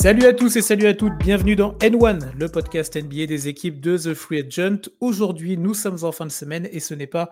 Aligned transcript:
Salut 0.00 0.24
à 0.24 0.32
tous 0.32 0.56
et 0.56 0.62
salut 0.62 0.86
à 0.86 0.94
toutes, 0.94 1.12
bienvenue 1.18 1.56
dans 1.56 1.74
N1, 1.74 2.32
le 2.34 2.48
podcast 2.48 2.96
NBA 2.96 3.26
des 3.26 3.48
équipes 3.48 3.82
de 3.82 3.98
The 3.98 4.14
Free 4.14 4.40
Agent. 4.40 4.88
Aujourd'hui, 5.00 5.58
nous 5.58 5.74
sommes 5.74 5.98
en 6.04 6.10
fin 6.10 6.24
de 6.24 6.30
semaine 6.30 6.66
et 6.72 6.80
ce 6.80 6.94
n'est 6.94 7.06
pas 7.06 7.28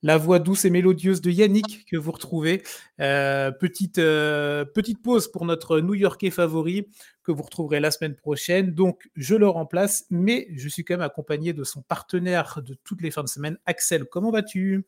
la 0.00 0.16
voix 0.16 0.38
douce 0.38 0.64
et 0.64 0.70
mélodieuse 0.70 1.20
de 1.20 1.32
Yannick 1.32 1.84
que 1.90 1.96
vous 1.96 2.12
retrouvez. 2.12 2.62
Euh, 3.00 3.50
petite, 3.50 3.98
euh, 3.98 4.64
petite 4.64 5.02
pause 5.02 5.26
pour 5.26 5.44
notre 5.44 5.80
New-Yorkais 5.80 6.30
favori 6.30 6.88
que 7.24 7.32
vous 7.32 7.42
retrouverez 7.42 7.80
la 7.80 7.90
semaine 7.90 8.14
prochaine. 8.14 8.70
Donc, 8.70 9.10
je 9.16 9.34
le 9.34 9.48
remplace, 9.48 10.04
mais 10.08 10.46
je 10.54 10.68
suis 10.68 10.84
quand 10.84 10.94
même 10.94 11.00
accompagné 11.00 11.52
de 11.52 11.64
son 11.64 11.82
partenaire 11.82 12.60
de 12.64 12.76
toutes 12.84 13.02
les 13.02 13.10
fins 13.10 13.24
de 13.24 13.28
semaine, 13.28 13.58
Axel. 13.66 14.04
Comment 14.04 14.30
vas-tu? 14.30 14.86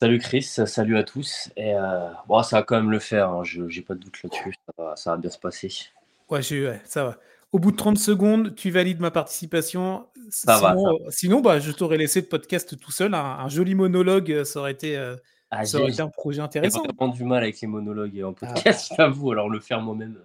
Salut 0.00 0.20
Chris, 0.20 0.44
salut 0.44 0.96
à 0.96 1.02
tous. 1.02 1.50
Euh, 1.58 2.10
bon, 2.28 2.44
ça 2.44 2.58
va 2.58 2.62
quand 2.62 2.76
même 2.76 2.92
le 2.92 3.00
faire, 3.00 3.30
hein. 3.30 3.42
je 3.42 3.62
n'ai 3.62 3.82
pas 3.82 3.94
de 3.94 3.98
doute 3.98 4.22
là-dessus, 4.22 4.54
ça 4.94 5.10
va, 5.10 5.16
bien 5.16 5.30
se 5.30 5.38
passer. 5.38 5.90
Ouais, 6.30 6.42
ça 6.84 7.04
va. 7.04 7.18
Au 7.52 7.58
bout 7.58 7.72
de 7.72 7.76
30 7.76 7.98
secondes, 7.98 8.54
tu 8.54 8.70
valides 8.70 9.00
ma 9.00 9.10
participation. 9.10 10.06
Ça 10.30 10.56
sinon, 10.56 10.98
va, 10.98 11.10
sinon 11.10 11.40
bah, 11.40 11.58
je 11.58 11.72
t'aurais 11.72 11.96
laissé 11.96 12.20
le 12.20 12.26
podcast 12.26 12.78
tout 12.78 12.92
seul. 12.92 13.14
Un, 13.14 13.48
joli 13.48 13.74
monologue, 13.74 14.30
euh, 14.30 14.44
ça 14.44 14.60
aurait 14.60 14.72
été, 14.72 14.96
euh, 14.96 15.16
ah, 15.50 15.64
ça 15.64 15.78
aurait 15.78 15.90
été 15.90 16.00
un 16.00 16.08
projet 16.08 16.40
intéressant. 16.40 16.82
J'ai 16.84 16.94
vraiment 16.96 17.12
du 17.12 17.24
mal 17.24 17.42
avec 17.42 17.60
les 17.60 17.66
monologues 17.66 18.22
en 18.22 18.30
ah. 18.42 18.46
podcast, 18.46 18.88
ah. 18.92 18.94
j'avoue, 18.98 19.32
alors 19.32 19.48
le 19.48 19.58
faire 19.58 19.80
moi-même. 19.80 20.16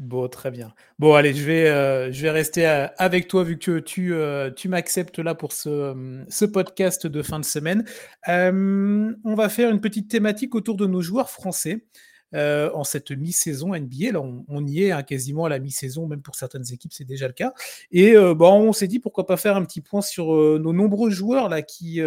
Bon, 0.00 0.26
très 0.28 0.50
bien. 0.50 0.74
Bon, 0.98 1.14
allez, 1.14 1.32
je 1.32 1.44
vais, 1.44 1.68
euh, 1.68 2.10
je 2.10 2.20
vais 2.22 2.30
rester 2.30 2.66
euh, 2.66 2.88
avec 2.98 3.28
toi 3.28 3.44
vu 3.44 3.58
que 3.58 3.78
tu, 3.78 4.12
euh, 4.12 4.50
tu 4.50 4.68
m'acceptes 4.68 5.20
là 5.20 5.36
pour 5.36 5.52
ce, 5.52 6.24
ce, 6.28 6.44
podcast 6.44 7.06
de 7.06 7.22
fin 7.22 7.38
de 7.38 7.44
semaine. 7.44 7.84
on 8.26 9.34
va 9.36 9.48
faire 9.48 9.70
une 9.70 9.80
petite 9.80 10.10
thématique 10.10 10.56
autour 10.56 10.76
de 10.76 10.86
nos 10.86 11.00
joueurs 11.00 11.30
français. 11.30 11.86
En 12.34 12.84
cette 12.84 13.10
mi-saison 13.10 13.74
NBA. 13.74 14.12
Là, 14.12 14.20
on, 14.20 14.66
y 14.66 14.84
est 14.84 14.90
hein, 14.90 15.02
quasiment 15.02 15.44
à 15.44 15.48
la 15.48 15.58
mi-saison, 15.58 16.06
même 16.06 16.22
pour 16.22 16.34
certaines 16.34 16.72
équipes, 16.72 16.92
c'est 16.92 17.04
déjà 17.04 17.26
le 17.26 17.32
cas. 17.32 17.52
Et 17.90 18.14
bon, 18.14 18.68
on 18.68 18.72
s'est 18.72 18.88
dit 18.88 18.98
pourquoi 18.98 19.26
pas 19.26 19.36
faire 19.36 19.56
un 19.56 19.64
petit 19.64 19.80
point 19.80 20.02
sur 20.02 20.26
nos 20.26 20.72
nombreux 20.72 21.10
joueurs 21.10 21.48
là 21.48 21.62
qui, 21.62 22.00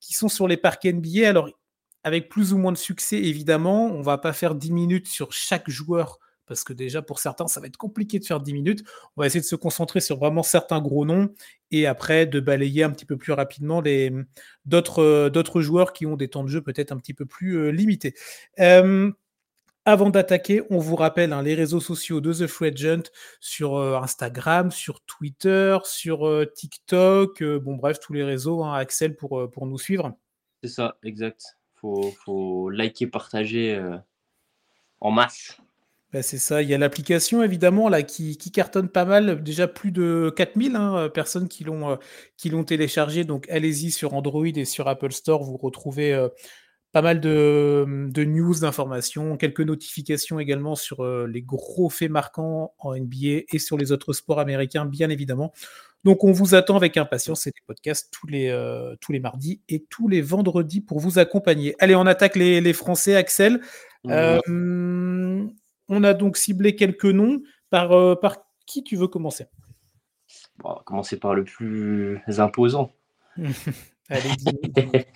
qui 0.00 0.12
sont 0.12 0.28
sur 0.28 0.48
les 0.48 0.56
parcs 0.56 0.84
NBA. 0.84 1.28
Alors, 1.28 1.50
avec 2.04 2.28
plus 2.28 2.52
ou 2.52 2.58
moins 2.58 2.72
de 2.72 2.78
succès, 2.78 3.16
évidemment, 3.16 3.86
on 3.86 4.02
va 4.02 4.18
pas 4.18 4.32
faire 4.32 4.54
10 4.54 4.72
minutes 4.72 5.08
sur 5.08 5.32
chaque 5.32 5.70
joueur 5.70 6.18
parce 6.46 6.64
que 6.64 6.72
déjà 6.72 7.00
pour 7.02 7.18
certains, 7.18 7.46
ça 7.46 7.60
va 7.60 7.66
être 7.66 7.76
compliqué 7.76 8.18
de 8.18 8.24
faire 8.24 8.40
10 8.40 8.52
minutes. 8.52 8.84
On 9.16 9.22
va 9.22 9.26
essayer 9.26 9.40
de 9.40 9.46
se 9.46 9.56
concentrer 9.56 10.00
sur 10.00 10.18
vraiment 10.18 10.42
certains 10.42 10.80
gros 10.80 11.06
noms 11.06 11.32
et 11.70 11.86
après 11.86 12.26
de 12.26 12.40
balayer 12.40 12.82
un 12.82 12.90
petit 12.90 13.06
peu 13.06 13.16
plus 13.16 13.32
rapidement 13.32 13.80
les, 13.80 14.12
d'autres, 14.66 15.02
euh, 15.02 15.30
d'autres 15.30 15.62
joueurs 15.62 15.92
qui 15.92 16.04
ont 16.04 16.16
des 16.16 16.28
temps 16.28 16.44
de 16.44 16.48
jeu 16.48 16.60
peut-être 16.60 16.92
un 16.92 16.98
petit 16.98 17.14
peu 17.14 17.24
plus 17.24 17.56
euh, 17.56 17.70
limités. 17.70 18.14
Avant 19.84 20.10
d'attaquer, 20.10 20.62
on 20.70 20.78
vous 20.78 20.96
rappelle 20.96 21.32
hein, 21.32 21.42
les 21.42 21.54
réseaux 21.54 21.80
sociaux 21.80 22.20
de 22.20 22.32
The 22.32 22.46
Free 22.46 22.68
Agent 22.68 23.10
sur 23.40 23.76
euh, 23.76 23.96
Instagram, 23.96 24.70
sur 24.70 25.00
Twitter, 25.02 25.76
sur 25.84 26.28
TikTok, 26.54 27.42
bon 27.42 27.76
bref, 27.76 27.98
tous 28.00 28.12
les 28.12 28.24
réseaux, 28.24 28.62
hein, 28.64 28.74
Axel, 28.74 29.16
pour, 29.16 29.50
pour 29.50 29.66
nous 29.66 29.78
suivre. 29.78 30.12
C'est 30.62 30.70
ça, 30.70 30.96
exact. 31.02 31.58
Faut, 31.74 32.12
faut 32.24 32.70
liker, 32.70 33.08
partager 33.08 33.80
en 35.00 35.10
masse. 35.10 35.58
Bah, 36.12 36.20
c'est 36.22 36.38
ça. 36.38 36.60
Il 36.60 36.68
y 36.68 36.74
a 36.74 36.78
l'application, 36.78 37.42
évidemment, 37.42 37.88
là, 37.88 38.02
qui, 38.02 38.36
cartonne 38.52 38.88
pas 38.88 39.06
mal. 39.06 39.42
Déjà 39.42 39.66
plus 39.66 39.92
de 39.92 40.30
4000 40.36 40.76
hein, 40.76 41.08
personnes 41.08 41.48
qui 41.48 41.64
l'ont, 41.64 41.92
euh, 41.92 41.96
qui 42.36 42.50
l'ont 42.50 42.64
téléchargé. 42.64 43.24
Donc, 43.24 43.48
allez-y 43.48 43.90
sur 43.90 44.12
Android 44.12 44.44
et 44.44 44.66
sur 44.66 44.88
Apple 44.88 45.12
Store. 45.12 45.42
Vous 45.42 45.56
retrouvez 45.56 46.12
euh, 46.12 46.28
pas 46.92 47.02
mal 47.02 47.20
de, 47.20 47.84
news, 48.16 48.54
d'informations, 48.60 49.36
quelques 49.36 49.60
notifications 49.60 50.38
également 50.38 50.76
sur 50.76 51.04
euh, 51.04 51.26
les 51.26 51.42
gros 51.42 51.88
faits 51.88 52.10
marquants 52.10 52.74
en 52.78 52.94
NBA 52.94 53.44
et 53.50 53.58
sur 53.58 53.78
les 53.78 53.92
autres 53.92 54.12
sports 54.12 54.38
américains, 54.38 54.84
bien 54.84 55.10
évidemment. 55.10 55.52
Donc, 56.04 56.24
on 56.24 56.32
vous 56.32 56.54
attend 56.54 56.76
avec 56.76 56.96
impatience. 56.96 57.42
C'est 57.42 57.50
des 57.50 57.62
podcasts 57.66 58.12
tous 58.12 58.26
les, 58.26 58.52
tous 59.00 59.12
les 59.12 59.20
mardis 59.20 59.60
et 59.68 59.84
tous 59.88 60.08
les 60.08 60.20
vendredis 60.20 60.80
pour 60.80 60.98
vous 60.98 61.20
accompagner. 61.20 61.76
Allez, 61.78 61.94
on 61.94 62.06
attaque 62.06 62.34
les, 62.34 62.72
Français, 62.72 63.14
Axel. 63.14 63.60
On 64.04 66.04
a 66.04 66.14
donc 66.14 66.36
ciblé 66.36 66.74
quelques 66.74 67.04
noms. 67.04 67.40
Par, 67.72 67.90
euh, 67.92 68.14
par 68.14 68.36
qui 68.66 68.84
tu 68.84 68.96
veux 68.96 69.08
commencer? 69.08 69.46
On 70.62 70.68
va 70.68 70.82
commencer 70.84 71.18
par 71.18 71.34
le 71.34 71.42
plus 71.42 72.20
imposant. 72.38 72.92
Allez, 74.10 74.28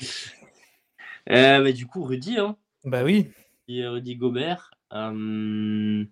euh, 1.30 1.62
bah, 1.62 1.72
du 1.72 1.86
coup, 1.86 2.02
Rudy. 2.04 2.38
Hein. 2.38 2.56
Bah 2.84 3.04
oui. 3.04 3.30
Rudy 3.68 4.16
Gobert. 4.16 4.72
Euh, 4.92 6.04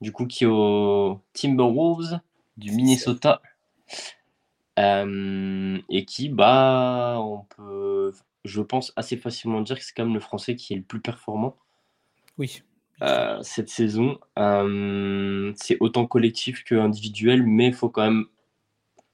du 0.00 0.12
coup, 0.12 0.26
qui 0.26 0.44
est 0.44 0.48
au 0.48 1.20
Timberwolves 1.32 2.20
du 2.56 2.72
Minnesota. 2.72 3.42
et 4.78 6.04
qui, 6.06 6.28
bah, 6.28 7.16
on 7.20 7.44
peut, 7.56 8.12
je 8.44 8.62
pense, 8.62 8.92
assez 8.96 9.16
facilement 9.16 9.60
dire 9.60 9.78
que 9.78 9.84
c'est 9.84 9.92
quand 9.94 10.04
même 10.04 10.14
le 10.14 10.20
français 10.20 10.56
qui 10.56 10.72
est 10.72 10.76
le 10.76 10.82
plus 10.82 11.00
performant. 11.00 11.56
Oui. 12.38 12.62
Euh, 13.02 13.38
cette 13.42 13.68
saison. 13.68 14.18
Euh, 14.38 15.52
c'est 15.56 15.76
autant 15.80 16.06
collectif 16.06 16.62
que 16.62 16.76
individuel, 16.76 17.42
mais 17.42 17.68
il 17.68 17.74
faut 17.74 17.88
quand 17.88 18.04
même, 18.04 18.26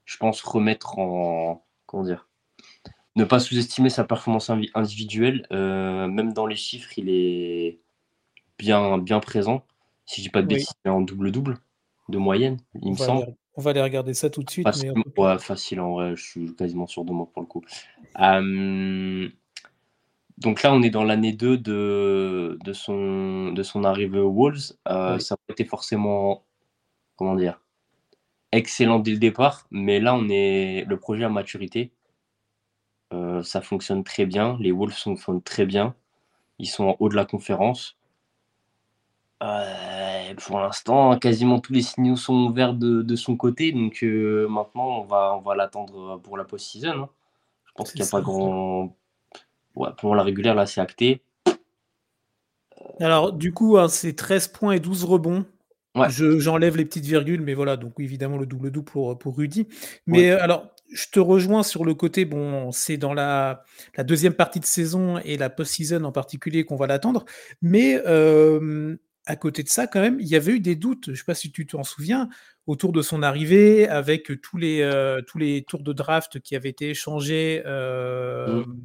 je 0.05 0.17
pense, 0.19 0.43
remettre 0.43 0.99
en. 0.99 1.65
Comment 1.87 2.05
dire 2.05 2.28
Ne 3.19 3.25
pas 3.25 3.41
sous-estimer 3.41 3.91
sa 3.91 4.05
performance 4.05 4.49
individuelle. 4.75 5.45
Euh, 5.51 6.07
même 6.07 6.33
dans 6.33 6.47
les 6.47 6.55
chiffres, 6.55 6.97
il 6.97 7.09
est 7.09 7.81
bien, 8.59 8.99
bien 8.99 9.19
présent. 9.19 9.65
Si 10.07 10.21
je 10.21 10.27
dis 10.27 10.31
pas 10.31 10.41
de 10.41 10.47
bêtises, 10.47 10.71
il 10.85 10.89
est 10.89 10.93
en 10.93 11.01
double-double 11.01 11.59
de 12.09 12.17
moyenne, 12.17 12.59
il 12.81 12.93
me 12.93 12.97
semble. 12.97 13.35
on 13.57 13.61
va 13.61 13.71
aller 13.71 13.83
regarder 13.83 14.15
ça 14.15 14.31
tout 14.31 14.45
de 14.45 14.49
suite. 14.49 14.65
Facile, 14.65 14.95
ouais, 15.17 15.39
facile 15.41 15.81
en 15.81 15.95
vrai, 15.95 16.15
je 16.15 16.23
suis 16.23 16.55
quasiment 16.55 16.87
sûr 16.87 17.05
de 17.05 17.13
moi 17.13 17.29
pour 17.33 17.43
le 17.43 17.49
coup. 17.49 17.65
Euh, 18.21 19.29
donc 20.39 20.63
là, 20.63 20.73
on 20.73 20.81
est 20.83 20.91
dans 20.91 21.03
l'année 21.03 21.33
2 21.33 21.59
de, 21.59 22.57
de, 22.65 22.73
son, 22.73 23.51
de 23.51 23.63
son 23.65 23.83
arrivée 23.83 24.21
aux 24.21 24.33
Wolves. 24.33 24.75
Euh, 24.87 25.19
ça 25.19 25.35
n'a 25.35 25.39
pas 25.49 25.53
été 25.55 25.65
forcément, 25.65 26.45
comment 27.17 27.35
dire, 27.35 27.61
excellent 28.53 29.01
dès 29.01 29.11
le 29.11 29.19
départ, 29.19 29.67
mais 29.73 29.99
là, 29.99 30.15
on 30.15 30.29
est 30.29 30.85
le 30.87 30.97
projet 31.01 31.25
à 31.25 31.29
maturité. 31.29 31.93
Euh, 33.13 33.43
ça 33.43 33.61
fonctionne 33.61 34.05
très 34.05 34.27
bien. 34.27 34.57
Les 34.61 34.73
Wolves 34.73 34.93
fonctionnent 34.93 35.43
très 35.43 35.67
bien. 35.67 35.95
Ils 36.59 36.67
sont 36.67 36.85
en 36.85 36.97
haut 36.99 37.09
de 37.09 37.17
la 37.17 37.25
conférence. 37.25 37.97
Euh, 39.43 40.35
pour 40.37 40.59
l'instant, 40.59 41.17
quasiment 41.19 41.61
tous 41.61 41.73
les 41.73 41.83
signaux 41.83 42.17
sont 42.17 42.35
ouverts 42.35 42.75
de, 42.75 43.17
son 43.17 43.37
côté. 43.37 43.73
Donc 43.73 44.03
maintenant, 44.03 45.01
on 45.01 45.05
va, 45.05 45.35
on 45.37 45.41
va 45.41 45.55
l'attendre 45.55 46.21
pour 46.23 46.37
la 46.37 46.45
post-season. 46.45 47.03
Hein. 47.03 47.09
Je 47.67 47.73
pense 47.75 47.93
qu'il 47.93 48.03
n'y 48.03 48.09
a 48.09 48.11
pas 48.11 48.21
grand, 48.21 48.97
pour 49.99 50.15
la 50.15 50.23
régulière, 50.23 50.55
là, 50.55 50.67
c'est 50.67 50.81
acté. 50.81 51.23
Alors, 53.01 53.33
du 53.33 53.53
coup, 53.53 53.79
hein, 53.79 53.89
c'est 53.89 54.15
13 54.15 54.49
points 54.49 54.73
et 54.73 54.81
12 54.81 55.05
rebonds. 55.05 55.47
J'enlève 56.09 56.77
les 56.77 56.85
petites 56.85 57.05
virgules, 57.05 57.41
mais 57.41 57.55
voilà, 57.55 57.77
donc 57.77 57.95
évidemment 57.99 58.37
le 58.37 58.47
double-double 58.47 58.85
pour, 58.85 59.19
pour 59.19 59.37
Rudy. 59.37 59.67
Mais 60.07 60.31
euh, 60.31 60.43
alors, 60.43 60.69
je 60.91 61.07
te 61.11 61.21
rejoins 61.21 61.63
sur 61.63 61.85
le 61.85 61.95
côté, 61.95 62.25
bon, 62.25 62.73
c'est 62.73 62.97
dans 62.97 63.15
la, 63.15 63.65
la, 63.97 64.05
deuxième 64.05 64.35
partie 64.35 64.61
de 64.61 64.65
saison 64.65 65.19
et 65.19 65.37
la 65.37 65.51
post-season 65.51 66.05
en 66.05 66.13
particulier 66.13 66.65
qu'on 66.65 66.77
va 66.77 66.87
l'attendre. 66.87 67.25
Mais 67.63 68.01
euh, 68.07 68.97
à 69.29 69.37
côté 69.37 69.63
de 69.63 69.69
ça, 69.69 69.87
quand 69.87 70.01
même, 70.01 70.19
il 70.21 70.27
y 70.27 70.37
avait 70.37 70.53
eu 70.53 70.61
des 70.61 70.75
doutes. 70.75 71.05
Je 71.07 71.11
ne 71.11 71.17
sais 71.17 71.25
pas 71.25 71.35
si 71.35 71.53
tu 71.53 71.67
t'en 71.67 71.85
souviens 71.85 72.31
autour 72.67 72.93
de 72.93 73.03
son 73.03 73.23
arrivée, 73.23 73.87
avec 73.87 74.41
tous 74.41 74.57
les, 74.57 74.81
euh, 74.81 75.21
tous 75.21 75.37
les 75.37 75.65
tours 75.65 75.83
de 75.83 75.93
draft 75.93 76.41
qui 76.41 76.57
avaient 76.57 76.71
été 76.71 76.89
échangés 76.91 77.63
euh, 77.67 78.65
mmh. 78.65 78.83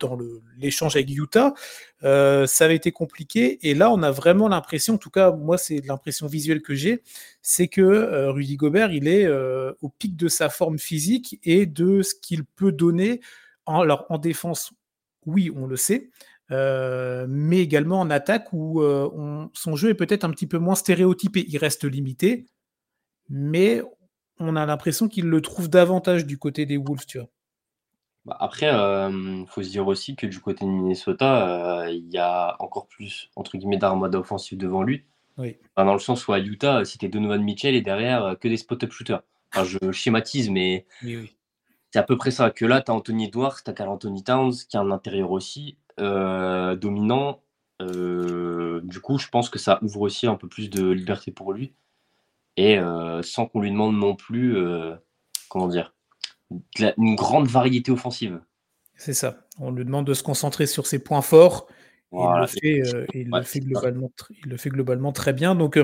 dans 0.00 0.18
l'échange 0.58 0.96
avec 0.96 1.08
Utah. 1.08 1.54
Euh, 2.02 2.44
ça 2.46 2.64
avait 2.64 2.74
été 2.74 2.90
compliqué. 2.90 3.68
Et 3.68 3.74
là, 3.74 3.92
on 3.92 4.02
a 4.02 4.10
vraiment 4.10 4.48
l'impression, 4.48 4.94
en 4.94 4.98
tout 4.98 5.10
cas, 5.10 5.30
moi, 5.30 5.58
c'est 5.58 5.80
l'impression 5.86 6.26
visuelle 6.26 6.60
que 6.60 6.74
j'ai, 6.74 7.04
c'est 7.40 7.68
que 7.68 8.30
Rudy 8.30 8.56
Gobert, 8.56 8.90
il 8.90 9.06
est 9.06 9.28
au 9.28 9.88
pic 9.90 10.16
de 10.16 10.26
sa 10.26 10.48
forme 10.48 10.78
physique 10.78 11.38
et 11.44 11.66
de 11.66 12.02
ce 12.02 12.16
qu'il 12.20 12.44
peut 12.44 12.72
donner. 12.72 13.20
En, 13.64 13.82
alors, 13.82 14.06
en 14.08 14.18
défense, 14.18 14.72
oui, 15.24 15.52
on 15.54 15.66
le 15.68 15.76
sait. 15.76 16.10
Euh, 16.50 17.26
mais 17.28 17.58
également 17.58 18.00
en 18.00 18.10
attaque 18.10 18.52
où 18.52 18.82
euh, 18.82 19.46
son 19.54 19.76
jeu 19.76 19.90
est 19.90 19.94
peut-être 19.94 20.24
un 20.24 20.30
petit 20.30 20.46
peu 20.46 20.58
moins 20.58 20.74
stéréotypé. 20.74 21.44
Il 21.48 21.56
reste 21.58 21.84
limité, 21.84 22.46
mais 23.28 23.82
on 24.38 24.56
a 24.56 24.66
l'impression 24.66 25.08
qu'il 25.08 25.26
le 25.26 25.40
trouve 25.40 25.68
davantage 25.70 26.26
du 26.26 26.38
côté 26.38 26.66
des 26.66 26.76
Wolves, 26.76 27.06
tu 27.06 27.18
vois. 27.18 27.28
Bah, 28.26 28.36
après, 28.40 28.68
il 28.68 29.44
faut 29.48 29.62
se 29.62 29.68
dire 29.68 29.86
aussi 29.86 30.16
que 30.16 30.26
du 30.26 30.40
côté 30.40 30.64
de 30.64 30.70
Minnesota, 30.70 31.90
il 31.90 32.10
y 32.10 32.18
a 32.18 32.56
encore 32.58 32.86
plus, 32.86 33.30
entre 33.36 33.58
guillemets, 33.58 33.76
d'armada 33.76 34.18
offensive 34.18 34.58
devant 34.58 34.82
lui. 34.82 35.04
Oui. 35.36 35.56
dans 35.76 35.92
le 35.92 35.98
sens 35.98 36.28
où 36.28 36.32
à 36.32 36.38
Utah, 36.38 36.84
c'était 36.84 37.08
Donovan 37.08 37.42
Mitchell 37.42 37.74
et 37.74 37.82
derrière, 37.82 38.36
que 38.40 38.46
des 38.46 38.56
spot-up 38.56 38.92
shooters. 38.92 39.22
Enfin, 39.52 39.64
je 39.64 39.92
schématise, 39.92 40.48
mais 40.48 40.86
c'est 41.02 41.98
à 41.98 42.02
peu 42.02 42.16
près 42.16 42.30
ça. 42.30 42.50
Que 42.50 42.64
là, 42.64 42.80
tu 42.80 42.90
as 42.90 42.94
Anthony 42.94 43.26
Edwards, 43.26 43.62
tu 43.62 43.70
as 43.70 43.72
Carl 43.72 43.90
Anthony 43.90 44.24
Towns, 44.24 44.54
qui 44.68 44.76
a 44.76 44.80
un 44.80 44.90
intérieur 44.90 45.30
aussi. 45.30 45.76
Euh, 46.00 46.76
dominant. 46.76 47.42
Euh, 47.80 48.80
du 48.84 49.00
coup, 49.00 49.18
je 49.18 49.28
pense 49.28 49.48
que 49.48 49.58
ça 49.58 49.78
ouvre 49.82 50.00
aussi 50.02 50.26
un 50.26 50.36
peu 50.36 50.48
plus 50.48 50.70
de 50.70 50.90
liberté 50.90 51.30
pour 51.30 51.52
lui. 51.52 51.74
et 52.56 52.78
sans 53.22 53.46
qu'on 53.46 53.60
lui 53.60 53.70
demande 53.70 53.96
non 53.96 54.14
plus, 54.14 54.56
comment 55.48 55.68
dire, 55.68 55.94
une 56.98 57.16
grande 57.16 57.48
variété 57.48 57.90
offensive. 57.90 58.40
C'est 58.96 59.14
ça. 59.14 59.38
On 59.58 59.72
lui 59.72 59.84
demande 59.84 60.06
de 60.06 60.14
se 60.14 60.22
concentrer 60.22 60.66
sur 60.66 60.86
ses 60.86 61.00
points 61.00 61.22
forts. 61.22 61.66
Il 62.16 62.40
le 62.40 62.46
fait, 62.46 63.06
il, 63.14 63.30
le 63.30 63.42
fait 63.42 63.60
globalement, 63.60 64.12
il 64.44 64.50
le 64.50 64.56
fait 64.56 64.70
globalement 64.70 65.12
très 65.12 65.32
bien. 65.32 65.54
Donc, 65.54 65.78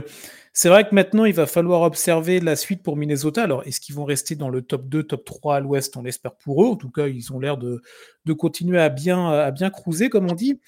c'est 0.53 0.69
vrai 0.69 0.89
que 0.89 0.95
maintenant, 0.95 1.25
il 1.25 1.35
va 1.35 1.47
falloir 1.47 1.83
observer 1.83 2.41
la 2.41 2.57
suite 2.57 2.83
pour 2.83 2.97
Minnesota. 2.97 3.45
Alors, 3.45 3.67
est-ce 3.67 3.81
qu'ils 3.81 3.95
vont 3.95 4.05
rester 4.05 4.35
dans 4.35 4.49
le 4.49 4.63
top 4.63 4.89
2, 4.89 5.05
top 5.05 5.25
3 5.25 5.57
à 5.57 5.61
l'ouest? 5.61 5.97
On 5.97 6.03
l'espère 6.03 6.35
pour 6.35 6.65
eux. 6.65 6.69
En 6.69 6.77
tout 6.77 6.91
cas, 6.91 7.07
ils 7.07 7.33
ont 7.33 7.39
l'air 7.39 7.57
de, 7.57 7.83
de, 8.25 8.33
continuer 8.33 8.81
à 8.81 8.89
bien, 8.89 9.29
à 9.29 9.51
bien 9.51 9.71
cruiser, 9.71 10.09
comme 10.09 10.31
on 10.31 10.35
dit. 10.35 10.61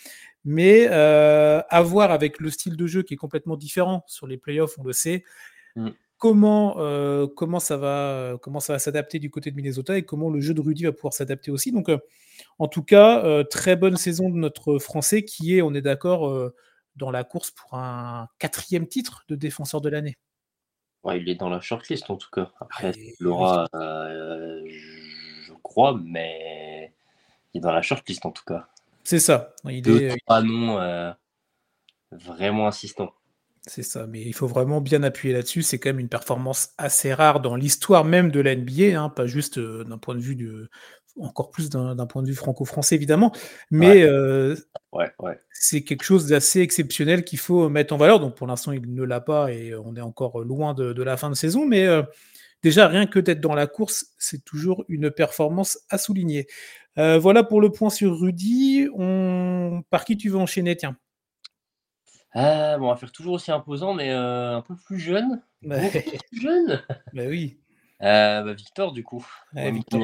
Mais 0.44 0.88
euh, 0.90 1.60
à 1.68 1.82
voir 1.82 2.10
avec 2.10 2.40
le 2.40 2.50
style 2.50 2.76
de 2.76 2.86
jeu 2.86 3.02
qui 3.02 3.14
est 3.14 3.16
complètement 3.16 3.56
différent 3.56 4.04
sur 4.06 4.26
les 4.26 4.36
playoffs, 4.36 4.76
on 4.78 4.84
le 4.84 4.92
sait. 4.92 5.24
Mm. 5.76 5.90
Comment, 6.18 6.76
euh, 6.78 7.26
comment 7.26 7.58
ça 7.58 7.76
va, 7.76 8.38
comment 8.42 8.60
ça 8.60 8.74
va 8.74 8.78
s'adapter 8.78 9.18
du 9.18 9.30
côté 9.30 9.50
de 9.50 9.56
Minnesota 9.56 9.98
et 9.98 10.02
comment 10.02 10.30
le 10.30 10.40
jeu 10.40 10.54
de 10.54 10.60
Rudy 10.60 10.84
va 10.84 10.92
pouvoir 10.92 11.12
s'adapter 11.12 11.50
aussi? 11.50 11.72
Donc, 11.72 11.88
euh, 11.88 11.98
en 12.58 12.68
tout 12.68 12.82
cas, 12.82 13.24
euh, 13.24 13.44
très 13.44 13.76
bonne 13.76 13.96
saison 13.96 14.28
de 14.30 14.36
notre 14.36 14.78
Français 14.78 15.24
qui 15.24 15.56
est, 15.56 15.62
on 15.62 15.74
est 15.74 15.82
d'accord, 15.82 16.28
euh, 16.28 16.54
dans 16.96 17.10
la 17.10 17.24
course 17.24 17.50
pour 17.50 17.74
un 17.74 18.28
quatrième 18.38 18.86
titre 18.86 19.24
de 19.28 19.34
défenseur 19.34 19.80
de 19.80 19.88
l'année. 19.88 20.16
Ouais, 21.04 21.20
il 21.20 21.28
est 21.28 21.34
dans 21.34 21.48
la 21.48 21.60
shortlist 21.60 22.10
en 22.10 22.16
tout 22.16 22.30
cas. 22.30 22.52
Après, 22.60 22.92
il 22.92 23.14
l'aura, 23.18 23.66
je 23.72 25.52
crois, 25.62 25.98
mais 26.04 26.92
il 27.52 27.58
est 27.58 27.60
dans 27.60 27.72
la 27.72 27.82
shortlist 27.82 28.24
en 28.24 28.30
tout 28.30 28.44
cas. 28.46 28.68
C'est 29.02 29.18
ça. 29.18 29.54
Il 29.64 29.88
est 29.88 30.16
pas 30.26 30.42
non 30.42 31.14
vraiment 32.12 32.68
insistant. 32.68 33.12
C'est 33.66 33.84
ça, 33.84 34.08
mais 34.08 34.20
il 34.22 34.32
faut 34.32 34.48
vraiment 34.48 34.80
bien 34.80 35.04
appuyer 35.04 35.32
là-dessus. 35.34 35.62
C'est 35.62 35.78
quand 35.78 35.90
même 35.90 36.00
une 36.00 36.08
performance 36.08 36.70
assez 36.78 37.14
rare 37.14 37.40
dans 37.40 37.54
l'histoire 37.54 38.04
même 38.04 38.32
de 38.32 38.40
la 38.40 38.56
NBA, 38.56 39.00
hein, 39.00 39.08
pas 39.08 39.26
juste 39.26 39.58
euh, 39.58 39.84
d'un 39.84 39.98
point 39.98 40.16
de 40.16 40.20
vue 40.20 40.34
de, 40.34 40.68
encore 41.20 41.50
plus 41.50 41.70
d'un 41.70 42.06
point 42.06 42.22
de 42.22 42.28
vue 42.28 42.34
franco-français 42.34 42.94
évidemment, 42.94 43.32
mais 43.70 44.02
euh, 44.02 44.56
c'est 45.52 45.82
quelque 45.82 46.04
chose 46.04 46.26
d'assez 46.26 46.60
exceptionnel 46.60 47.24
qu'il 47.24 47.38
faut 47.38 47.68
mettre 47.68 47.94
en 47.94 47.96
valeur. 47.96 48.20
Donc 48.20 48.34
pour 48.34 48.46
l'instant, 48.46 48.72
il 48.72 48.94
ne 48.94 49.02
l'a 49.02 49.20
pas 49.20 49.52
et 49.52 49.74
on 49.74 49.94
est 49.96 50.00
encore 50.00 50.40
loin 50.40 50.74
de, 50.74 51.02
la 51.02 51.16
fin 51.16 51.30
de 51.30 51.34
saison, 51.34 51.66
mais 51.66 51.86
euh, 51.86 52.02
déjà 52.62 52.88
rien 52.88 53.06
que 53.06 53.18
d'être 53.18 53.40
dans 53.40 53.54
la 53.54 53.66
course, 53.66 54.06
c'est 54.18 54.44
toujours 54.44 54.84
une 54.88 55.10
performance 55.10 55.78
à 55.90 55.98
souligner. 55.98 56.46
voilà 56.96 57.42
pour 57.44 57.60
le 57.60 57.70
point 57.70 57.90
sur 57.90 58.18
Rudy. 58.18 58.88
On... 58.94 59.82
Par 59.90 60.04
qui 60.04 60.16
tu 60.16 60.28
veux 60.28 60.38
enchaîner 60.38 60.76
Tiens? 60.76 60.96
Euh, 62.36 62.78
bon, 62.78 62.86
on 62.86 62.90
va 62.90 62.96
faire 62.96 63.12
toujours 63.12 63.34
aussi 63.34 63.52
imposant, 63.52 63.94
mais 63.94 64.10
euh, 64.10 64.56
un 64.56 64.62
peu 64.62 64.76
plus 64.76 64.98
jeune. 64.98 65.42
Bah, 65.62 65.76
plus 65.78 66.40
jeune 66.40 66.82
Bah 67.12 67.22
oui. 67.28 67.60
Euh, 68.02 68.42
bah, 68.42 68.52
Victor, 68.52 68.90
du 68.90 69.04
coup. 69.04 69.24
Victor, 69.54 70.00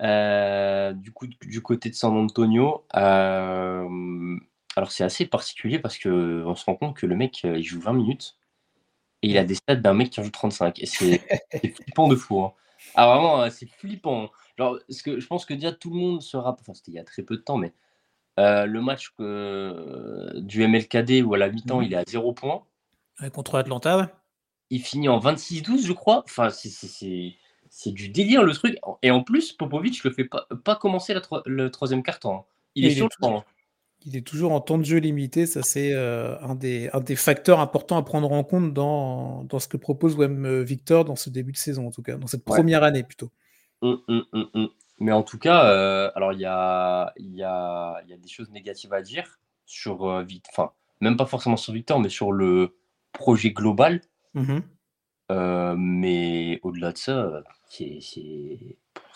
du 0.00 1.12
coup, 1.12 1.26
du 1.26 1.62
côté 1.62 1.90
de 1.90 1.94
San 1.94 2.16
Antonio, 2.16 2.84
alors 2.90 3.88
c'est 4.92 5.04
assez 5.04 5.26
particulier 5.26 5.78
parce 5.78 5.98
qu'on 5.98 6.54
se 6.54 6.64
rend 6.64 6.76
compte 6.76 6.96
que 6.96 7.06
le 7.06 7.16
mec, 7.16 7.42
il 7.44 7.62
joue 7.62 7.80
20 7.80 7.92
minutes 7.92 8.36
et 9.22 9.28
il 9.28 9.38
a 9.38 9.44
des 9.44 9.54
stats 9.54 9.76
d'un 9.76 9.94
mec 9.94 10.10
qui 10.10 10.20
en 10.20 10.22
joue 10.22 10.30
35. 10.30 10.80
Et 10.80 10.86
c'est 10.86 11.20
flippant 11.74 12.08
de 12.08 12.16
fou. 12.16 12.40
Hein. 12.42 12.52
Ah, 12.94 13.06
vraiment, 13.06 13.50
c'est 13.50 13.66
flippant. 13.66 14.30
Genre, 14.56 14.78
ce 14.88 15.02
que, 15.02 15.20
je 15.20 15.26
pense 15.26 15.44
que 15.44 15.54
déjà 15.54 15.72
tout 15.72 15.90
le 15.90 15.96
monde 15.96 16.22
se 16.22 16.36
rappelle, 16.36 16.62
enfin, 16.62 16.74
c'était 16.74 16.92
il 16.92 16.94
y 16.94 16.98
a 16.98 17.04
très 17.04 17.22
peu 17.22 17.36
de 17.36 17.42
temps, 17.42 17.56
mais 17.56 17.72
euh, 18.38 18.66
le 18.66 18.80
match 18.80 19.12
du 19.18 20.66
MLKD 20.66 21.22
où 21.22 21.34
à 21.34 21.38
la 21.38 21.48
mi-temps, 21.48 21.78
mhm. 21.78 21.84
il 21.84 21.92
est 21.94 21.96
à 21.96 22.04
0 22.06 22.32
points. 22.32 22.62
contre 23.32 23.56
Atlanta, 23.56 24.12
Il 24.70 24.80
finit 24.80 25.08
en 25.08 25.18
26-12, 25.18 25.86
je 25.86 25.92
crois. 25.92 26.22
Enfin, 26.24 26.50
c'est 26.50 27.36
du 27.86 28.08
délire 28.08 28.42
le 28.42 28.52
truc. 28.52 28.76
Et 29.02 29.10
en 29.10 29.22
plus, 29.22 29.52
Popovic 29.52 30.04
le 30.04 30.10
fait 30.10 30.24
pas, 30.24 30.46
pas 30.64 30.76
commencer 30.76 31.14
le 31.46 31.70
troisième 31.70 32.02
quart-temps. 32.02 32.34
Hein. 32.34 32.44
Il 32.74 32.84
est 32.86 32.90
sur 32.90 33.06
le 33.06 33.22
temps. 33.22 33.38
Hein. 33.38 33.44
Il 34.06 34.16
est 34.16 34.26
toujours 34.26 34.52
en 34.52 34.60
temps 34.60 34.78
de 34.78 34.84
jeu 34.84 34.98
limité. 34.98 35.46
Ça, 35.46 35.62
c'est 35.62 35.92
euh, 35.92 36.38
un, 36.40 36.54
des, 36.54 36.88
un 36.92 37.00
des 37.00 37.16
facteurs 37.16 37.60
importants 37.60 37.96
à 37.96 38.02
prendre 38.02 38.30
en 38.30 38.44
compte 38.44 38.72
dans, 38.72 39.44
dans 39.44 39.58
ce 39.58 39.68
que 39.68 39.76
propose 39.76 40.14
Wem 40.16 40.62
Victor 40.62 41.04
dans 41.04 41.16
ce 41.16 41.30
début 41.30 41.52
de 41.52 41.56
saison, 41.56 41.88
en 41.88 41.90
tout 41.90 42.02
cas, 42.02 42.16
dans 42.16 42.28
cette 42.28 42.44
première 42.44 42.84
année 42.84 43.02
plutôt. 43.02 43.30
Hum, 43.80 44.00
hum, 44.08 44.24
hum, 44.32 44.68
mais 44.98 45.12
en 45.12 45.22
tout 45.22 45.38
cas, 45.38 45.70
euh, 45.70 46.10
alors 46.14 46.32
il 46.32 46.40
y 46.40 46.44
a, 46.44 47.12
y, 47.16 47.42
a, 47.42 48.02
y 48.06 48.12
a, 48.12 48.16
des 48.16 48.28
choses 48.28 48.50
négatives 48.50 48.92
à 48.92 49.02
dire 49.02 49.38
sur 49.66 50.08
euh, 50.08 50.24
enfin, 50.50 50.72
même 51.00 51.16
pas 51.16 51.26
forcément 51.26 51.56
sur 51.56 51.72
Victor, 51.72 52.00
mais 52.00 52.08
sur 52.08 52.32
le 52.32 52.76
projet 53.12 53.50
global. 53.50 54.00
Euh, 55.30 55.74
mais 55.76 56.60
au-delà 56.62 56.92
de 56.92 56.98
ça, 56.98 57.42
c'est 57.68 57.98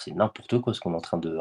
n'importe 0.09 0.61
quoi 0.61 0.75
ce 0.75 0.81
qu'on 0.81 0.93
est 0.93 0.97
en 0.97 1.01
train 1.01 1.19
de. 1.19 1.39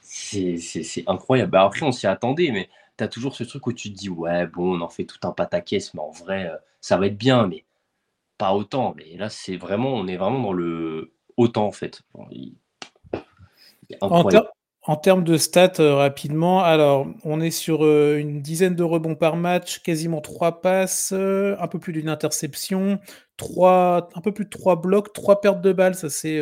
C'est 0.00 1.04
incroyable. 1.06 1.50
Bah, 1.50 1.64
après, 1.64 1.82
on 1.82 1.92
s'y 1.92 2.06
attendait, 2.06 2.50
mais 2.50 2.68
tu 2.96 3.04
as 3.04 3.08
toujours 3.08 3.34
ce 3.34 3.44
truc 3.44 3.66
où 3.66 3.72
tu 3.72 3.92
te 3.92 3.96
dis, 3.96 4.08
ouais, 4.08 4.46
bon, 4.46 4.78
on 4.78 4.80
en 4.80 4.88
fait 4.88 5.04
tout 5.04 5.18
un 5.26 5.32
pataquès, 5.32 5.94
mais 5.94 6.00
en 6.00 6.10
vrai, 6.10 6.50
ça 6.80 6.96
va 6.96 7.06
être 7.06 7.18
bien, 7.18 7.46
mais 7.46 7.64
pas 8.38 8.54
autant. 8.54 8.94
Mais 8.96 9.16
là, 9.16 9.28
c'est 9.28 9.56
vraiment, 9.56 9.94
on 9.94 10.06
est 10.06 10.16
vraiment 10.16 10.40
dans 10.40 10.52
le 10.52 11.12
autant 11.36 11.66
en 11.66 11.72
fait. 11.72 12.02
en, 14.00 14.22
termes 14.96 15.24
de 15.24 15.38
stats, 15.38 15.80
euh, 15.80 15.94
rapidement, 15.94 16.62
alors 16.62 17.06
on 17.24 17.40
est 17.40 17.50
sur 17.50 17.86
euh, 17.86 18.18
une 18.18 18.42
dizaine 18.42 18.74
de 18.74 18.82
rebonds 18.82 19.14
par 19.14 19.34
match, 19.34 19.80
quasiment 19.82 20.20
trois 20.20 20.60
passes, 20.60 21.12
euh, 21.14 21.56
un 21.58 21.68
peu 21.68 21.78
plus 21.78 21.94
d'une 21.94 22.10
interception, 22.10 23.00
trois, 23.38 24.10
un 24.14 24.20
peu 24.20 24.32
plus 24.32 24.44
de 24.44 24.50
trois 24.50 24.78
blocs, 24.78 25.14
trois 25.14 25.40
pertes 25.40 25.62
de 25.62 25.72
balles. 25.72 25.94
Ça, 25.94 26.10
c'est 26.10 26.38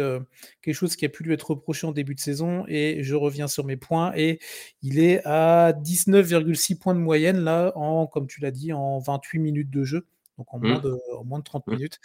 quelque 0.61 0.75
chose 0.75 0.97
qui 0.97 1.05
a 1.05 1.09
pu 1.09 1.23
lui 1.23 1.33
être 1.33 1.51
reproché 1.51 1.87
en 1.87 1.93
début 1.93 2.17
de 2.17 2.21
saison. 2.21 2.65
Et 2.67 3.05
je 3.05 3.15
reviens 3.15 3.47
sur 3.47 3.65
mes 3.65 3.77
points. 3.77 4.13
Et 4.17 4.41
il 4.83 4.99
est 4.99 5.25
à 5.25 5.73
19,6 5.73 6.79
points 6.79 6.95
de 6.95 7.01
moyenne, 7.01 7.39
là, 7.45 7.73
en, 7.77 8.09
comme 8.09 8.27
tu 8.27 8.41
l'as 8.41 8.51
dit, 8.51 8.73
en 8.73 8.99
28 8.99 9.39
minutes 9.39 9.71
de 9.71 9.85
jeu. 9.85 10.07
Donc 10.37 10.53
en, 10.53 10.59
moins, 10.59 10.79
mmh. 10.79 10.83
de, 10.83 10.99
moins 11.25 11.39
de 11.39 11.45
30 11.45 11.67
mmh. 11.67 11.73
minutes. 11.73 12.01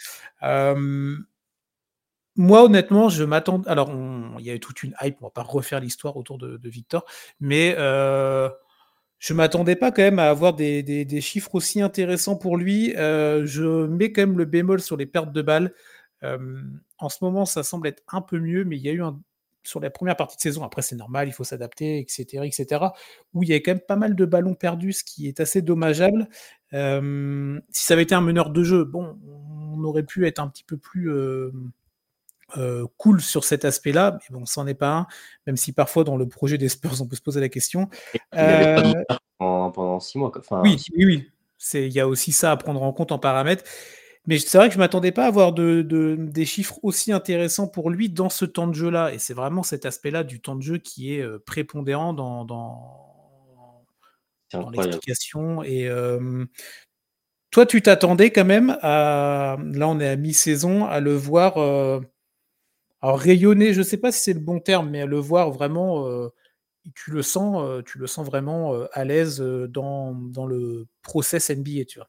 Moi, 2.38 2.62
honnêtement, 2.64 3.08
je 3.08 3.24
m'attends. 3.24 3.62
Alors, 3.66 3.90
il 4.38 4.46
y 4.46 4.50
a 4.50 4.54
eu 4.54 4.60
toute 4.60 4.84
une 4.84 4.94
hype, 5.02 5.16
on 5.20 5.26
va 5.26 5.30
pas 5.30 5.42
refaire 5.42 5.80
l'histoire 5.80 6.16
autour 6.16 6.38
de, 6.38 6.68
Victor, 6.68 7.04
mais 7.40 7.74
euh, 7.78 8.48
je 9.18 9.34
m'attendais 9.34 9.74
pas 9.74 9.90
quand 9.90 10.02
même 10.02 10.20
à 10.20 10.30
avoir 10.30 10.54
des, 10.54 11.20
chiffres 11.20 11.56
aussi 11.56 11.80
intéressants 11.82 12.36
pour 12.36 12.56
lui. 12.56 12.94
Euh, 12.96 13.44
je 13.44 13.86
mets 13.88 14.12
quand 14.12 14.22
même 14.22 14.38
le 14.38 14.44
bémol 14.44 14.80
sur 14.80 14.96
les 14.96 15.06
pertes 15.06 15.32
de 15.32 15.42
balles. 15.42 15.74
Euh, 16.22 16.62
en 16.98 17.08
ce 17.08 17.18
moment, 17.22 17.44
ça 17.44 17.64
semble 17.64 17.88
être 17.88 18.04
un 18.12 18.20
peu 18.20 18.38
mieux, 18.38 18.64
mais 18.64 18.76
il 18.76 18.82
y 18.82 18.88
a 18.88 18.92
eu 18.92 19.02
un, 19.02 19.20
sur 19.64 19.80
la 19.80 19.90
première 19.90 20.16
partie 20.16 20.36
de 20.36 20.40
saison, 20.40 20.62
après 20.62 20.82
c'est 20.82 20.94
normal, 20.96 21.26
il 21.26 21.32
faut 21.32 21.44
s'adapter, 21.44 21.98
etc., 21.98 22.44
etc., 22.44 22.84
où 23.34 23.42
il 23.42 23.48
y 23.48 23.52
a 23.52 23.56
quand 23.56 23.72
même 23.72 23.80
pas 23.80 23.96
mal 23.96 24.14
de 24.14 24.24
ballons 24.24 24.54
perdus, 24.54 24.92
ce 24.92 25.04
qui 25.04 25.26
est 25.26 25.40
assez 25.40 25.60
dommageable. 25.60 26.28
Euh, 26.72 27.60
si 27.70 27.84
ça 27.84 27.94
avait 27.94 28.04
été 28.04 28.14
un 28.14 28.20
meneur 28.20 28.50
de 28.50 28.62
jeu, 28.62 28.84
bon, 28.84 29.18
on 29.74 29.82
aurait 29.82 30.04
pu 30.04 30.24
être 30.26 30.38
un 30.38 30.48
petit 30.48 30.64
peu 30.64 30.76
plus 30.76 31.10
euh, 32.56 32.86
cool 32.96 33.20
sur 33.20 33.44
cet 33.44 33.66
aspect-là, 33.66 34.18
mais 34.18 34.38
bon, 34.38 34.46
c'en 34.46 34.66
est 34.66 34.74
pas 34.74 34.90
un, 34.90 35.06
même 35.46 35.58
si 35.58 35.72
parfois 35.72 36.04
dans 36.04 36.16
le 36.16 36.26
projet 36.26 36.56
des 36.56 36.70
Spurs, 36.70 36.92
on 37.02 37.06
peut 37.06 37.16
se 37.16 37.20
poser 37.20 37.40
la 37.40 37.50
question. 37.50 37.90
Euh, 38.34 38.94
pendant 39.38 40.00
six 40.00 40.16
mois. 40.16 40.32
oui, 40.62 40.82
oui, 40.96 41.04
oui. 41.04 41.30
Il 41.74 41.92
y 41.92 42.00
a 42.00 42.08
aussi 42.08 42.32
ça 42.32 42.52
à 42.52 42.56
prendre 42.56 42.82
en 42.82 42.92
compte 42.92 43.12
en 43.12 43.18
paramètres. 43.18 43.64
Mais 44.26 44.38
c'est 44.38 44.58
vrai 44.58 44.68
que 44.68 44.74
je 44.74 44.78
ne 44.78 44.82
m'attendais 44.82 45.12
pas 45.12 45.24
à 45.24 45.28
avoir 45.28 45.52
de, 45.52 45.82
des 46.18 46.44
chiffres 46.44 46.78
aussi 46.82 47.12
intéressants 47.12 47.66
pour 47.66 47.90
lui 47.90 48.08
dans 48.08 48.28
ce 48.28 48.44
temps 48.44 48.66
de 48.66 48.74
jeu-là. 48.74 49.12
Et 49.12 49.18
c'est 49.18 49.34
vraiment 49.34 49.62
cet 49.62 49.84
aspect-là 49.86 50.22
du 50.22 50.40
temps 50.40 50.54
de 50.54 50.62
jeu 50.62 50.78
qui 50.78 51.14
est 51.14 51.22
euh, 51.22 51.42
prépondérant 51.44 52.12
dans, 52.12 52.44
dans, 52.44 53.84
dans 54.52 54.70
l'explication. 54.70 55.62
Et 55.62 55.90
toi, 57.50 57.66
tu 57.66 57.82
t'attendais 57.82 58.30
quand 58.30 58.44
même 58.44 58.78
à. 58.82 59.56
Là, 59.72 59.88
on 59.88 60.00
est 60.00 60.08
à 60.08 60.16
mi-saison, 60.16 60.86
à 60.86 61.00
le 61.00 61.14
voir 61.14 61.58
alors 63.00 63.18
rayonner, 63.18 63.72
je 63.72 63.78
ne 63.78 63.84
sais 63.84 63.96
pas 63.96 64.10
si 64.10 64.22
c'est 64.22 64.32
le 64.32 64.40
bon 64.40 64.58
terme, 64.58 64.90
mais 64.90 65.06
le 65.06 65.18
voir 65.18 65.50
vraiment, 65.50 66.06
euh, 66.08 66.28
tu 66.94 67.12
le 67.12 67.22
sens, 67.22 67.62
euh, 67.62 67.82
tu 67.82 67.98
le 67.98 68.06
sens 68.06 68.26
vraiment 68.26 68.74
euh, 68.74 68.86
à 68.92 69.04
l'aise 69.04 69.40
dans, 69.40 70.12
dans, 70.14 70.46
le 70.46 70.86
process 71.02 71.50
NBA, 71.50 71.84
tu 71.86 72.00
vois. 72.00 72.08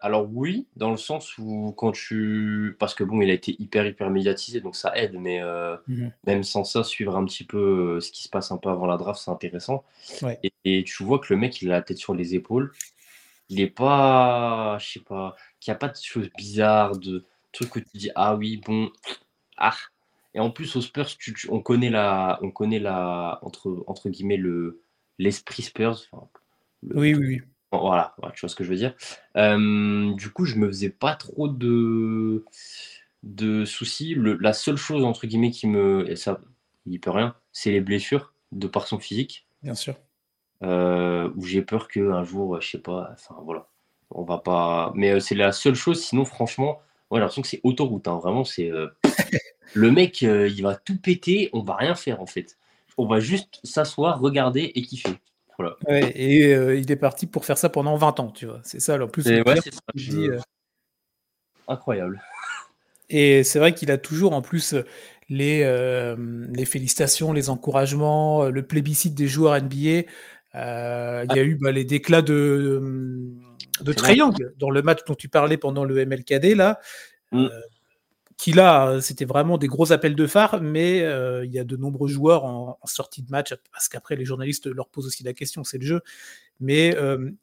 alors 0.00 0.28
oui, 0.32 0.66
dans 0.76 0.90
le 0.90 0.96
sens 0.96 1.36
où 1.36 1.74
quand 1.76 1.92
tu, 1.92 2.76
parce 2.78 2.94
que 2.94 3.04
bon, 3.04 3.20
il 3.20 3.30
a 3.30 3.34
été 3.34 3.54
hyper 3.60 3.84
hyper 3.84 4.08
médiatisé, 4.08 4.60
donc 4.60 4.76
ça 4.76 4.96
aide, 4.96 5.16
mais 5.18 5.42
mmh 5.88 6.08
même 6.26 6.42
sans 6.42 6.64
ça, 6.64 6.82
suivre 6.82 7.16
un 7.16 7.24
petit 7.24 7.44
peu 7.44 8.00
ce 8.00 8.10
qui 8.12 8.22
se 8.22 8.28
passe 8.28 8.52
un 8.52 8.56
peu 8.56 8.70
avant 8.70 8.86
la 8.86 8.96
draft, 8.96 9.20
c'est 9.22 9.30
intéressant. 9.30 9.84
Et, 10.64 10.84
tu 10.84 11.04
vois 11.04 11.18
que 11.18 11.34
le 11.34 11.38
mec, 11.38 11.60
il 11.60 11.70
a 11.70 11.74
la 11.74 11.82
tête 11.82 11.98
sur 11.98 12.14
les 12.14 12.34
épaules. 12.34 12.72
Il 13.48 13.60
est 13.60 13.66
pas, 13.66 14.78
je 14.78 14.92
sais 14.92 15.00
pas, 15.00 15.34
qu'il 15.58 15.72
n'y 15.72 15.76
a 15.76 15.78
pas 15.78 15.88
de 15.88 15.96
choses 15.96 16.30
bizarres, 16.38 16.96
de 16.96 17.24
trucs 17.52 17.70
que 17.70 17.80
tu 17.80 17.98
dis 17.98 18.10
ah 18.14 18.36
oui 18.36 18.58
bon 18.64 18.92
ah. 19.60 19.76
Et 20.34 20.40
en 20.40 20.50
plus, 20.50 20.76
aux 20.76 20.80
Spurs, 20.80 21.08
on 21.48 21.60
connaît 21.60 21.90
la, 21.90 22.38
on 22.42 22.50
connaît 22.50 22.78
la, 22.78 23.40
entre, 23.42 23.84
entre 23.86 24.08
guillemets, 24.08 24.36
le, 24.36 24.82
l'esprit 25.18 25.62
Spurs. 25.62 26.00
oui, 26.82 27.14
oui, 27.14 27.26
oui. 27.26 27.42
Voilà, 27.72 28.16
tu 28.34 28.40
vois 28.40 28.48
ce 28.48 28.56
que 28.56 28.64
je 28.64 28.70
veux 28.70 28.76
dire. 28.76 28.94
du 30.16 30.30
coup, 30.30 30.44
je 30.44 30.56
me 30.56 30.66
faisais 30.66 30.90
pas 30.90 31.14
trop 31.14 31.48
de, 31.48 32.44
de 33.22 33.64
soucis. 33.64 34.16
la 34.16 34.52
seule 34.52 34.76
chose, 34.76 35.04
entre 35.04 35.26
guillemets, 35.26 35.50
qui 35.50 35.66
me. 35.66 36.08
Et 36.10 36.16
ça, 36.16 36.40
il 36.86 37.00
peut 37.00 37.10
rien, 37.10 37.34
c'est 37.52 37.70
les 37.70 37.80
blessures 37.80 38.34
de 38.52 38.66
par 38.66 38.86
son 38.86 38.98
physique. 38.98 39.46
Bien 39.62 39.74
sûr. 39.74 39.94
Euh, 40.62 41.30
où 41.36 41.44
j'ai 41.44 41.62
peur 41.62 41.88
qu'un 41.88 42.22
jour, 42.22 42.60
je 42.60 42.70
sais 42.70 42.78
pas, 42.78 43.10
enfin 43.12 43.36
voilà, 43.44 43.68
on 44.10 44.24
va 44.24 44.38
pas. 44.38 44.92
Mais 44.94 45.12
euh, 45.12 45.20
c'est 45.20 45.34
la 45.34 45.52
seule 45.52 45.74
chose, 45.74 46.02
sinon, 46.02 46.24
franchement, 46.24 46.80
j'ai 47.12 47.18
l'impression 47.18 47.42
que 47.42 47.48
c'est 47.48 47.60
autoroute. 47.62 48.08
Hein. 48.08 48.18
Vraiment, 48.18 48.44
c'est. 48.44 48.70
Euh, 49.76 49.80
le 49.80 49.90
mec, 49.90 50.22
il 50.22 50.62
va 50.62 50.74
tout 50.74 50.98
péter, 50.98 51.50
on 51.52 51.62
va 51.62 51.76
rien 51.76 51.94
faire 51.94 52.20
en 52.20 52.26
fait. 52.26 52.56
On 52.98 53.06
va 53.06 53.20
juste 53.20 53.60
s'asseoir, 53.64 54.20
regarder 54.20 54.72
et 54.74 54.82
kiffer. 54.82 55.14
Voilà. 55.58 55.76
et 55.88 56.52
il 56.78 56.90
est 56.90 56.96
parti 56.96 57.26
pour 57.26 57.44
faire 57.44 57.58
ça 57.58 57.68
pendant 57.68 57.94
20 57.96 58.20
ans, 58.20 58.30
tu 58.30 58.46
vois. 58.46 58.60
C'est 58.64 58.80
ça, 58.80 58.94
alors 58.94 59.10
plus. 59.10 59.26
Incroyable. 61.68 62.22
Et 63.10 63.44
c'est 63.44 63.58
vrai 63.58 63.74
qu'il 63.74 63.90
a 63.90 63.98
toujours 63.98 64.32
en 64.32 64.40
plus 64.40 64.74
les, 65.28 65.62
les 66.54 66.64
félicitations, 66.64 67.32
les 67.32 67.50
encouragements, 67.50 68.46
le 68.46 68.62
plébiscite 68.66 69.14
des 69.14 69.28
joueurs 69.28 69.60
NBA. 69.62 70.04
Euh, 70.54 71.24
il 71.30 71.36
y 71.36 71.38
a 71.38 71.44
eu 71.44 71.54
bah, 71.54 71.70
les 71.70 71.84
déclats 71.84 72.22
de, 72.22 72.82
de 73.80 73.92
Triangle 73.92 74.52
dans 74.58 74.70
le 74.70 74.82
match 74.82 75.00
dont 75.06 75.14
tu 75.14 75.28
parlais 75.28 75.56
pendant 75.56 75.84
le 75.84 76.04
MLKD 76.04 76.56
là. 76.56 76.80
Mm. 77.32 77.46
Euh, 78.40 78.42
qui 78.42 78.52
là, 78.52 79.00
c'était 79.00 79.24
vraiment 79.24 79.58
des 79.58 79.66
gros 79.66 79.92
appels 79.92 80.14
de 80.14 80.26
phare, 80.26 80.60
mais 80.60 81.02
euh, 81.02 81.44
il 81.44 81.52
y 81.52 81.58
a 81.58 81.64
de 81.64 81.76
nombreux 81.76 82.08
joueurs 82.08 82.44
en, 82.44 82.78
sortie 82.84 83.22
de 83.22 83.30
match, 83.30 83.54
parce 83.72 83.88
qu'après 83.88 84.16
les 84.16 84.24
journalistes 84.24 84.66
leur 84.66 84.88
posent 84.88 85.06
aussi 85.06 85.22
la 85.22 85.32
question, 85.32 85.64
c'est 85.64 85.78
le 85.78 85.86
jeu, 85.86 86.02
mais 86.58 86.96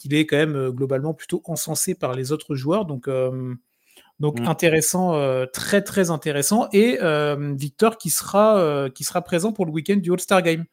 il 0.03 0.13
est 0.13 0.25
quand 0.25 0.37
même 0.37 0.69
globalement 0.69 1.13
plutôt 1.13 1.41
encensé 1.45 1.95
par 1.95 2.13
les 2.13 2.31
autres 2.31 2.55
joueurs, 2.55 2.85
donc 2.85 3.09
donc 4.19 4.39
mm. 4.39 4.47
intéressant, 4.47 5.45
très 5.53 5.81
très 5.81 6.09
intéressant, 6.09 6.67
et 6.73 6.97
Victor 7.55 7.97
qui 7.97 8.09
sera 8.09 8.89
qui 8.93 9.03
sera 9.03 9.21
présent 9.21 9.53
pour 9.53 9.65
le 9.65 9.71
week-end 9.71 9.97
du 9.97 10.11
All-Star 10.11 10.41
Game 10.41 10.65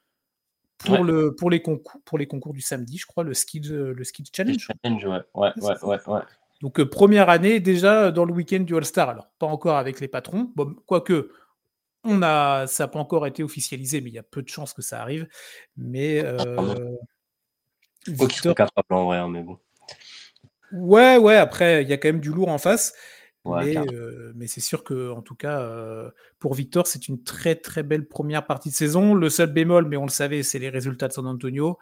pour, 0.79 1.05
le, 1.05 1.35
pour, 1.35 1.51
les 1.51 1.63
concours, 1.63 2.01
pour 2.05 2.19
les 2.19 2.27
concours 2.27 2.53
du 2.53 2.61
samedi, 2.61 2.99
je 2.99 3.07
crois, 3.07 3.25
le 3.25 3.33
Skills, 3.33 3.71
le 3.71 4.03
Challenge. 4.35 4.69
ouais. 4.85 5.21
Ouais, 5.35 5.53
ouais, 5.63 5.99
ouais, 6.07 6.21
Donc, 6.61 6.81
euh, 6.81 6.89
première 6.89 7.29
année 7.29 7.61
déjà 7.61 8.11
dans 8.11 8.25
le 8.25 8.33
week-end 8.33 8.61
du 8.61 8.77
All-Star. 8.77 9.09
Alors, 9.09 9.29
pas 9.39 9.47
encore 9.47 9.77
avec 9.77 10.01
les 10.01 10.09
patrons. 10.09 10.51
Bon, 10.55 10.75
quoique, 10.87 11.31
on 12.05 12.23
a, 12.23 12.67
ça 12.67 12.85
n'a 12.85 12.89
pas 12.89 12.99
encore 12.99 13.27
été 13.27 13.43
officialisé, 13.43 14.01
mais 14.01 14.11
il 14.11 14.15
y 14.15 14.19
a 14.19 14.23
peu 14.23 14.43
de 14.43 14.49
chances 14.49 14.73
que 14.73 14.83
ça 14.83 15.01
arrive. 15.01 15.27
Mais. 15.77 16.23
Euh, 16.25 16.97
Faut 18.17 18.27
qu'ils 18.27 18.43
soient 18.43 18.55
capables 18.55 18.95
en 18.95 19.07
vrai, 19.07 19.29
mais 19.29 19.43
bon. 19.43 19.59
Ouais, 20.73 21.19
ouais, 21.19 21.37
après, 21.37 21.83
il 21.83 21.89
y 21.89 21.93
a 21.93 21.99
quand 21.99 22.09
même 22.09 22.21
du 22.21 22.31
lourd 22.31 22.49
en 22.49 22.59
face 22.59 22.95
mais, 23.45 24.47
c'est 24.47 24.61
sûr 24.61 24.85
que, 24.85 25.11
en 25.11 25.23
tout 25.23 25.35
cas, 25.35 25.71
pour 26.39 26.55
Victor, 26.55 26.87
c'est 26.87 27.09
une 27.09 27.23
très 27.23 27.55
très 27.55 27.83
belle 27.83 28.07
première 28.07 28.47
partie 28.47 28.71
de 28.71 28.75
saison. 28.75 29.15
Le 29.15 29.29
seul 29.29 29.53
bémol, 29.53 29.87
mais 29.87 29.97
on 29.97 30.05
le 30.05 30.11
savait, 30.11 30.43
c'est 30.43 30.59
les 30.59 30.71
résultats 30.71 31.09
de 31.09 31.13
San 31.13 31.27
Antonio 31.27 31.79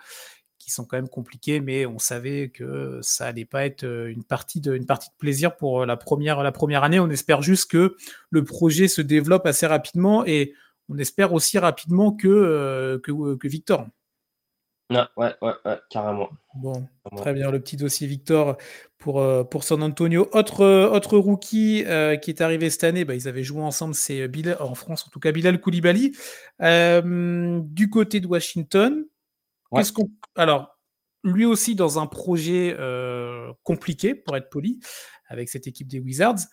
qui 0.63 0.71
sont 0.71 0.85
quand 0.85 0.97
même 0.97 1.09
compliqués, 1.09 1.61
mais 1.61 1.87
on 1.87 1.99
savait 1.99 2.49
que 2.49 2.99
ça 3.03 3.27
allait 3.27 3.45
pas 3.45 3.67
être 3.67 3.85
une 3.85 4.25
partie 4.25 4.61
de, 4.61 4.75
une 4.75 4.87
partie 4.87 5.11
de 5.11 5.17
plaisir 5.19 5.57
pour 5.57 5.85
la 5.85 5.97
première, 5.97 6.43
la 6.43 6.53
première 6.53 6.85
année. 6.85 7.01
On 7.01 7.11
espère 7.11 7.43
juste 7.43 7.71
que 7.71 7.97
le 8.31 8.45
projet 8.45 8.89
se 8.89 9.03
développe 9.03 9.47
assez 9.47 9.67
rapidement 9.67 10.25
et 10.25 10.55
on 10.89 10.99
espère 10.99 11.33
aussi 11.33 11.59
rapidement 11.59 12.13
que, 12.13 13.01
que, 13.03 13.35
que 13.35 13.49
Victor 13.49 13.87
ouais, 15.17 15.35
ouais, 15.41 15.55
ouais, 15.65 15.79
carrément. 15.91 16.31
Bon, 16.55 16.87
très 17.17 17.33
bien, 17.33 17.51
le 17.51 17.61
petit 17.61 17.77
dossier 17.77 18.07
Victor 18.07 18.57
pour, 18.99 19.21
euh, 19.21 19.45
pour 19.45 19.65
San 19.65 19.83
Antonio. 19.83 20.29
Autre, 20.33 20.63
euh, 20.63 20.89
autre 20.91 21.17
rookie 21.19 21.85
euh, 21.87 22.17
qui 22.17 22.31
est 22.31 22.41
arrivé 22.41 22.71
cette 22.71 22.85
année, 22.85 23.05
bah, 23.05 23.15
ils 23.15 23.29
avaient 23.29 23.43
joué 23.43 23.63
ensemble, 23.63 23.95
c'est 23.95 24.29
Bilal, 24.29 24.57
en 24.61 24.75
France 24.75 25.05
en 25.07 25.11
tout 25.11 25.21
cas, 25.21 25.33
Bilal 25.33 25.61
Koulibaly. 25.61 26.13
du 26.61 27.91
côté 27.91 28.21
de 28.21 28.27
Washington, 28.27 29.05
Alors, 30.37 30.79
lui 31.25 31.45
aussi 31.45 31.75
dans 31.75 31.99
un 31.99 32.07
projet 32.07 32.77
compliqué, 33.63 34.15
pour 34.15 34.37
être 34.37 34.51
poli, 34.51 34.81
avec 35.29 35.49
cette 35.49 35.67
équipe 35.67 35.89
des 35.89 35.99
Wizards 35.99 36.49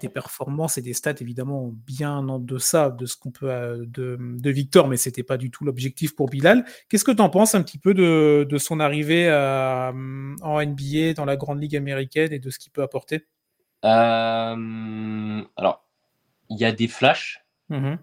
des 0.00 0.08
performances 0.08 0.78
et 0.78 0.82
des 0.82 0.94
stats 0.94 1.14
évidemment 1.20 1.70
bien 1.86 2.28
en 2.28 2.38
deçà 2.38 2.90
de 2.90 3.06
ce 3.06 3.16
qu'on 3.16 3.30
peut 3.30 3.50
euh, 3.50 3.84
de, 3.86 4.16
de, 4.18 4.50
Victor, 4.50 4.88
mais 4.88 4.96
c'était 4.96 5.22
pas 5.22 5.36
du 5.36 5.50
tout 5.50 5.64
l'objectif 5.64 6.14
pour 6.14 6.28
Bilal. 6.28 6.64
Qu'est-ce 6.88 7.04
que 7.04 7.12
tu 7.12 7.22
en 7.22 7.28
penses 7.28 7.54
un 7.54 7.62
petit 7.62 7.78
peu 7.78 7.94
de, 7.94 8.46
de 8.48 8.58
son 8.58 8.80
arrivée 8.80 9.30
en 9.30 10.60
NBA 10.62 11.14
dans 11.14 11.24
la 11.24 11.36
grande 11.36 11.60
ligue 11.60 11.76
américaine 11.76 12.32
et 12.32 12.38
de 12.38 12.50
ce 12.50 12.58
qu'il 12.58 12.72
peut 12.72 12.82
apporter? 12.82 13.26
Euh, 13.84 15.42
Alors, 15.56 15.86
il 16.48 16.58
y 16.58 16.64
a 16.64 16.72
des 16.72 16.88
flashs. 16.88 17.44
Mmh 17.68 17.94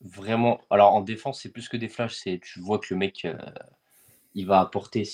Vraiment. 0.00 0.60
Alors 0.68 0.92
en 0.92 1.00
défense, 1.00 1.40
c'est 1.40 1.48
plus 1.48 1.66
que 1.66 1.78
des 1.78 1.88
flashs. 1.88 2.16
C'est 2.16 2.38
tu 2.38 2.60
vois 2.60 2.78
que 2.78 2.88
le 2.90 2.96
mec, 2.96 3.24
euh, 3.24 3.38
il 4.34 4.46
va 4.46 4.60
apporter. 4.60 5.04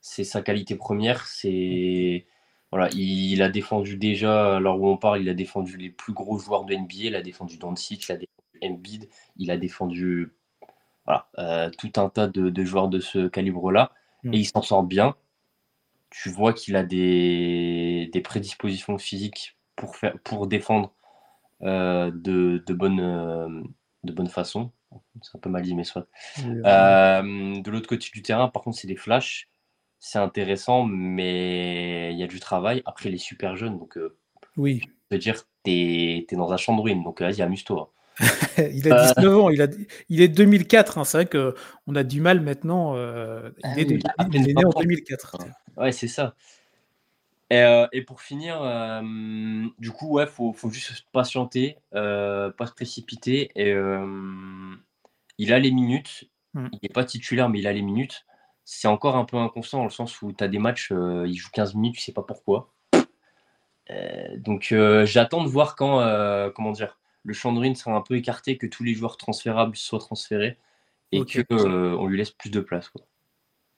C'est 0.00 0.24
sa 0.24 0.42
qualité 0.42 0.76
première. 0.76 1.26
C'est 1.26 2.26
voilà, 2.74 2.88
il, 2.92 3.40
a 3.40 3.48
défendu 3.48 3.96
déjà, 3.96 4.56
alors 4.56 4.80
où 4.80 4.88
on 4.88 4.96
parle, 4.96 5.20
il 5.20 5.28
a 5.28 5.34
défendu 5.34 5.76
les 5.76 5.90
plus 5.90 6.12
gros 6.12 6.38
joueurs 6.38 6.64
de 6.64 6.74
NBA, 6.74 6.94
il 7.04 7.14
a 7.14 7.22
défendu 7.22 7.56
Doncic, 7.56 8.08
il 8.08 8.12
a 8.12 8.16
défendu 8.16 8.58
Embiid, 8.62 9.08
il 9.36 9.52
a 9.52 9.56
défendu 9.56 10.32
voilà, 11.04 11.28
euh, 11.38 11.70
tout 11.78 11.92
un 11.96 12.08
tas 12.08 12.26
de, 12.26 12.64
joueurs 12.64 12.88
de 12.88 12.98
ce 12.98 13.28
calibre-là, 13.28 13.92
mm. 14.24 14.34
et 14.34 14.38
il 14.38 14.44
s'en 14.44 14.60
sort 14.60 14.82
bien. 14.82 15.14
Tu 16.10 16.30
vois 16.30 16.52
qu'il 16.52 16.74
a 16.74 16.82
des, 16.82 18.10
prédispositions 18.24 18.98
physiques 18.98 19.56
pour, 19.76 19.94
faire, 19.94 20.18
pour 20.24 20.48
défendre 20.48 20.92
euh, 21.62 22.10
de, 22.12 22.60
de, 22.66 22.74
bonne, 22.74 22.98
euh, 22.98 23.62
de 24.02 24.12
bonne 24.12 24.28
façon. 24.28 24.72
C'est 25.22 25.36
un 25.36 25.40
peu 25.40 25.50
mal 25.50 25.62
dit, 25.62 25.74
mais 25.74 25.84
soit. 25.84 26.06
de 26.38 27.70
l'autre 27.70 27.88
côté 27.88 28.08
du 28.12 28.22
terrain, 28.22 28.48
par 28.48 28.62
contre, 28.62 28.78
c'est 28.78 28.88
des 28.88 28.96
flashs 28.96 29.48
c'est 30.04 30.18
intéressant, 30.18 30.84
mais 30.84 32.12
il 32.12 32.18
y 32.18 32.22
a 32.22 32.26
du 32.26 32.38
travail. 32.38 32.82
Après, 32.84 33.08
il 33.08 33.14
est 33.14 33.18
super 33.18 33.56
jeune, 33.56 33.78
donc 33.78 33.96
euh, 33.96 34.14
oui. 34.58 34.82
je 35.10 35.16
veux 35.16 35.18
dire, 35.18 35.42
tu 35.64 35.70
es, 35.70 36.26
dans 36.32 36.52
un 36.52 36.58
champ 36.58 36.76
de 36.76 36.82
ruines, 36.82 37.02
donc 37.02 37.22
vas-y, 37.22 37.40
amuse-toi. 37.40 37.90
il 38.58 38.92
a 38.92 39.14
19 39.14 39.24
euh. 39.24 39.40
ans, 39.40 39.48
il, 39.48 39.62
a, 39.62 39.66
il 40.10 40.20
est 40.20 40.28
2004, 40.28 40.98
hein, 40.98 41.04
c'est 41.04 41.24
vrai 41.24 41.26
qu'on 41.26 41.94
a 41.96 42.02
du 42.04 42.20
mal 42.20 42.42
maintenant. 42.42 42.94
Euh, 42.96 43.48
il, 43.78 43.92
est, 43.92 44.02
ah 44.18 44.28
né 44.28 44.54
en 44.62 44.78
2004. 44.82 45.38
Ouais, 45.78 45.90
c'est 45.90 46.06
ça. 46.06 46.34
Et, 47.54 47.86
et, 47.92 48.02
pour 48.02 48.20
finir, 48.20 48.60
du 49.78 49.90
coup, 49.90 50.14
ouais, 50.14 50.26
faut, 50.26 50.52
faut 50.52 50.70
juste 50.70 51.06
patienter, 51.12 51.78
pas 51.92 52.66
se 52.66 52.72
précipiter. 52.72 53.50
Et, 53.54 53.74
il 55.38 55.52
a 55.52 55.58
les 55.58 55.70
minutes. 55.70 56.24
Hmm. 56.54 56.68
Il 56.72 56.78
n'est 56.82 56.88
pas 56.88 57.04
titulaire, 57.04 57.48
mais 57.48 57.58
il 57.58 57.66
a 57.66 57.72
les 57.72 57.82
minutes 57.82 58.24
c'est 58.64 58.88
encore 58.88 59.16
un 59.16 59.24
peu 59.24 59.36
inconstant 59.36 59.78
dans 59.78 59.84
le 59.84 59.90
sens 59.90 60.22
où 60.22 60.32
tu 60.32 60.42
as 60.42 60.48
des 60.48 60.58
matchs, 60.58 60.90
euh, 60.92 61.26
il 61.26 61.36
joue 61.36 61.50
15 61.52 61.74
minutes, 61.74 61.96
tu 61.96 62.00
sais 62.00 62.12
pas 62.12 62.22
pourquoi. 62.22 62.72
Euh, 63.90 64.36
donc 64.38 64.68
euh, 64.72 65.04
j'attends 65.04 65.44
de 65.44 65.48
voir 65.48 65.76
quand, 65.76 65.98
comment 66.54 66.72
dire, 66.72 66.98
le 67.22 67.34
chandrine 67.34 67.74
sera 67.74 67.94
un 67.94 68.00
peu 68.00 68.16
écarté, 68.16 68.56
que 68.56 68.66
tous 68.66 68.82
les 68.82 68.94
joueurs 68.94 69.16
transférables 69.16 69.76
soient 69.76 69.98
transférés 69.98 70.58
et 71.12 71.22
qu'on 71.44 72.06
lui 72.06 72.18
laisse 72.18 72.30
plus 72.30 72.50
de 72.50 72.60
place. 72.60 72.88
Quoi. 72.88 73.02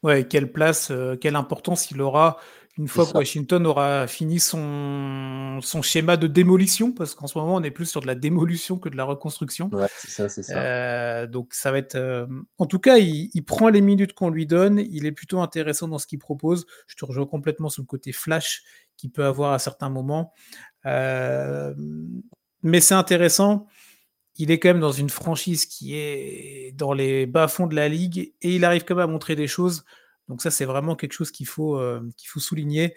Ouais, 0.02 0.26
quelle 0.26 0.52
place, 0.52 0.92
quelle 1.20 1.36
importance 1.36 1.90
il 1.90 2.00
aura 2.00 2.38
une 2.78 2.88
fois 2.88 3.06
que 3.06 3.16
Washington 3.16 3.66
aura 3.66 4.06
fini 4.06 4.38
son, 4.38 5.60
son 5.62 5.80
schéma 5.80 6.18
de 6.18 6.26
démolition, 6.26 6.92
parce 6.92 7.14
qu'en 7.14 7.26
ce 7.26 7.38
moment, 7.38 7.54
on 7.54 7.62
est 7.62 7.70
plus 7.70 7.86
sur 7.86 8.02
de 8.02 8.06
la 8.06 8.14
démolition 8.14 8.78
que 8.78 8.90
de 8.90 8.96
la 8.96 9.04
reconstruction. 9.04 9.70
Ouais, 9.72 9.86
c'est 9.96 10.10
ça, 10.10 10.28
c'est 10.28 10.42
ça. 10.42 10.58
Euh, 10.58 11.26
donc, 11.26 11.54
ça 11.54 11.72
va 11.72 11.78
être. 11.78 11.94
Euh, 11.94 12.26
en 12.58 12.66
tout 12.66 12.78
cas, 12.78 12.98
il, 12.98 13.42
prend 13.44 13.70
les 13.70 13.80
minutes 13.80 14.12
qu'on 14.12 14.28
lui 14.28 14.46
donne. 14.46 14.84
Il 14.90 15.06
est 15.06 15.12
plutôt 15.12 15.40
intéressant 15.40 15.88
dans 15.88 15.98
ce 15.98 16.06
qu'il 16.06 16.18
propose. 16.18 16.66
Je 16.86 16.96
te 16.96 17.04
rejoins 17.06 17.26
complètement 17.26 17.70
sur 17.70 17.82
le 17.82 17.86
côté 17.86 18.12
flash 18.12 18.62
qu'il 18.98 19.10
peut 19.10 19.24
avoir 19.24 19.54
à 19.54 19.58
certains 19.58 19.88
moments. 19.88 20.34
Euh, 20.84 21.74
mais 22.62 22.80
c'est 22.80 22.94
intéressant. 22.94 23.66
Il 24.36 24.50
est 24.50 24.58
quand 24.58 24.68
même 24.68 24.80
dans 24.80 24.92
une 24.92 25.08
franchise 25.08 25.64
qui 25.64 25.96
est 25.96 26.72
dans 26.76 26.92
les 26.92 27.24
bas-fonds 27.24 27.68
de 27.68 27.74
la 27.74 27.88
ligue 27.88 28.34
et 28.42 28.56
il 28.56 28.66
arrive 28.66 28.84
quand 28.84 28.96
même 28.96 29.08
à 29.08 29.10
montrer 29.10 29.34
des 29.34 29.46
choses 29.46 29.86
donc 30.28 30.42
ça, 30.42 30.50
c'est 30.50 30.64
vraiment 30.64 30.96
quelque 30.96 31.12
chose 31.12 31.30
qu'il 31.30 31.46
faut, 31.46 31.78
euh, 31.78 32.00
qu'il 32.16 32.28
faut 32.28 32.40
souligner. 32.40 32.94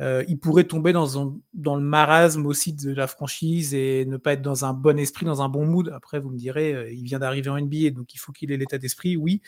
Euh, 0.00 0.24
il 0.26 0.38
pourrait 0.38 0.64
tomber 0.64 0.92
dans, 0.92 1.06
dans 1.52 1.76
le 1.76 1.82
marasme 1.82 2.46
aussi 2.46 2.72
de 2.72 2.92
la 2.92 3.06
franchise 3.06 3.74
et 3.74 4.04
ne 4.06 4.16
pas 4.16 4.32
être 4.32 4.42
dans 4.42 4.64
un 4.64 4.72
bon 4.72 4.98
esprit, 4.98 5.26
dans 5.26 5.42
un 5.42 5.48
bon 5.48 5.64
mood. 5.64 5.92
Après, 5.94 6.18
vous 6.18 6.30
me 6.30 6.38
direz, 6.38 6.74
euh, 6.74 6.90
il 6.90 7.04
vient 7.04 7.18
d'arriver 7.18 7.50
en 7.50 7.60
NBA, 7.60 7.90
donc 7.90 8.14
il 8.14 8.18
faut 8.18 8.32
qu'il 8.32 8.50
ait 8.50 8.56
l'état 8.56 8.78
d'esprit, 8.78 9.16
oui. 9.16 9.42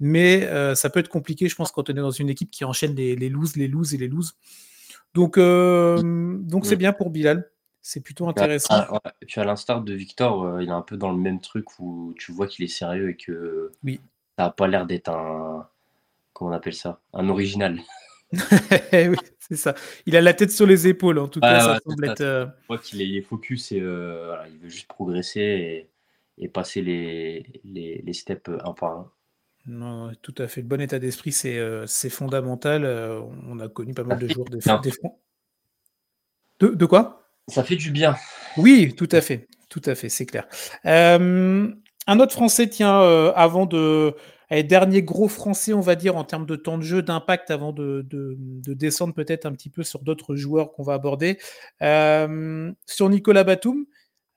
Mais 0.00 0.46
ça 0.76 0.90
peut 0.90 1.00
être 1.00 1.08
compliqué, 1.08 1.48
je 1.48 1.56
pense, 1.56 1.72
quand 1.72 1.90
on 1.90 1.92
est 1.92 1.96
dans 1.96 2.12
une 2.12 2.28
équipe 2.28 2.52
qui 2.52 2.64
enchaîne 2.64 2.94
les, 2.94 3.16
les 3.16 3.28
loses, 3.28 3.56
les 3.56 3.66
loses 3.66 3.94
et 3.94 3.96
les 3.96 4.06
loses. 4.06 4.36
Donc, 5.12 5.40
donc 5.40 6.66
c'est 6.66 6.76
bien 6.76 6.92
pour 6.92 7.10
Bilal. 7.10 7.50
C'est 7.82 7.98
plutôt 7.98 8.28
intéressant. 8.28 8.84
Et 9.20 9.26
puis 9.26 9.40
à 9.40 9.44
l'instar 9.44 9.82
de 9.82 9.92
Victor, 9.94 10.60
il 10.60 10.68
est 10.68 10.72
un 10.72 10.82
peu 10.82 10.96
dans 10.96 11.10
le 11.10 11.18
même 11.18 11.40
truc 11.40 11.80
où 11.80 12.14
tu 12.16 12.30
vois 12.30 12.46
qu'il 12.46 12.64
est 12.64 12.68
sérieux 12.68 13.10
et 13.10 13.16
que 13.16 13.72
oui. 13.82 14.00
ça 14.38 14.44
n'a 14.44 14.50
pas 14.50 14.68
l'air 14.68 14.86
d'être 14.86 15.08
un, 15.08 15.68
comment 16.38 16.52
on 16.52 16.54
appelle 16.54 16.74
ça? 16.74 17.00
Un 17.12 17.28
original. 17.28 17.80
oui, 18.32 19.16
c'est 19.40 19.56
ça. 19.56 19.74
Il 20.06 20.16
a 20.16 20.20
la 20.20 20.34
tête 20.34 20.52
sur 20.52 20.66
les 20.66 20.86
épaules, 20.86 21.18
en 21.18 21.28
tout 21.28 21.40
cas, 21.40 21.60
ça 21.60 21.80
semble 21.84 22.08
être. 22.08 22.20
Euh, 22.20 22.46
qu'il 22.82 23.02
est, 23.02 23.22
focus 23.22 23.72
et 23.72 23.80
voilà, 23.80 24.46
il 24.48 24.58
veut 24.58 24.68
juste 24.68 24.86
progresser 24.86 25.90
et, 26.38 26.48
passer 26.48 26.82
les, 26.82 27.44
les, 27.64 28.12
steps 28.12 28.48
un 28.48 28.72
par 28.72 28.90
un. 28.92 29.12
Non, 29.66 30.12
tout 30.22 30.34
à 30.38 30.46
fait. 30.46 30.62
Le 30.62 30.68
bon 30.68 30.80
état 30.80 30.98
d'esprit, 30.98 31.32
c'est 31.32 31.60
c'est 31.86 32.10
fondamental. 32.10 32.84
on 32.84 33.58
a 33.58 33.68
connu 33.68 33.94
pas 33.94 34.04
mal 34.04 34.18
de 34.18 34.28
jours 34.28 34.48
de, 34.48 34.58
de, 36.60 36.74
de 36.74 36.86
quoi? 36.86 37.30
Ça 37.48 37.64
fait 37.64 37.76
du 37.76 37.90
bien. 37.90 38.14
Oui, 38.56 38.94
tout 38.96 39.08
à 39.10 39.20
fait. 39.20 39.48
Tout 39.68 39.82
à 39.84 39.94
fait, 39.94 40.08
c'est 40.08 40.26
clair. 40.26 40.46
Un 42.08 42.18
autre 42.18 42.32
Français, 42.32 42.68
tiens, 42.68 43.00
avant 43.36 43.66
de 43.66 44.16
dernier 44.50 45.02
gros 45.02 45.28
français, 45.28 45.72
on 45.72 45.80
va 45.80 45.94
dire, 45.94 46.16
en 46.16 46.24
termes 46.24 46.46
de 46.46 46.56
temps 46.56 46.78
de 46.78 46.82
jeu, 46.82 47.02
d'impact, 47.02 47.50
avant 47.50 47.72
de, 47.72 48.06
descendre 48.66 49.14
peut-être 49.14 49.46
un 49.46 49.52
petit 49.52 49.70
peu 49.70 49.82
sur 49.82 50.00
d'autres 50.00 50.36
joueurs 50.36 50.72
qu'on 50.72 50.82
va 50.82 50.94
aborder. 50.94 51.38
Euh, 51.82 52.72
sur 52.86 53.08
Nicolas 53.08 53.44
Batum, 53.44 53.84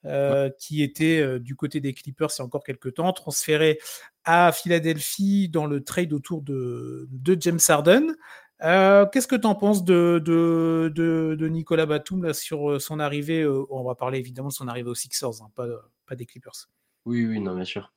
euh, 0.06 0.50
qui 0.60 0.84
était 0.84 1.20
euh, 1.20 1.40
du 1.40 1.56
côté 1.56 1.80
des 1.80 1.94
Clippers 1.94 2.30
il 2.36 2.40
y 2.40 2.42
a 2.42 2.46
encore 2.46 2.63
quelques 2.63 2.96
temps, 2.96 3.13
transféré 3.13 3.80
à 4.24 4.51
Philadelphie 4.51 5.48
dans 5.48 5.68
le 5.68 5.84
trade 5.84 6.12
autour 6.12 6.42
de, 6.42 7.08
James 7.40 7.60
Harden. 7.68 8.16
Qu'est-ce 8.60 9.28
que 9.28 9.36
tu 9.36 9.48
en 9.48 9.56
penses 9.56 9.84
de, 9.84 10.22
de, 10.24 11.48
Nicolas 11.48 11.86
Batum 11.86 12.25
là, 12.25 12.34
sur 12.34 12.82
son 12.82 13.00
arrivée 13.00 13.48
On 13.70 13.84
va 13.84 13.96
parler 13.96 14.20
évidemment 14.20 14.50
de 14.50 14.54
son 14.54 14.68
arrivée 14.68 14.90
aux 14.90 14.96
Sixers, 14.96 15.42
hein, 15.42 15.50
pas, 15.56 15.68
pas 16.06 16.16
des 16.16 16.25
Clippers. 16.25 16.68
Oui, 17.05 17.25
oui, 17.25 17.39
non, 17.39 17.55
bien 17.55 17.65
sûr. 17.65 17.91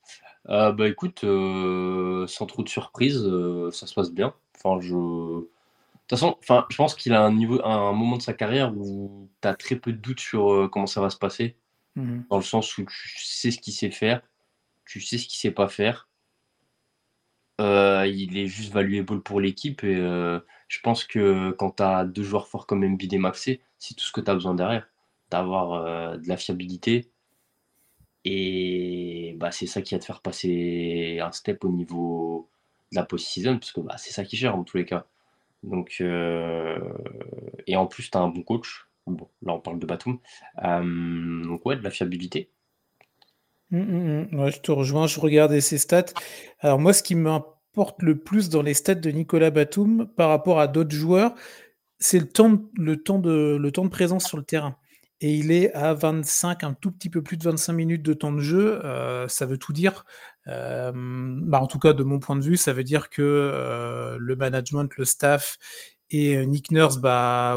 Euh, 0.49 0.73
bah 0.73 0.89
écoute, 0.89 1.25
euh, 1.25 2.27
sans 2.27 2.47
trop 2.47 2.63
de 2.63 2.69
surprise, 2.69 3.23
euh, 3.25 3.71
ça 3.71 3.87
se 3.87 3.95
passe 3.95 4.13
bien. 4.13 4.35
Enfin, 4.57 4.81
je. 4.81 4.95
De 4.95 5.49
toute 6.09 6.19
façon, 6.19 6.37
enfin, 6.41 6.67
je 6.71 6.77
pense 6.77 6.95
qu'il 6.95 7.15
a 7.15 7.23
un 7.23 7.33
niveau, 7.33 7.65
un 7.65 7.93
moment 7.93 8.19
de 8.19 8.23
sa 8.23 8.35
carrière 8.35 8.75
où 8.77 9.31
tu 9.41 9.49
as 9.49 9.55
très 9.55 9.77
peu 9.77 9.93
de 9.93 9.97
doutes 9.99 10.21
sur 10.21 10.69
comment 10.71 10.87
ça 10.87 11.01
va 11.01 11.09
se 11.09 11.17
passer. 11.17 11.57
Mmh 11.97 12.23
Dans 12.29 12.37
le 12.37 12.43
sens 12.43 12.77
où 12.77 12.85
tu 12.85 13.25
sais 13.25 13.51
ce 13.51 13.59
qu'il 13.59 13.73
sait 13.73 13.91
faire, 13.91 14.21
tu 14.85 15.01
sais 15.01 15.17
ce 15.17 15.27
qu'il 15.27 15.39
sait 15.39 15.51
pas 15.51 15.69
faire. 15.69 16.09
il 17.59 18.37
est 18.37 18.47
juste 18.47 18.73
valuable 18.73 19.23
pour 19.23 19.41
l'équipe 19.41 19.83
et 19.85 19.97
je 19.97 20.81
pense 20.83 21.05
que 21.05 21.53
quand 21.53 21.77
tu 21.77 21.83
as 21.83 22.05
deux 22.05 22.23
joueurs 22.23 22.49
forts 22.49 22.67
comme 22.67 22.85
Embiid 22.85 23.15
et 23.15 23.19
Maxé, 23.19 23.63
c'est 23.79 23.95
tout 23.95 24.05
ce 24.05 24.13
que 24.13 24.21
tu 24.21 24.31
as 24.31 24.35
besoin 24.35 24.55
derrière. 24.55 24.87
D'avoir 25.31 26.19
de 26.19 26.29
la 26.29 26.37
fiabilité, 26.37 27.11
et 28.25 29.35
bah, 29.39 29.51
c'est 29.51 29.67
ça 29.67 29.83
qui 29.83 29.95
va 29.95 29.99
te 30.01 30.05
faire 30.05 30.23
passer 30.23 31.19
un 31.21 31.33
step 31.33 31.65
au 31.65 31.71
niveau 31.71 32.49
de 32.93 32.97
la 32.97 33.05
post-season, 33.05 33.59
parce 33.59 33.73
que 33.73 33.81
bah, 33.81 33.97
c'est 33.99 34.13
ça 34.13 34.25
qui 34.25 34.37
gère 34.37 34.57
en 34.57 34.65
tous 34.65 34.79
les 34.79 34.87
cas. 34.87 35.07
Donc, 35.63 35.97
euh, 36.01 36.79
et 37.67 37.77
en 37.77 37.87
plus, 37.87 38.11
tu 38.11 38.17
as 38.17 38.21
un 38.21 38.29
bon 38.29 38.43
coach. 38.43 38.87
Bon, 39.07 39.29
là, 39.43 39.53
on 39.53 39.61
parle 39.61 39.79
de 39.79 39.87
Batum. 39.87 40.19
Euh, 40.65 41.45
donc, 41.45 41.65
ouais, 41.67 41.77
de 41.77 41.83
la 41.83 41.91
fiabilité. 41.91 42.51
Mmh, 43.71 43.79
mmh, 43.79 44.29
mmh. 44.31 44.51
je 44.51 44.61
te 44.61 44.73
rejoins, 44.73 45.07
je 45.07 45.21
regardais 45.21 45.61
ses 45.61 45.79
stats. 45.79 46.13
Alors, 46.61 46.79
moi, 46.79 46.93
ce 46.93 47.03
qui 47.03 47.15
m'importe 47.15 48.03
le 48.03 48.19
plus 48.19 48.49
dans 48.49 48.63
les 48.63 48.75
stats 48.75 48.95
de 48.95 49.11
Nicolas 49.11 49.51
Batum 49.51 50.07
par 50.17 50.31
rapport 50.31 50.61
à 50.61 50.69
d'autres 50.69 50.95
joueurs, 50.95 51.35
c'est 51.99 52.19
le 52.19 52.29
temps, 52.29 52.59
le, 52.75 53.03
temps 53.03 53.21
le 53.23 53.71
temps 53.71 53.85
de 53.85 53.91
présence 53.91 54.25
sur 54.25 54.37
le 54.37 54.45
terrain 54.45 54.77
et 55.25 55.33
il 55.33 55.53
est 55.53 55.73
à 55.73 55.95
25, 55.95 56.65
un 56.65 56.75
tout 56.75 56.93
petit 56.93 57.09
peu 57.09 57.23
plus 57.23 57.39
de 57.39 57.45
25 57.45 57.73
minutes 57.73 58.03
de 58.03 58.13
temps 58.13 58.31
de 58.31 58.41
jeu. 58.41 58.85
Euh, 58.85 59.27
ça 59.27 59.47
veut 59.47 59.57
tout 59.57 59.73
dire. 59.73 60.05
Euh, 60.49 60.93
bah 60.95 61.63
en 61.63 61.67
tout 61.67 61.79
cas, 61.79 61.95
de 61.95 62.03
mon 62.05 62.19
point 62.19 62.37
de 62.37 62.43
vue, 62.43 62.59
ça 62.59 62.75
veut 62.75 62.85
dire 62.85 63.09
que 63.09 63.23
euh, 63.23 64.19
le 64.21 64.37
management, 64.37 64.95
le 64.99 65.07
staff 65.07 65.57
et 66.11 66.45
Nick 66.45 66.71
Nurse, 66.71 66.99
bah, 66.99 67.57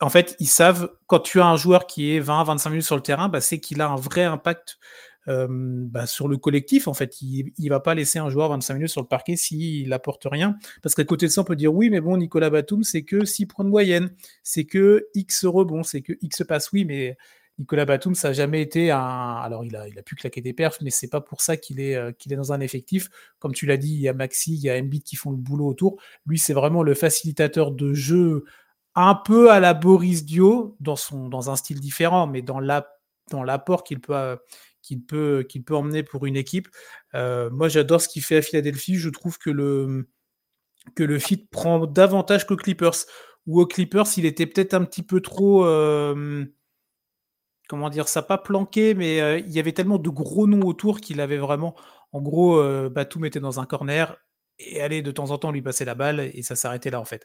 en 0.00 0.08
fait, 0.08 0.36
ils 0.38 0.46
savent 0.46 0.88
quand 1.08 1.18
tu 1.18 1.40
as 1.40 1.46
un 1.46 1.56
joueur 1.56 1.88
qui 1.88 2.14
est 2.14 2.20
20-25 2.20 2.68
minutes 2.68 2.86
sur 2.86 2.94
le 2.94 3.02
terrain, 3.02 3.28
bah, 3.28 3.40
c'est 3.40 3.58
qu'il 3.58 3.80
a 3.80 3.88
un 3.88 3.96
vrai 3.96 4.22
impact 4.22 4.78
bah, 5.26 6.06
sur 6.06 6.28
le 6.28 6.36
collectif, 6.36 6.88
en 6.88 6.94
fait, 6.94 7.20
il 7.22 7.52
ne 7.58 7.68
va 7.68 7.80
pas 7.80 7.94
laisser 7.94 8.18
un 8.18 8.30
joueur 8.30 8.48
25 8.50 8.74
minutes 8.74 8.88
sur 8.88 9.02
le 9.02 9.06
parquet 9.06 9.36
s'il 9.36 9.88
n'apporte 9.88 10.26
rien. 10.30 10.56
Parce 10.82 10.94
qu'à 10.94 11.04
côté 11.04 11.26
de 11.26 11.30
ça, 11.30 11.42
on 11.42 11.44
peut 11.44 11.56
dire 11.56 11.74
oui, 11.74 11.90
mais 11.90 12.00
bon, 12.00 12.16
Nicolas 12.16 12.50
Batum, 12.50 12.82
c'est 12.82 13.02
que 13.02 13.24
6 13.24 13.46
points 13.46 13.64
de 13.64 13.70
moyenne, 13.70 14.10
c'est 14.42 14.64
que 14.64 15.06
X 15.14 15.44
rebond, 15.44 15.82
c'est 15.82 16.02
que 16.02 16.14
X 16.20 16.42
passe, 16.46 16.72
oui, 16.72 16.84
mais 16.84 17.16
Nicolas 17.60 17.84
Batum, 17.84 18.14
ça 18.14 18.28
n'a 18.28 18.34
jamais 18.34 18.62
été 18.62 18.90
un. 18.90 19.36
Alors, 19.36 19.64
il 19.66 19.76
a, 19.76 19.86
il 19.86 19.98
a 19.98 20.02
pu 20.02 20.14
claquer 20.14 20.40
des 20.40 20.54
perfs, 20.54 20.78
mais 20.80 20.88
c'est 20.88 21.10
pas 21.10 21.20
pour 21.20 21.42
ça 21.42 21.58
qu'il 21.58 21.78
est, 21.78 21.94
euh, 21.94 22.10
qu'il 22.10 22.32
est 22.32 22.36
dans 22.36 22.54
un 22.54 22.60
effectif. 22.60 23.10
Comme 23.38 23.52
tu 23.52 23.66
l'as 23.66 23.76
dit, 23.76 23.92
il 23.92 24.00
y 24.00 24.08
a 24.08 24.14
Maxi, 24.14 24.54
il 24.54 24.60
y 24.60 24.70
a 24.70 24.78
Embiid 24.78 25.02
qui 25.02 25.16
font 25.16 25.30
le 25.30 25.36
boulot 25.36 25.66
autour. 25.66 26.00
Lui, 26.24 26.38
c'est 26.38 26.54
vraiment 26.54 26.82
le 26.82 26.94
facilitateur 26.94 27.70
de 27.70 27.92
jeu, 27.92 28.44
un 28.94 29.14
peu 29.14 29.50
à 29.50 29.60
la 29.60 29.74
Boris 29.74 30.24
Dio, 30.24 30.76
dans, 30.80 30.96
son, 30.96 31.28
dans 31.28 31.50
un 31.50 31.56
style 31.56 31.80
différent, 31.80 32.26
mais 32.26 32.40
dans 32.40 32.60
l'apport 32.60 33.84
qu'il 33.84 34.00
peut, 34.00 34.16
euh, 34.16 34.36
qu'il 34.90 35.04
peut, 35.04 35.44
qu'il 35.48 35.62
peut 35.62 35.76
emmener 35.76 36.02
pour 36.02 36.26
une 36.26 36.36
équipe. 36.36 36.68
Euh, 37.14 37.48
moi, 37.50 37.68
j'adore 37.68 38.00
ce 38.00 38.08
qu'il 38.08 38.22
fait 38.22 38.38
à 38.38 38.42
Philadelphie. 38.42 38.96
Je 38.96 39.08
trouve 39.08 39.38
que 39.38 39.50
le, 39.50 40.08
que 40.96 41.04
le 41.04 41.18
fit 41.20 41.36
prend 41.36 41.86
davantage 41.86 42.44
qu'aux 42.44 42.56
Clippers. 42.56 43.06
Ou 43.46 43.60
aux 43.60 43.66
Clippers, 43.66 44.06
il 44.16 44.26
était 44.26 44.46
peut-être 44.46 44.74
un 44.74 44.84
petit 44.84 45.04
peu 45.04 45.20
trop. 45.20 45.64
Euh, 45.64 46.44
comment 47.68 47.88
dire 47.88 48.08
ça 48.08 48.22
Pas 48.22 48.36
planqué, 48.36 48.94
mais 48.94 49.20
euh, 49.20 49.38
il 49.38 49.52
y 49.52 49.60
avait 49.60 49.72
tellement 49.72 49.98
de 49.98 50.10
gros 50.10 50.48
noms 50.48 50.66
autour 50.66 51.00
qu'il 51.00 51.20
avait 51.20 51.38
vraiment. 51.38 51.76
En 52.12 52.20
gros, 52.20 52.60
Batum 52.90 53.24
était 53.24 53.38
dans 53.38 53.60
un 53.60 53.66
corner 53.66 54.16
et 54.66 54.80
aller 54.80 55.02
de 55.02 55.10
temps 55.10 55.30
en 55.30 55.38
temps 55.38 55.50
lui 55.50 55.62
passer 55.62 55.84
la 55.84 55.94
balle 55.94 56.20
et 56.20 56.42
ça 56.42 56.56
s'arrêtait 56.56 56.90
là 56.90 57.00
en 57.00 57.04
fait. 57.04 57.24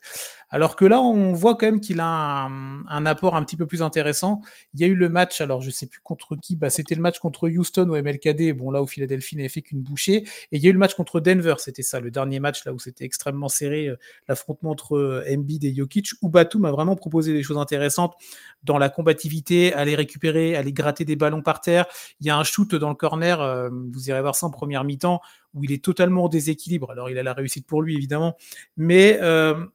Alors 0.49 0.75
que 0.75 0.85
là, 0.85 1.01
on 1.01 1.33
voit 1.33 1.55
quand 1.55 1.65
même 1.65 1.81
qu'il 1.81 1.99
a 1.99 2.05
un, 2.07 3.05
apport 3.05 3.35
un 3.35 3.43
petit 3.43 3.57
peu 3.57 3.65
plus 3.65 3.81
intéressant. 3.81 4.41
Il 4.73 4.79
y 4.79 4.83
a 4.83 4.87
eu 4.87 4.95
le 4.95 5.09
match, 5.09 5.41
alors 5.41 5.61
je 5.61 5.69
sais 5.69 5.87
plus 5.87 5.99
contre 6.01 6.35
qui, 6.35 6.55
bah, 6.55 6.69
c'était 6.69 6.95
le 6.95 7.01
match 7.01 7.19
contre 7.19 7.49
Houston 7.49 7.89
au 7.89 8.01
MLKD, 8.01 8.53
bon 8.53 8.71
là 8.71 8.81
où 8.81 8.87
Philadelphie 8.87 9.35
n'avait 9.35 9.49
fait 9.49 9.61
qu'une 9.61 9.81
bouchée, 9.81 10.17
et 10.51 10.57
il 10.57 10.63
y 10.63 10.67
a 10.67 10.69
eu 10.69 10.73
le 10.73 10.79
match 10.79 10.95
contre 10.95 11.19
Denver, 11.19 11.55
c'était 11.57 11.83
ça, 11.83 11.99
le 11.99 12.11
dernier 12.11 12.39
match 12.39 12.65
là 12.65 12.73
où 12.73 12.79
c'était 12.79 13.05
extrêmement 13.05 13.49
serré, 13.49 13.87
euh, 13.87 13.97
l'affrontement 14.27 14.71
entre 14.71 14.97
euh, 14.97 15.23
et 15.27 15.75
Jokic, 15.75 16.11
où 16.21 16.29
Batum 16.29 16.65
a 16.65 16.71
vraiment 16.71 16.95
proposé 16.95 17.33
des 17.33 17.43
choses 17.43 17.57
intéressantes 17.57 18.15
dans 18.63 18.77
la 18.77 18.89
combativité, 18.89 19.73
aller 19.73 19.95
récupérer, 19.95 20.55
aller 20.55 20.73
gratter 20.73 21.05
des 21.05 21.15
ballons 21.15 21.41
par 21.41 21.61
terre. 21.61 21.85
Il 22.19 22.27
y 22.27 22.29
a 22.29 22.37
un 22.37 22.43
shoot 22.43 22.73
dans 22.75 22.89
le 22.89 22.95
corner, 22.95 23.41
euh, 23.41 23.69
vous 23.69 24.09
irez 24.09 24.21
voir 24.21 24.35
ça 24.35 24.47
en 24.47 24.49
première 24.49 24.83
mi-temps, 24.83 25.21
où 25.55 25.63
il 25.63 25.71
est 25.71 25.83
totalement 25.83 26.25
en 26.25 26.29
déséquilibre. 26.29 26.91
Alors, 26.91 27.09
il 27.09 27.17
a 27.17 27.23
la 27.23 27.33
réussite 27.33 27.65
pour 27.65 27.81
lui, 27.81 27.95
évidemment, 27.95 28.35
mais 28.77 29.17
euh, 29.21 29.65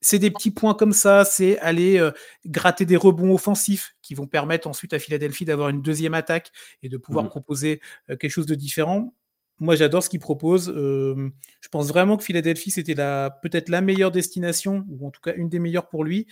c'est 0.00 0.20
des 0.20 0.30
petits 0.30 0.52
points 0.52 0.74
comme 0.74 0.92
ça, 0.92 1.24
c'est 1.24 1.58
aller 1.58 1.98
euh, 1.98 2.12
gratter 2.46 2.86
des 2.86 2.96
rebonds 2.96 3.34
offensifs 3.34 3.96
qui 4.00 4.14
vont 4.14 4.28
permettre 4.28 4.68
ensuite 4.68 4.94
à 4.94 4.98
Philadelphie 4.98 5.44
d'avoir 5.44 5.68
une 5.68 5.82
deuxième 5.82 6.14
attaque 6.14 6.52
et 6.82 6.88
de 6.88 6.96
pouvoir 6.96 7.26
mmh 7.26 7.28
proposer 7.28 7.80
euh, 8.08 8.16
quelque 8.16 8.30
chose 8.30 8.46
de 8.46 8.54
différent. 8.54 9.12
Moi, 9.58 9.74
j'adore 9.74 10.02
ce 10.02 10.10
qu'il 10.10 10.20
propose. 10.20 10.66
je 10.66 11.68
pense 11.70 11.88
vraiment 11.88 12.18
que 12.18 12.22
Philadelphie, 12.22 12.70
c'était 12.70 12.94
peut-être 12.94 13.70
la 13.70 13.80
meilleure 13.80 14.10
destination, 14.10 14.84
ou 14.90 15.06
en 15.06 15.10
tout 15.10 15.22
cas 15.22 15.32
une 15.34 15.48
des 15.48 15.58
meilleures 15.58 15.88
pour 15.88 16.04
lui. 16.04 16.26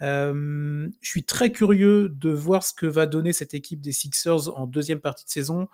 je 0.00 0.88
suis 1.02 1.24
très 1.24 1.50
curieux 1.50 2.08
de 2.08 2.30
voir 2.30 2.62
ce 2.62 2.72
que 2.72 2.86
va 2.86 3.06
donner 3.06 3.32
cette 3.32 3.52
équipe 3.52 3.80
des 3.80 3.90
Sixers 3.90 4.56
en 4.56 4.68
deuxième 4.68 5.00
partie 5.00 5.24
de 5.24 5.30
saison 5.30 5.66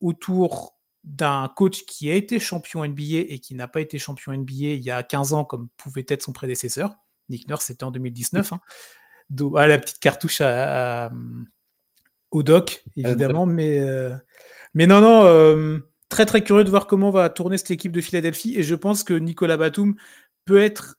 autour 0.00 0.79
d'un 1.04 1.50
coach 1.56 1.84
qui 1.86 2.10
a 2.10 2.14
été 2.14 2.38
champion 2.38 2.84
NBA 2.84 3.24
et 3.28 3.38
qui 3.38 3.54
n'a 3.54 3.68
pas 3.68 3.80
été 3.80 3.98
champion 3.98 4.32
NBA 4.32 4.52
il 4.52 4.84
y 4.84 4.90
a 4.90 5.02
15 5.02 5.32
ans 5.32 5.44
comme 5.44 5.68
pouvait 5.76 6.04
être 6.08 6.22
son 6.22 6.32
prédécesseur. 6.32 6.96
Nick 7.28 7.48
Nurse, 7.48 7.66
c'était 7.66 7.84
en 7.84 7.90
2019. 7.90 8.52
Hein. 8.52 8.60
à 9.56 9.66
la 9.66 9.78
petite 9.78 10.00
cartouche 10.00 10.42
au 12.30 12.42
doc, 12.42 12.84
évidemment. 12.96 13.46
mais, 13.46 13.80
euh, 13.80 14.14
mais 14.74 14.86
non, 14.86 15.00
non, 15.00 15.24
euh, 15.24 15.78
très 16.08 16.26
très 16.26 16.42
curieux 16.42 16.64
de 16.64 16.70
voir 16.70 16.86
comment 16.86 17.10
va 17.10 17.28
tourner 17.28 17.58
cette 17.58 17.70
équipe 17.70 17.92
de 17.92 18.00
Philadelphie. 18.00 18.54
Et 18.56 18.62
je 18.62 18.74
pense 18.74 19.02
que 19.02 19.14
Nicolas 19.14 19.56
Batum 19.56 19.96
peut 20.44 20.60
être 20.60 20.96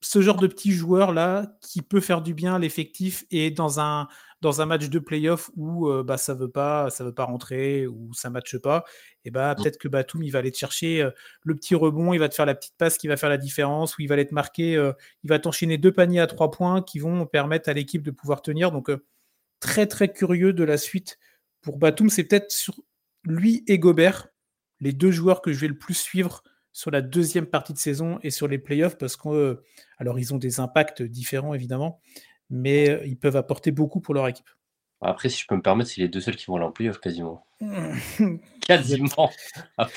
ce 0.00 0.20
genre 0.20 0.36
de 0.36 0.46
petit 0.46 0.72
joueur 0.72 1.12
là 1.12 1.56
qui 1.62 1.80
peut 1.80 2.00
faire 2.00 2.20
du 2.20 2.34
bien 2.34 2.56
à 2.56 2.58
l'effectif 2.58 3.24
et 3.30 3.50
dans 3.50 3.80
un 3.80 4.08
dans 4.44 4.60
un 4.60 4.66
match 4.66 4.90
de 4.90 4.98
playoff 4.98 5.50
où 5.56 5.88
euh, 5.88 6.02
bah, 6.02 6.18
ça 6.18 6.34
veut 6.34 6.50
pas 6.50 6.90
ça 6.90 7.02
veut 7.02 7.14
pas 7.14 7.24
rentrer 7.24 7.86
ou 7.86 8.12
ça 8.12 8.28
matche 8.28 8.58
pas 8.58 8.84
et 9.24 9.30
bah 9.30 9.52
mmh. 9.52 9.62
peut-être 9.62 9.78
que 9.78 9.88
Batum 9.88 10.22
il 10.22 10.30
va 10.30 10.40
aller 10.40 10.52
te 10.52 10.58
chercher 10.58 11.00
euh, 11.00 11.10
le 11.44 11.54
petit 11.54 11.74
rebond 11.74 12.12
il 12.12 12.18
va 12.18 12.28
te 12.28 12.34
faire 12.34 12.44
la 12.44 12.54
petite 12.54 12.74
passe 12.76 12.98
qui 12.98 13.08
va 13.08 13.16
faire 13.16 13.30
la 13.30 13.38
différence 13.38 13.96
ou 13.96 14.02
il 14.02 14.06
va 14.06 14.12
aller 14.14 14.26
te 14.26 14.34
marquer 14.34 14.76
euh, 14.76 14.92
il 15.22 15.30
va 15.30 15.38
t'enchaîner 15.38 15.78
deux 15.78 15.92
paniers 15.92 16.20
à 16.20 16.26
trois 16.26 16.50
points 16.50 16.82
qui 16.82 16.98
vont 16.98 17.24
permettre 17.24 17.70
à 17.70 17.72
l'équipe 17.72 18.02
de 18.02 18.10
pouvoir 18.10 18.42
tenir 18.42 18.70
donc 18.70 18.90
très 19.60 19.86
très 19.86 20.12
curieux 20.12 20.52
de 20.52 20.62
la 20.62 20.76
suite 20.76 21.18
pour 21.62 21.78
Batum 21.78 22.10
c'est 22.10 22.24
peut-être 22.24 22.50
sur 22.50 22.74
lui 23.24 23.64
et 23.66 23.78
Gobert 23.78 24.28
les 24.80 24.92
deux 24.92 25.10
joueurs 25.10 25.40
que 25.40 25.54
je 25.54 25.60
vais 25.60 25.68
le 25.68 25.78
plus 25.78 25.94
suivre 25.94 26.42
sur 26.70 26.90
la 26.90 27.00
deuxième 27.00 27.46
partie 27.46 27.72
de 27.72 27.78
saison 27.78 28.18
et 28.22 28.30
sur 28.30 28.46
les 28.46 28.58
playoffs 28.58 28.98
parce 28.98 29.16
que 29.16 29.62
alors 29.96 30.18
ils 30.18 30.34
ont 30.34 30.38
des 30.38 30.60
impacts 30.60 31.02
différents 31.02 31.54
évidemment 31.54 32.02
mais 32.50 32.90
euh, 32.90 33.06
ils 33.06 33.18
peuvent 33.18 33.36
apporter 33.36 33.70
beaucoup 33.70 34.00
pour 34.00 34.14
leur 34.14 34.28
équipe. 34.28 34.48
Après, 35.00 35.28
si 35.28 35.42
je 35.42 35.46
peux 35.46 35.56
me 35.56 35.62
permettre, 35.62 35.90
c'est 35.90 36.00
les 36.00 36.08
deux 36.08 36.20
seuls 36.20 36.36
qui 36.36 36.46
vont 36.46 36.56
aller 36.56 36.64
en 36.64 36.72
playoff 36.72 36.98
quasiment. 36.98 37.46
quasiment. 38.66 39.30
Ah, 39.76 39.88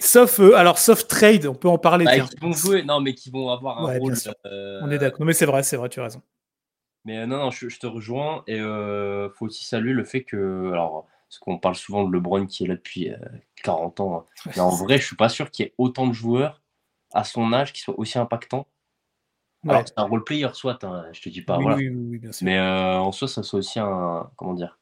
Sauf, 0.00 0.40
euh, 0.40 0.54
alors, 0.56 0.78
sauf 0.78 1.06
trade, 1.06 1.46
on 1.46 1.54
peut 1.54 1.68
en 1.68 1.78
parler. 1.78 2.04
Bah, 2.04 2.20
qui 2.20 2.36
vont 2.36 2.52
jouer, 2.52 2.82
non, 2.82 3.00
mais 3.00 3.14
qui 3.14 3.30
vont 3.30 3.48
avoir 3.48 3.78
un 3.78 3.98
rôle. 3.98 4.14
Euh, 4.46 4.80
on 4.82 4.90
est 4.90 4.98
d'accord. 4.98 5.24
mais 5.24 5.32
c'est 5.32 5.46
vrai, 5.46 5.62
c'est 5.62 5.76
vrai, 5.76 5.88
tu 5.88 6.00
as 6.00 6.04
raison. 6.04 6.22
Mais 7.06 7.18
euh, 7.18 7.26
non, 7.26 7.38
non, 7.38 7.50
je, 7.50 7.66
te 7.78 7.86
rejoins. 7.86 8.44
Et 8.46 8.56
il 8.56 9.30
faut 9.34 9.46
aussi 9.46 9.64
saluer 9.64 9.92
le 9.92 10.04
fait 10.04 10.22
que. 10.22 10.70
Alors, 10.72 11.06
parce 11.28 11.38
qu'on 11.38 11.58
parle 11.58 11.76
souvent 11.76 12.04
de 12.04 12.12
LeBron 12.12 12.46
qui 12.46 12.64
est 12.64 12.66
là 12.66 12.74
depuis 12.74 13.10
40 13.62 14.00
ans. 14.00 14.16
Hein. 14.18 14.50
Mais 14.54 14.60
en 14.60 14.70
vrai, 14.76 14.98
je 14.98 15.06
suis 15.06 15.16
pas 15.16 15.28
sûr 15.30 15.50
qu'il 15.50 15.64
y 15.64 15.68
ait 15.68 15.74
autant 15.78 16.06
de 16.06 16.12
joueurs 16.12 16.60
à 17.12 17.24
son 17.24 17.52
âge 17.52 17.72
qui 17.72 17.80
soient 17.80 17.98
aussi 17.98 18.18
impactants. 18.18 18.66
Alors, 19.68 19.82
c'est 19.86 19.98
un 19.98 20.04
role 20.04 20.24
player, 20.24 20.48
soit, 20.54 20.82
hein, 20.84 21.04
je 21.12 21.20
te 21.20 21.28
dis 21.28 21.42
pas. 21.42 21.58
voilà. 21.58 21.76
Mais 22.42 22.58
en 22.60 23.12
soi, 23.12 23.28
ça 23.28 23.42
c'est 23.42 23.56
aussi 23.56 23.78
un. 23.78 24.30
Comment 24.36 24.54
dire 24.54 24.78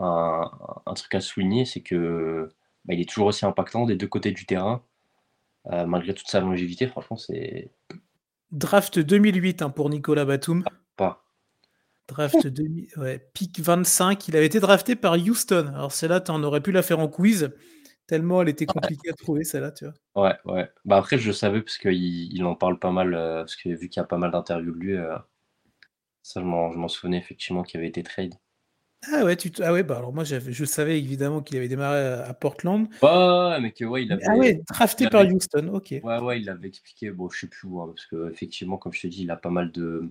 un, 0.00 0.50
un 0.84 0.94
truc 0.94 1.14
à 1.14 1.20
souligner, 1.20 1.64
c'est 1.64 1.80
que 1.80 2.48
bah, 2.84 2.94
il 2.94 3.00
est 3.00 3.08
toujours 3.08 3.26
aussi 3.26 3.44
impactant 3.44 3.86
des 3.86 3.96
deux 3.96 4.06
côtés 4.06 4.32
du 4.32 4.46
terrain, 4.46 4.82
euh, 5.72 5.86
malgré 5.86 6.14
toute 6.14 6.28
sa 6.28 6.40
longévité. 6.40 6.86
Franchement, 6.86 7.16
c'est. 7.16 7.70
Draft 8.52 8.98
2008 8.98 9.62
hein, 9.62 9.70
pour 9.70 9.90
Nicolas 9.90 10.24
Batum. 10.24 10.64
Pas. 10.96 11.24
Draft 12.08 12.46
2000, 12.46 12.88
ouais, 12.98 13.18
pick 13.34 13.58
25. 13.60 14.28
Il 14.28 14.36
avait 14.36 14.46
été 14.46 14.60
drafté 14.60 14.94
par 14.94 15.14
Houston. 15.14 15.72
Alors, 15.74 15.92
celle-là, 15.92 16.20
tu 16.20 16.30
en 16.30 16.42
aurais 16.44 16.60
pu 16.60 16.70
la 16.70 16.82
faire 16.82 17.00
en 17.00 17.08
quiz, 17.08 17.52
tellement 18.06 18.42
elle 18.42 18.48
était 18.48 18.66
compliquée 18.66 19.10
à 19.10 19.14
trouver, 19.14 19.44
celle-là, 19.44 19.72
tu 19.72 19.86
vois. 19.86 20.24
Ouais, 20.24 20.36
ouais. 20.44 20.70
Bah, 20.84 20.98
après, 20.98 21.18
je 21.18 21.32
savais, 21.32 21.60
parce 21.60 21.78
qu'il 21.78 21.92
il 22.32 22.44
en 22.44 22.54
parle 22.54 22.78
pas 22.78 22.92
mal, 22.92 23.14
euh, 23.14 23.40
parce 23.40 23.56
que 23.56 23.68
vu 23.68 23.88
qu'il 23.88 24.00
y 24.00 24.04
a 24.04 24.06
pas 24.06 24.18
mal 24.18 24.30
d'interviews 24.30 24.72
de 24.72 24.78
lui, 24.78 24.96
euh, 24.96 25.16
ça, 26.22 26.40
je 26.40 26.46
m'en 26.46 26.88
souvenais 26.88 27.18
effectivement 27.18 27.62
qu'il 27.62 27.78
avait 27.78 27.88
été 27.88 28.02
trade. 28.02 28.34
Ah 29.12 29.24
ouais, 29.24 29.36
tu 29.36 29.52
ah 29.62 29.72
ouais, 29.72 29.82
bah 29.82 29.98
alors 29.98 30.12
moi 30.12 30.24
je 30.24 30.64
savais 30.64 30.98
évidemment 30.98 31.40
qu'il 31.40 31.56
avait 31.56 31.68
démarré 31.68 31.98
à, 31.98 32.34
Portland. 32.34 32.88
Ouais, 33.02 33.60
mais 33.60 33.70
que 33.70 33.84
ouais, 33.84 34.04
il 34.04 34.12
avait. 34.12 34.24
Ah 34.26 34.34
ouais, 34.34 34.60
drafté 34.68 35.08
par 35.08 35.24
Houston, 35.24 35.68
ok. 35.72 35.94
Ouais, 36.02 36.18
ouais, 36.18 36.40
il 36.40 36.46
l'avait 36.46 36.68
expliqué. 36.68 37.10
Bon, 37.10 37.28
je 37.28 37.40
sais 37.40 37.46
plus 37.46 37.68
où, 37.68 37.80
hein, 37.80 37.92
parce 37.94 38.06
que 38.06 38.30
effectivement, 38.30 38.78
comme 38.78 38.92
je 38.92 39.02
te 39.02 39.06
dis, 39.06 39.22
il 39.22 39.30
a 39.30 39.36
pas 39.36 39.50
mal 39.50 39.70
de. 39.70 40.10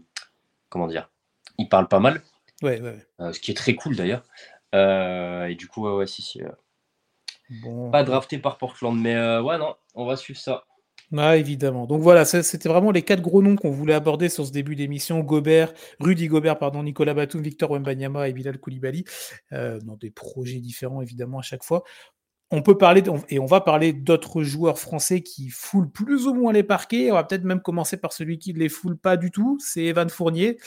Comment 0.69 0.87
dire 0.87 1.11
Il 1.57 1.67
parle 1.67 1.87
pas 1.87 1.99
mal. 1.99 2.21
Ouais, 2.61 2.79
ouais. 2.79 3.05
Euh, 3.19 3.33
ce 3.33 3.39
qui 3.39 3.51
est 3.51 3.55
très 3.55 3.75
cool 3.75 3.95
d'ailleurs. 3.95 4.23
Euh, 4.73 5.45
et 5.45 5.55
du 5.55 5.67
coup, 5.67 5.83
ouais, 5.83 5.93
ouais, 5.93 6.07
si, 6.07 6.21
si. 6.21 6.41
Bon. 7.49 7.91
Pas 7.91 8.03
drafté 8.03 8.37
par 8.37 8.57
Portland, 8.57 8.99
mais 8.99 9.15
euh, 9.15 9.41
ouais, 9.41 9.57
non, 9.57 9.75
on 9.93 10.05
va 10.05 10.15
suivre 10.15 10.39
ça. 10.39 10.65
Ah, 11.15 11.37
évidemment. 11.37 11.85
Donc 11.85 12.01
voilà, 12.01 12.25
c'était 12.25 12.67
vraiment 12.67 12.91
les 12.91 13.03
quatre 13.03 13.21
gros 13.21 13.41
noms 13.41 13.55
qu'on 13.55 13.69
voulait 13.69 13.93
aborder 13.93 14.27
sur 14.27 14.45
ce 14.45 14.51
début 14.51 14.75
d'émission. 14.75 15.19
Gobert, 15.19 15.73
Rudy 15.99 16.27
Gobert, 16.27 16.57
pardon, 16.57 16.81
Nicolas 16.81 17.13
Batum, 17.13 17.41
Victor 17.41 17.71
Wembanyama 17.71 18.27
et 18.27 18.33
Bilal 18.33 18.57
Koulibaly, 18.57 19.05
euh, 19.53 19.79
dans 19.81 19.97
des 19.97 20.09
projets 20.09 20.59
différents 20.59 21.01
évidemment 21.01 21.39
à 21.39 21.43
chaque 21.43 21.63
fois. 21.63 21.83
On 22.51 22.61
peut 22.61 22.77
parler, 22.77 23.03
et 23.29 23.39
on 23.39 23.45
va 23.45 23.61
parler 23.61 23.91
d'autres 23.93 24.43
joueurs 24.43 24.79
français 24.79 25.21
qui 25.21 25.49
foulent 25.49 25.91
plus 25.91 26.27
ou 26.27 26.33
moins 26.33 26.53
les 26.53 26.63
parquets. 26.63 27.11
On 27.11 27.15
va 27.15 27.23
peut-être 27.23 27.43
même 27.43 27.61
commencer 27.61 27.97
par 27.97 28.13
celui 28.13 28.37
qui 28.37 28.53
ne 28.53 28.59
les 28.59 28.69
foule 28.69 28.97
pas 28.97 29.17
du 29.17 29.31
tout, 29.31 29.57
c'est 29.59 29.83
Evan 29.83 30.09
Fournier. 30.09 30.57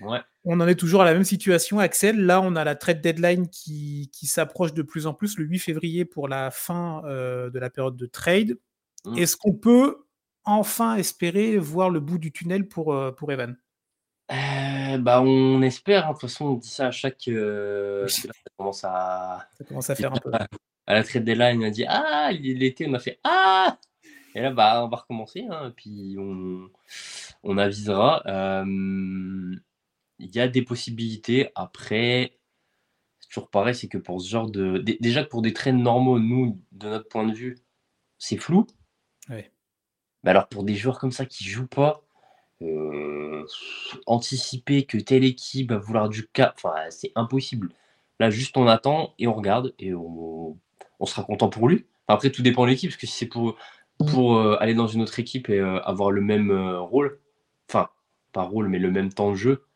Ouais. 0.00 0.20
On 0.44 0.60
en 0.60 0.68
est 0.68 0.76
toujours 0.76 1.02
à 1.02 1.04
la 1.04 1.12
même 1.12 1.24
situation, 1.24 1.78
Axel. 1.78 2.24
Là, 2.24 2.40
on 2.40 2.56
a 2.56 2.64
la 2.64 2.74
trade 2.74 3.00
deadline 3.00 3.48
qui, 3.48 4.10
s'approche 4.22 4.72
de 4.72 4.82
plus 4.82 5.06
en 5.06 5.14
plus 5.14 5.38
le 5.38 5.44
8 5.44 5.58
février 5.58 6.04
pour 6.04 6.28
la 6.28 6.50
fin 6.50 7.02
euh, 7.04 7.50
de 7.50 7.58
la 7.58 7.70
période 7.70 7.96
de 7.96 8.06
trade. 8.06 8.56
Mmh. 9.04 9.18
Est-ce 9.18 9.36
qu'on 9.36 9.54
peut 9.54 10.06
enfin 10.44 10.96
espérer 10.96 11.58
voir 11.58 11.90
le 11.90 12.00
bout 12.00 12.18
du 12.18 12.32
tunnel 12.32 12.66
pour, 12.66 12.94
euh, 12.94 13.12
pour 13.12 13.30
Evan? 13.32 13.56
Euh, 14.30 14.98
bah, 14.98 15.22
on 15.22 15.62
espère, 15.62 16.06
hein. 16.06 16.08
de 16.08 16.12
toute 16.14 16.22
façon, 16.22 16.46
on 16.46 16.54
dit 16.54 16.68
ça 16.68 16.88
à 16.88 16.90
chaque. 16.90 17.28
Euh, 17.28 18.06
ça 18.08 18.28
commence 18.56 18.84
à. 18.84 19.48
Ça 19.56 19.64
commence 19.64 19.90
à 19.90 19.94
faire 19.94 20.12
un 20.12 20.18
peu. 20.18 20.30
À 20.86 20.94
la 20.94 21.04
trade 21.04 21.24
deadline, 21.24 21.60
on 21.60 21.66
a 21.66 21.70
dit 21.70 21.84
Ah, 21.86 22.30
l'été, 22.32 22.86
on 22.88 22.94
a 22.94 22.98
fait 22.98 23.20
Ah 23.22 23.76
Et 24.34 24.40
là, 24.40 24.50
bah, 24.50 24.82
on 24.82 24.88
va 24.88 24.96
recommencer, 24.96 25.44
hein, 25.50 25.70
puis 25.76 26.16
on, 26.18 26.70
on 27.42 27.58
avisera. 27.58 28.22
Il 30.28 30.36
y 30.36 30.40
a 30.40 30.48
des 30.48 30.62
possibilités. 30.62 31.50
Après, 31.54 32.38
c'est 33.20 33.28
toujours 33.28 33.50
pareil, 33.50 33.74
c'est 33.74 33.88
que 33.88 33.98
pour 33.98 34.20
ce 34.20 34.28
genre 34.28 34.50
de. 34.50 34.78
Déjà 35.00 35.24
que 35.24 35.28
pour 35.28 35.42
des 35.42 35.52
trains 35.54 35.72
normaux, 35.72 36.18
nous, 36.18 36.60
de 36.72 36.88
notre 36.88 37.08
point 37.08 37.26
de 37.26 37.34
vue, 37.34 37.58
c'est 38.18 38.36
flou. 38.36 38.66
Mais 40.24 40.30
alors 40.30 40.48
pour 40.48 40.64
des 40.64 40.74
joueurs 40.74 40.98
comme 40.98 41.12
ça 41.12 41.26
qui 41.26 41.44
jouent 41.44 41.66
pas, 41.66 42.02
euh, 42.62 43.46
anticiper 44.06 44.84
que 44.84 44.98
telle 44.98 45.24
équipe 45.24 45.70
va 45.70 45.78
vouloir 45.78 46.08
du 46.08 46.26
cap, 46.26 46.54
enfin 46.56 46.74
c'est 46.90 47.12
impossible. 47.14 47.70
Là 48.20 48.30
juste 48.30 48.56
on 48.56 48.66
attend 48.66 49.14
et 49.18 49.26
on 49.28 49.34
regarde 49.34 49.74
et 49.78 49.94
on, 49.94 50.58
sera 51.04 51.22
content 51.22 51.48
pour 51.48 51.68
lui. 51.68 51.86
après 52.08 52.30
tout 52.30 52.42
dépend 52.42 52.64
de 52.64 52.70
l'équipe, 52.70 52.90
parce 52.90 53.00
que 53.00 53.06
si 53.06 53.12
c'est 53.12 53.26
pour, 53.26 53.56
pour 54.10 54.36
euh, 54.36 54.56
aller 54.60 54.74
dans 54.74 54.88
une 54.88 55.02
autre 55.02 55.18
équipe 55.20 55.48
et 55.50 55.60
euh, 55.60 55.80
avoir 55.82 56.10
le 56.10 56.20
même 56.20 56.50
rôle, 56.50 57.20
enfin 57.68 57.90
pas 58.32 58.42
rôle 58.42 58.68
mais 58.68 58.78
le 58.78 58.90
même 58.90 59.12
temps 59.12 59.30
de 59.30 59.36
jeu. 59.36 59.67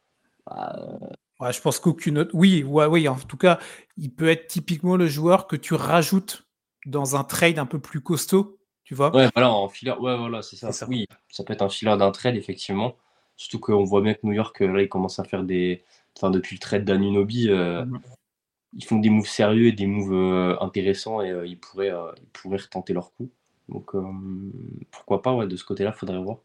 Bah, 0.47 1.51
je 1.51 1.61
pense 1.61 1.79
qu'aucune 1.79 2.19
autre. 2.19 2.31
Oui, 2.35 2.63
ouais, 2.63 2.87
oui, 2.87 3.09
en 3.09 3.17
tout 3.17 3.37
cas, 3.37 3.59
il 3.97 4.15
peut 4.15 4.29
être 4.29 4.47
typiquement 4.47 4.97
le 4.97 5.07
joueur 5.07 5.47
que 5.47 5.57
tu 5.57 5.75
rajoutes 5.75 6.47
dans 6.87 7.17
un 7.17 7.25
trade 7.25 7.59
un 7.59 7.67
peu 7.67 7.79
plus 7.79 8.01
costaud 8.01 8.59
tu 8.85 8.95
vois 8.95 9.15
Ouais, 9.15 9.29
voilà, 9.35 9.53
en 9.53 9.69
fileur, 9.69 10.01
ouais, 10.01 10.17
voilà, 10.17 10.43
c'est 10.43 10.57
ça. 10.57 10.87
Oui, 10.89 11.07
ça 11.29 11.45
peut 11.45 11.53
être 11.53 11.63
un 11.63 11.69
fileur 11.69 11.97
d'un 11.97 12.11
trade, 12.11 12.37
effectivement. 12.37 12.97
Surtout 13.37 13.59
qu'on 13.59 13.85
voit 13.85 14.03
bien 14.03 14.15
que 14.15 14.21
New 14.25 14.33
York, 14.33 14.61
là, 14.61 14.83
ils 14.83 14.89
commencent 14.89 15.19
à 15.19 15.25
faire 15.25 15.45
des. 15.45 15.85
Enfin, 16.17 16.31
depuis 16.31 16.57
le 16.57 16.61
trade 16.61 16.85
d'Anunobi, 16.85 17.49
euh, 17.49 17.85
mhm. 17.85 18.01
ils 18.75 18.85
font 18.85 18.99
des 18.99 19.09
moves 19.09 19.27
sérieux 19.27 19.69
et 19.69 19.73
des 19.73 19.87
moves 19.87 20.13
euh, 20.13 20.59
intéressants 20.61 21.23
et 21.23 21.31
euh, 21.31 21.47
ils, 21.47 21.59
pourraient, 21.59 21.93
ils 22.19 22.29
pourraient 22.33 22.59
retenter 22.59 22.93
leur 22.93 23.15
coup. 23.15 23.31
Donc, 23.69 23.93
pourquoi 24.91 25.23
pas, 25.23 25.33
ouais, 25.33 25.47
de 25.47 25.57
ce 25.57 25.65
côté-là, 25.65 25.93
faudrait 25.93 26.19
voir. 26.19 26.39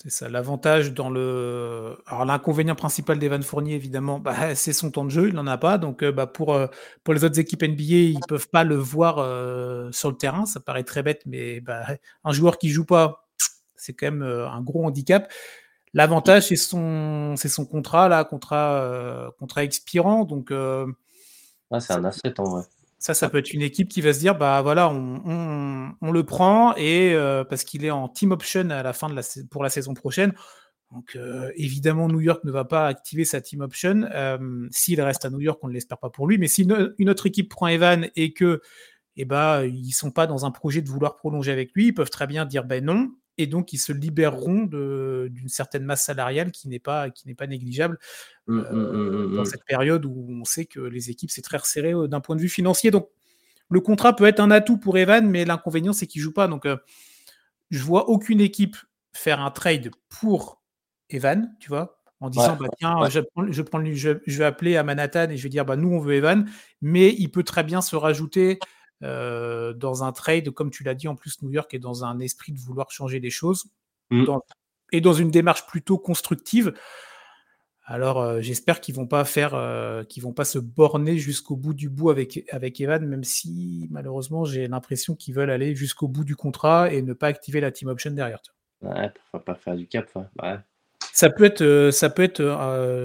C'est 0.00 0.10
ça. 0.10 0.28
L'avantage 0.28 0.94
dans 0.94 1.10
le. 1.10 1.96
Alors, 2.06 2.24
l'inconvénient 2.24 2.76
principal 2.76 3.18
d'Evan 3.18 3.42
Fournier, 3.42 3.74
évidemment, 3.74 4.20
bah, 4.20 4.54
c'est 4.54 4.72
son 4.72 4.90
temps 4.90 5.04
de 5.04 5.10
jeu. 5.10 5.28
Il 5.28 5.34
n'en 5.34 5.46
a 5.46 5.58
pas. 5.58 5.76
Donc, 5.76 6.02
euh, 6.02 6.12
bah, 6.12 6.26
pour, 6.26 6.54
euh, 6.54 6.68
pour 7.02 7.14
les 7.14 7.24
autres 7.24 7.38
équipes 7.40 7.62
NBA, 7.64 7.82
ils 7.82 8.14
ne 8.14 8.26
peuvent 8.26 8.48
pas 8.48 8.62
le 8.62 8.76
voir 8.76 9.18
euh, 9.18 9.90
sur 9.90 10.10
le 10.10 10.16
terrain. 10.16 10.46
Ça 10.46 10.60
paraît 10.60 10.84
très 10.84 11.02
bête, 11.02 11.22
mais 11.26 11.60
bah, 11.60 11.84
un 12.22 12.32
joueur 12.32 12.58
qui 12.58 12.68
ne 12.68 12.72
joue 12.72 12.84
pas, 12.84 13.28
c'est 13.74 13.92
quand 13.92 14.06
même 14.06 14.22
un 14.22 14.60
gros 14.60 14.84
handicap. 14.86 15.32
L'avantage, 15.94 16.48
c'est 16.48 16.56
son, 16.56 17.34
c'est 17.36 17.48
son 17.48 17.66
contrat, 17.66 18.08
là, 18.08 18.22
contrat, 18.24 19.32
contrat 19.38 19.64
expirant. 19.64 20.24
Donc, 20.24 20.52
c'est 21.80 21.92
un 21.92 22.04
asset 22.04 22.38
en 22.38 22.44
vrai. 22.44 22.62
Ça, 22.98 23.14
ça 23.14 23.28
peut 23.30 23.38
être 23.38 23.52
une 23.52 23.62
équipe 23.62 23.88
qui 23.88 24.00
va 24.00 24.12
se 24.12 24.18
dire, 24.18 24.36
bah 24.36 24.60
voilà, 24.60 24.90
on, 24.90 26.12
le 26.12 26.22
prend 26.24 26.74
et 26.76 27.14
euh, 27.14 27.44
parce 27.44 27.62
qu'il 27.62 27.84
est 27.84 27.92
en 27.92 28.08
team 28.08 28.32
option 28.32 28.70
à 28.70 28.82
la 28.82 28.92
fin 28.92 29.08
de 29.08 29.14
la 29.14 29.22
pour 29.50 29.62
la 29.62 29.70
saison 29.70 29.94
prochaine. 29.94 30.32
Donc 30.92 31.16
euh, 31.16 31.50
évidemment, 31.56 32.08
New 32.08 32.20
York 32.20 32.42
ne 32.44 32.50
va 32.50 32.64
pas 32.64 32.86
activer 32.86 33.24
sa 33.24 33.40
team 33.40 33.60
option. 33.60 34.08
Euh, 34.12 34.66
s'il 34.70 35.00
reste 35.00 35.24
à 35.24 35.30
New 35.30 35.40
York, 35.40 35.60
on 35.62 35.68
ne 35.68 35.72
l'espère 35.72 35.98
pas 35.98 36.10
pour 36.10 36.26
lui. 36.26 36.38
Mais 36.38 36.48
si 36.48 36.62
une, 36.62 37.10
autre 37.10 37.26
équipe 37.26 37.50
prend 37.50 37.66
Evan 37.66 38.08
et 38.16 38.32
que 38.32 38.62
eh 39.16 39.24
ben, 39.24 39.64
ils 39.64 39.92
sont 39.92 40.10
pas 40.10 40.26
dans 40.26 40.46
un 40.46 40.50
projet 40.50 40.80
de 40.80 40.88
vouloir 40.88 41.16
prolonger 41.16 41.52
avec 41.52 41.72
lui, 41.74 41.88
ils 41.88 41.94
peuvent 41.94 42.10
très 42.10 42.26
bien 42.26 42.46
dire 42.46 42.64
ben 42.64 42.84
non 42.84 43.10
et 43.38 43.46
donc 43.46 43.72
ils 43.72 43.78
se 43.78 43.92
libéreront 43.92 44.64
d'une 44.64 45.48
certaine 45.48 45.84
masse 45.84 46.04
salariale 46.04 46.50
qui 46.50 46.68
n'est 46.68 46.78
pas, 46.78 47.10
qui 47.10 47.26
n'est 47.26 47.34
pas 47.34 47.46
négligeable 47.46 47.98
mmh, 48.46 48.58
mmh, 48.58 48.72
mmh, 48.72 49.36
dans 49.36 49.44
cette 49.44 49.64
période 49.64 50.04
où 50.04 50.26
on 50.28 50.44
sait 50.44 50.66
que 50.66 50.80
les 50.80 51.10
équipes, 51.10 51.30
c'est 51.30 51.42
très 51.42 51.56
resserré 51.56 51.94
d'un 52.08 52.20
point 52.20 52.36
de 52.36 52.40
vue 52.40 52.48
financier. 52.48 52.90
Donc 52.90 53.08
le 53.70 53.80
contrat 53.80 54.14
peut 54.16 54.26
être 54.26 54.40
un 54.40 54.50
atout 54.50 54.78
pour 54.78 54.98
Evan, 54.98 55.28
mais 55.28 55.44
l'inconvénient, 55.44 55.92
c'est 55.92 56.06
qu'il 56.06 56.20
joue 56.20 56.32
pas. 56.32 56.48
Donc 56.48 56.66
je 57.70 57.82
vois 57.82 58.08
aucune 58.08 58.40
équipe 58.40 58.76
faire 59.12 59.40
un 59.40 59.50
trade 59.50 59.90
pour 60.08 60.62
Evan, 61.10 61.54
tu 61.60 61.68
vois, 61.68 62.00
en 62.20 62.30
disant 62.30 62.56
bah, 62.56 62.68
tiens, 62.78 63.08
je, 63.08 63.20
je, 63.50 63.62
prends, 63.62 63.84
je, 63.84 64.38
vais 64.38 64.44
appeler 64.44 64.76
à 64.76 64.82
Manhattan 64.82 65.30
et 65.30 65.36
je 65.36 65.42
vais 65.42 65.48
dire 65.48 65.64
bah, 65.64 65.76
nous 65.76 65.88
on 65.88 66.00
veut 66.00 66.14
Evan, 66.14 66.48
mais 66.82 67.14
il 67.18 67.30
peut 67.30 67.44
très 67.44 67.64
bien 67.64 67.80
se 67.80 67.96
rajouter 67.96 68.58
euh, 69.02 69.72
dans 69.72 70.04
un 70.04 70.12
trade, 70.12 70.50
comme 70.50 70.70
tu 70.70 70.82
l'as 70.82 70.94
dit, 70.94 71.08
en 71.08 71.16
plus 71.16 71.42
New 71.42 71.50
York 71.50 71.72
est 71.74 71.78
dans 71.78 72.04
un 72.04 72.18
esprit 72.18 72.52
de 72.52 72.58
vouloir 72.58 72.90
changer 72.90 73.20
les 73.20 73.30
choses 73.30 73.66
mmh. 74.10 74.24
et 74.92 75.00
dans 75.00 75.12
une 75.12 75.30
démarche 75.30 75.66
plutôt 75.66 75.98
constructive. 75.98 76.74
Alors 77.90 78.20
euh, 78.20 78.40
j'espère 78.42 78.82
qu'ils 78.82 78.94
vont 78.94 79.06
pas 79.06 79.24
faire, 79.24 79.54
euh, 79.54 80.04
qu'ils 80.04 80.22
vont 80.22 80.34
pas 80.34 80.44
se 80.44 80.58
borner 80.58 81.16
jusqu'au 81.16 81.56
bout 81.56 81.72
du 81.72 81.88
bout 81.88 82.10
avec 82.10 82.44
avec 82.50 82.78
Evan, 82.82 83.06
même 83.06 83.24
si 83.24 83.88
malheureusement 83.90 84.44
j'ai 84.44 84.68
l'impression 84.68 85.14
qu'ils 85.14 85.34
veulent 85.34 85.50
aller 85.50 85.74
jusqu'au 85.74 86.06
bout 86.06 86.24
du 86.24 86.36
contrat 86.36 86.92
et 86.92 87.00
ne 87.00 87.14
pas 87.14 87.28
activer 87.28 87.60
la 87.60 87.72
team 87.72 87.88
option 87.88 88.10
derrière. 88.10 88.40
Ouais, 88.82 89.10
pas 89.44 89.54
faire 89.54 89.74
du 89.74 89.86
cap. 89.86 90.06
Ouais. 90.42 90.58
Ça 91.18 91.30
peut 91.30 91.42
être, 91.42 91.90
ça 91.90 92.10
peut 92.10 92.22
être 92.22 92.40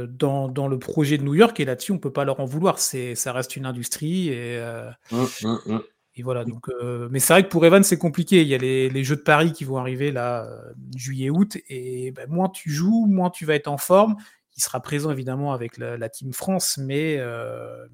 dans, 0.08 0.48
dans, 0.48 0.68
le 0.68 0.78
projet 0.78 1.18
de 1.18 1.24
New 1.24 1.34
York 1.34 1.60
et 1.60 1.66
là-dessus 1.66 1.94
on 1.94 1.98
peut 1.98 2.14
pas 2.14 2.26
leur 2.26 2.40
en 2.40 2.46
vouloir. 2.46 2.78
C'est, 2.78 3.16
ça 3.16 3.34
reste 3.34 3.56
une 3.56 3.66
industrie 3.66 4.30
et, 4.30 4.64
mmh, 5.12 5.16
mmh, 5.16 5.58
mmh. 5.66 5.80
et 6.18 6.22
voilà. 6.22 6.46
Donc, 6.46 6.68
mais 7.10 7.18
c'est 7.18 7.34
vrai 7.34 7.44
que 7.44 7.50
pour 7.50 7.66
Evan 7.66 7.82
c'est 7.82 7.98
compliqué. 7.98 8.44
Il 8.44 8.48
y 8.48 8.54
a 8.54 8.60
les, 8.60 8.88
les, 8.92 9.04
jeux 9.04 9.16
de 9.16 9.22
Paris 9.22 9.52
qui 9.52 9.64
vont 9.64 9.78
arriver 9.78 10.12
là 10.12 10.48
juillet-août 10.96 11.58
et 11.68 12.12
ben, 12.12 12.30
moins 12.30 12.50
tu 12.50 12.70
joues, 12.70 13.08
moins 13.08 13.32
tu 13.32 13.46
vas 13.46 13.56
être 13.56 13.68
en 13.68 13.80
forme. 13.80 14.16
Il 14.58 14.62
sera 14.62 14.80
présent 14.80 15.10
évidemment 15.10 15.52
avec 15.52 15.80
la, 15.80 16.08
Team 16.08 16.34
France, 16.34 16.78
mais 16.78 17.20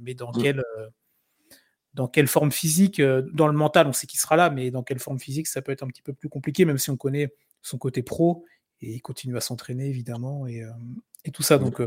mais 0.02 0.16
dans 0.16 0.34
dans 1.94 2.10
quelle 2.10 2.28
forme 2.28 2.52
physique, 2.52 3.02
dans 3.02 3.48
le 3.48 3.54
mental, 3.54 3.88
on 3.88 3.94
sait 3.94 4.06
qu'il 4.06 4.20
sera 4.20 4.36
là, 4.36 4.50
mais 4.50 4.70
dans 4.70 4.84
quelle 4.84 5.00
forme 5.00 5.18
physique, 5.18 5.48
ça 5.48 5.62
peut 5.62 5.72
être 5.72 5.84
un 5.84 5.88
petit 5.88 6.02
peu 6.02 6.12
plus 6.12 6.28
compliqué, 6.28 6.66
même 6.66 6.78
si 6.78 6.90
on 6.90 6.98
connaît 6.98 7.34
son 7.62 7.78
côté 7.78 8.04
pro 8.04 8.44
et 8.82 8.94
il 8.94 9.02
continue 9.02 9.38
à 9.38 9.42
s'entraîner 9.42 9.88
évidemment 9.88 10.48
et, 10.48 10.64
et, 11.26 11.32
tout 11.32 11.44
ça. 11.44 11.58
Donc, 11.58 11.82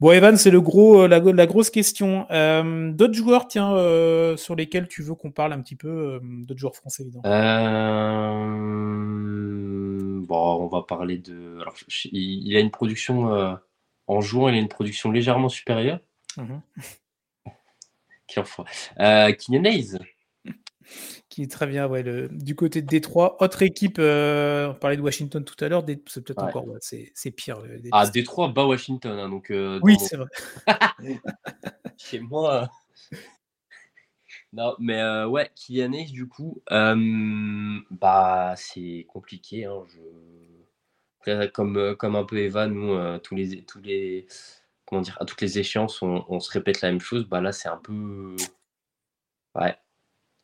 bon, 0.00 0.12
Evan, 0.12 0.36
c'est 0.36 0.50
le 0.50 0.60
gros, 0.60 1.06
la, 1.06 1.20
la, 1.20 1.46
grosse 1.46 1.70
question. 1.70 2.26
d'autres 2.92 3.14
joueurs, 3.14 3.46
tiens, 3.46 3.70
sur 4.36 4.56
lesquels 4.56 4.88
tu 4.88 5.02
veux 5.02 5.14
qu'on 5.14 5.30
parle 5.30 5.52
un 5.52 5.60
petit 5.60 5.76
peu, 5.76 6.20
d'autres 6.22 6.60
joueurs 6.60 6.76
français 6.76 7.02
évidemment. 7.02 7.22
Bon, 10.26 10.64
on 10.64 10.68
va 10.68 10.82
parler 10.82 11.18
de. 11.18 11.58
Alors, 11.60 11.74
il 12.10 12.56
a 12.56 12.60
une 12.60 12.70
production 12.70 13.58
en 14.06 14.20
jouant, 14.20 14.48
il 14.48 14.54
a 14.54 14.58
une 14.58 14.68
production 14.68 15.10
légèrement 15.10 15.48
supérieure. 15.48 16.00
Mmh 16.36 16.56
Quel 18.26 18.42
enfoiré. 18.42 18.70
Euh, 19.00 19.32
Qui 21.34 21.42
est 21.42 21.50
très 21.50 21.66
bien, 21.66 21.88
ouais, 21.88 22.04
le, 22.04 22.28
du 22.28 22.54
côté 22.54 22.80
de 22.80 22.86
Détroit. 22.86 23.42
Autre 23.42 23.62
équipe, 23.62 23.96
euh, 23.98 24.68
on 24.68 24.74
parlait 24.74 24.96
de 24.96 25.02
Washington 25.02 25.44
tout 25.44 25.56
à 25.64 25.68
l'heure, 25.68 25.84
c'est 26.06 26.22
peut-être 26.22 26.44
encore, 26.44 26.68
ouais, 26.68 26.78
c'est 26.80 27.30
pire. 27.32 27.60
ah, 27.90 28.08
Détroit 28.08 28.50
bat 28.50 28.64
Washington, 28.64 29.18
hein, 29.18 29.28
donc. 29.28 29.50
Euh, 29.50 29.80
oui, 29.82 29.96
c'est 29.98 30.14
vrai. 30.16 30.28
Chez 31.96 32.20
moi. 32.20 32.68
Non, 34.52 34.76
mais 34.78 35.00
euh, 35.00 35.26
ouais, 35.26 35.50
Kylian 35.56 35.92
Hayes, 35.94 36.12
du 36.12 36.28
coup, 36.28 36.62
euh, 36.70 37.80
bah, 37.90 38.54
c'est 38.56 39.04
compliqué. 39.08 39.64
Hein, 39.64 39.82
je... 41.26 41.46
comme, 41.48 41.96
comme 41.96 42.14
un 42.14 42.22
peu 42.22 42.38
Evan, 42.38 42.72
nous, 42.72 43.18
tous 43.18 43.34
les, 43.34 43.64
tous 43.64 43.80
les, 43.80 44.28
comment 44.86 45.02
dire, 45.02 45.18
à 45.20 45.24
toutes 45.24 45.40
les 45.40 45.58
échéances, 45.58 46.00
on, 46.00 46.38
se 46.38 46.52
répète 46.52 46.80
la 46.80 46.92
même 46.92 47.00
chose. 47.00 47.26
Bah 47.26 47.40
là, 47.40 47.50
c'est 47.50 47.68
un 47.68 47.78
peu. 47.78 48.36
Ouais. 49.56 49.76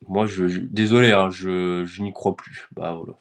Moi, 0.08 0.26
je, 0.26 0.44
désolé, 0.44 1.12
hein, 1.12 1.30
je, 1.30 1.84
je 1.84 2.02
n'y 2.02 2.12
crois 2.12 2.34
plus. 2.34 2.68
Bah 2.72 2.94
voilà. 2.94 3.18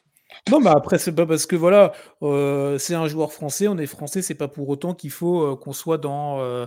Non, 0.50 0.60
mais 0.60 0.70
après, 0.70 0.98
c'est 0.98 1.14
pas 1.14 1.26
parce 1.26 1.46
que 1.46 1.56
voilà, 1.56 1.92
euh, 2.22 2.78
c'est 2.78 2.96
un 2.96 3.08
joueur 3.08 3.34
français, 3.34 3.68
on 3.68 3.78
est 3.78 3.88
français, 3.88 4.22
c'est 4.22 4.36
pas 4.36 4.48
pour 4.48 4.70
autant 4.70 4.94
qu'il 4.94 5.12
faut 5.12 5.42
euh, 5.42 5.56
qu'on 5.56 5.74
soit 5.74 5.98
dans, 5.98 6.40
euh, 6.40 6.66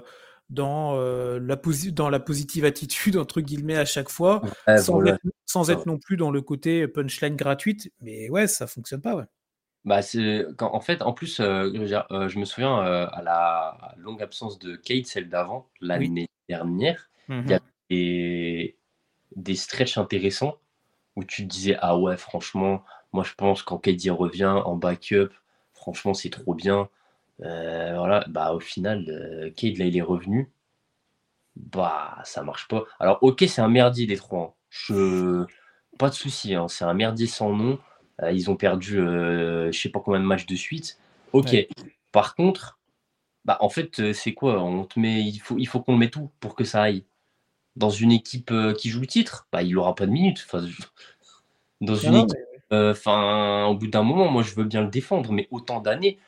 dans, 0.50 0.94
la 0.94 1.56
dans 1.92 2.10
la 2.10 2.20
positive 2.20 2.64
attitude, 2.64 3.16
entre 3.16 3.40
guillemets, 3.40 3.76
à 3.76 3.84
chaque 3.84 4.08
fois, 4.08 4.42
sans, 4.78 5.04
être, 5.04 5.20
sans 5.46 5.70
être, 5.70 5.86
non 5.86 5.98
plus 5.98 6.16
dans 6.16 6.30
le 6.30 6.42
côté 6.42 6.86
punchline 6.86 7.36
gratuite. 7.36 7.92
Mais 8.00 8.28
ouais, 8.30 8.46
ça 8.46 8.66
fonctionne 8.66 9.00
pas, 9.00 9.16
ouais. 9.16 9.24
Bah, 9.84 10.00
c'est 10.00 10.46
en 10.60 10.80
fait, 10.80 11.02
en 11.02 11.12
plus, 11.12 11.38
je 11.38 12.38
me 12.38 12.44
souviens, 12.44 12.76
à 12.78 13.22
la 13.22 13.94
longue 13.96 14.22
absence 14.22 14.58
de 14.58 14.76
Kate, 14.76 15.06
celle 15.06 15.28
d'avant, 15.28 15.70
l'année 15.80 16.28
dernière, 16.48 17.10
il 17.28 17.48
y 17.48 17.54
avait 17.54 18.76
des 19.36 19.56
stretches 19.56 19.98
intéressants 19.98 20.56
où 21.16 21.24
tu 21.24 21.42
te 21.42 21.48
disais: 21.48 21.76
«Ah 21.80 21.98
ouais, 21.98 22.16
franchement, 22.16 22.84
moi 23.12 23.24
je 23.24 23.34
pense 23.34 23.62
quand 23.62 23.78
Kate 23.78 24.00
revient 24.10 24.62
en 24.64 24.76
backup, 24.76 25.30
franchement, 25.72 26.14
c'est 26.14 26.30
trop 26.30 26.54
bien». 26.54 26.88
voilà, 27.38 28.24
bah, 28.28 28.52
au 28.52 28.60
final, 28.60 29.52
Kate 29.56 29.78
là, 29.78 29.86
il 29.86 29.96
est 29.96 30.02
revenu. 30.02 30.50
Bah, 31.56 32.18
ça 32.24 32.42
marche 32.42 32.68
pas. 32.68 32.84
Alors 32.98 33.18
OK, 33.22 33.44
c'est 33.46 33.60
un 33.60 33.68
merdier 33.68 34.06
des 34.06 34.16
trois 34.16 34.40
hein. 34.40 34.52
Je 34.70 35.44
pas 35.98 36.08
de 36.08 36.14
souci, 36.14 36.54
hein, 36.54 36.66
c'est 36.68 36.84
un 36.84 36.94
merdier 36.94 37.26
sans 37.26 37.52
nom. 37.52 37.78
Euh, 38.22 38.32
ils 38.32 38.50
ont 38.50 38.56
perdu, 38.56 38.98
euh, 38.98 39.70
je 39.70 39.78
sais 39.78 39.88
pas 39.90 40.00
combien 40.00 40.20
de 40.20 40.24
matchs 40.24 40.46
de 40.46 40.56
suite. 40.56 40.98
Ok. 41.32 41.54
Par 42.10 42.34
contre, 42.34 42.78
bah, 43.44 43.58
en 43.60 43.68
fait, 43.68 44.00
euh, 44.00 44.12
c'est 44.12 44.32
quoi? 44.32 44.62
On 44.62 44.84
te 44.84 44.98
met, 44.98 45.22
il 45.22 45.38
faut, 45.38 45.58
il 45.58 45.66
faut 45.66 45.80
qu'on 45.80 45.96
mette 45.96 46.12
tout 46.12 46.30
pour 46.40 46.54
que 46.54 46.64
ça 46.64 46.82
aille? 46.82 47.04
Dans 47.76 47.90
une 47.90 48.12
équipe 48.12 48.52
qui 48.78 48.90
joue 48.90 49.00
le 49.00 49.06
titre, 49.06 49.46
bah, 49.52 49.62
il 49.62 49.76
aura 49.78 49.94
pas 49.94 50.06
de 50.06 50.12
minutes. 50.12 50.44
Enfin, 50.46 50.66
dans 51.80 51.96
une 51.96 52.14
équipe, 52.16 52.38
enfin, 52.70 53.66
au 53.66 53.74
bout 53.74 53.86
d'un 53.86 54.02
moment, 54.02 54.30
moi, 54.30 54.42
je 54.42 54.54
veux 54.54 54.64
bien 54.64 54.82
le 54.82 54.88
défendre, 54.88 55.32
mais 55.32 55.48
autant 55.50 55.80
d'années. 55.80 56.18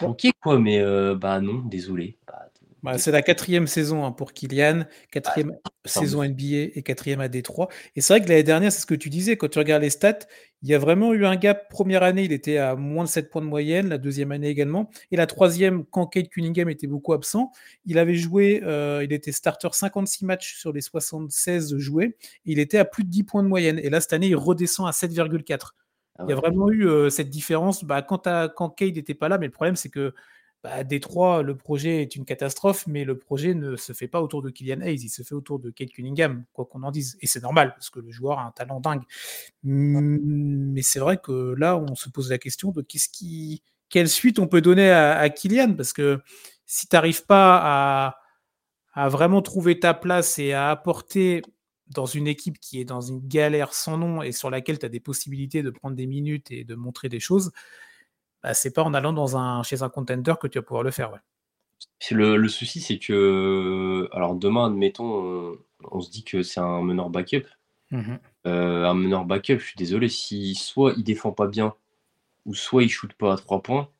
Ok, 0.00 0.28
quoi, 0.40 0.58
mais 0.58 0.82
bah 1.14 1.40
non, 1.40 1.62
désolé. 1.64 2.16
Bah, 2.26 2.48
bah, 2.82 2.96
c'est 2.96 3.10
la 3.10 3.22
quatrième 3.22 3.66
saison 3.66 4.04
hein, 4.04 4.12
pour 4.12 4.32
Kylian, 4.32 4.84
quatrième 5.10 5.56
saison 5.84 6.22
NBA 6.22 6.70
et 6.74 6.82
quatrième 6.82 7.20
à 7.20 7.28
Détroit. 7.28 7.68
Et 7.96 8.00
c'est 8.00 8.12
vrai 8.12 8.22
que 8.22 8.28
l'année 8.28 8.44
dernière, 8.44 8.70
c'est 8.70 8.80
ce 8.80 8.86
que 8.86 8.94
tu 8.94 9.10
disais, 9.10 9.36
quand 9.36 9.48
tu 9.48 9.58
regardes 9.58 9.82
les 9.82 9.90
stats, 9.90 10.20
il 10.62 10.68
y 10.68 10.74
a 10.74 10.78
vraiment 10.78 11.12
eu 11.12 11.24
un 11.26 11.34
gap. 11.36 11.68
Première 11.70 12.02
année, 12.04 12.24
il 12.24 12.32
était 12.32 12.58
à 12.58 12.76
moins 12.76 13.04
de 13.04 13.08
7 13.08 13.30
points 13.30 13.42
de 13.42 13.46
moyenne, 13.46 13.88
la 13.88 13.98
deuxième 13.98 14.30
année 14.30 14.48
également. 14.48 14.90
Et 15.10 15.16
la 15.16 15.26
troisième, 15.26 15.84
quand 15.86 16.06
Kate 16.06 16.28
Cunningham 16.28 16.68
était 16.68 16.86
beaucoup 16.86 17.12
absent, 17.12 17.50
il 17.84 17.98
avait 17.98 18.14
joué, 18.14 18.62
euh, 18.64 19.02
il 19.02 19.12
était 19.12 19.32
starter 19.32 19.68
56 19.72 20.24
matchs 20.24 20.56
sur 20.56 20.72
les 20.72 20.80
76 20.80 21.76
joués. 21.78 22.16
il 22.44 22.58
était 22.60 22.78
à 22.78 22.84
plus 22.84 23.04
de 23.04 23.10
10 23.10 23.24
points 23.24 23.42
de 23.42 23.48
moyenne. 23.48 23.80
Et 23.80 23.90
là, 23.90 24.00
cette 24.00 24.12
année, 24.12 24.28
il 24.28 24.36
redescend 24.36 24.86
à 24.86 24.92
7,4. 24.92 25.74
Ah 26.20 26.24
il 26.26 26.30
y 26.30 26.32
a 26.32 26.36
vraiment 26.36 26.68
eu 26.70 26.88
euh, 26.88 27.10
cette 27.10 27.30
différence 27.30 27.84
bah, 27.84 28.02
quand, 28.02 28.28
quand 28.56 28.70
Kate 28.70 28.94
n'était 28.94 29.14
pas 29.14 29.28
là, 29.28 29.38
mais 29.38 29.46
le 29.46 29.52
problème, 29.52 29.76
c'est 29.76 29.88
que 29.88 30.12
bah, 30.64 30.82
Détroit, 30.82 31.42
le 31.42 31.56
projet 31.56 32.02
est 32.02 32.16
une 32.16 32.24
catastrophe, 32.24 32.86
mais 32.86 33.04
le 33.04 33.16
projet 33.16 33.54
ne 33.54 33.76
se 33.76 33.92
fait 33.92 34.08
pas 34.08 34.20
autour 34.20 34.42
de 34.42 34.50
Kylian 34.50 34.80
Hayes, 34.80 35.04
il 35.04 35.08
se 35.08 35.22
fait 35.22 35.34
autour 35.34 35.60
de 35.60 35.70
Kate 35.70 35.90
Cunningham, 35.90 36.44
quoi 36.52 36.64
qu'on 36.64 36.82
en 36.82 36.90
dise. 36.90 37.16
Et 37.20 37.26
c'est 37.28 37.42
normal, 37.42 37.72
parce 37.74 37.90
que 37.90 38.00
le 38.00 38.10
joueur 38.10 38.40
a 38.40 38.46
un 38.46 38.50
talent 38.50 38.80
dingue. 38.80 39.04
Mais 39.62 40.82
c'est 40.82 40.98
vrai 40.98 41.18
que 41.18 41.54
là, 41.56 41.76
on 41.76 41.94
se 41.94 42.08
pose 42.08 42.30
la 42.30 42.38
question 42.38 42.72
de 42.72 42.82
qu'est-ce 42.82 43.08
qui, 43.08 43.62
quelle 43.88 44.08
suite 44.08 44.40
on 44.40 44.48
peut 44.48 44.60
donner 44.60 44.90
à, 44.90 45.28
Kylian, 45.30 45.74
parce 45.74 45.92
que 45.92 46.20
si 46.66 46.88
tu 46.88 46.96
n'arrives 46.96 47.24
pas 47.24 47.60
à, 47.62 48.18
à 48.94 49.08
vraiment 49.08 49.42
trouver 49.42 49.78
ta 49.78 49.94
place 49.94 50.40
et 50.40 50.54
à 50.54 50.70
apporter 50.70 51.42
dans 51.86 52.06
une 52.06 52.26
équipe 52.26 52.58
qui 52.58 52.80
est 52.80 52.84
dans 52.84 53.00
une 53.00 53.26
galère 53.26 53.72
sans 53.72 53.96
nom 53.96 54.22
et 54.22 54.32
sur 54.32 54.50
laquelle 54.50 54.78
tu 54.78 54.86
as 54.86 54.90
des 54.90 55.00
possibilités 55.00 55.62
de 55.62 55.70
prendre 55.70 55.96
des 55.96 56.06
minutes 56.06 56.50
et 56.50 56.64
de 56.64 56.74
montrer 56.74 57.08
des 57.08 57.20
choses, 57.20 57.52
c'est 58.54 58.72
pas 58.72 58.82
en 58.82 58.94
allant 58.94 59.12
dans 59.12 59.36
un, 59.36 59.62
chez 59.62 59.82
un 59.82 59.88
contender 59.88 60.34
que 60.40 60.46
tu 60.46 60.58
vas 60.58 60.62
pouvoir 60.62 60.82
le 60.82 60.90
faire. 60.90 61.12
Ouais. 61.12 61.18
Le, 62.10 62.36
le, 62.36 62.48
souci, 62.48 62.80
c'est 62.80 62.98
que, 62.98 64.08
alors 64.12 64.34
demain, 64.34 64.66
admettons, 64.66 65.58
on, 65.90 66.00
se 66.00 66.10
dit 66.10 66.24
que 66.24 66.42
c'est 66.42 66.60
un 66.60 66.82
meneur 66.82 67.10
backup. 67.10 67.46
Mmh 67.90 68.16
euh, 68.46 68.84
un 68.86 68.94
meneur 68.94 69.24
backup, 69.24 69.58
je 69.58 69.64
suis 69.64 69.76
désolé, 69.76 70.08
si 70.08 70.54
soit 70.54 70.94
il 70.96 71.04
défend 71.04 71.32
pas 71.32 71.46
bien, 71.46 71.74
ou 72.46 72.54
soit 72.54 72.82
il 72.82 72.88
shoot 72.88 73.12
pas 73.12 73.34
à 73.34 73.36
3 73.36 73.62
points. 73.62 73.90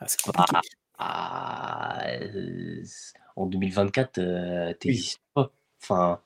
Ah, 0.00 0.60
ah, 0.98 2.06
euh, 2.08 2.82
en 3.36 3.46
2024, 3.46 4.18
euh, 4.18 4.74
t'existes 4.74 5.20
pas. 5.34 5.52
Enfin, 5.82 6.20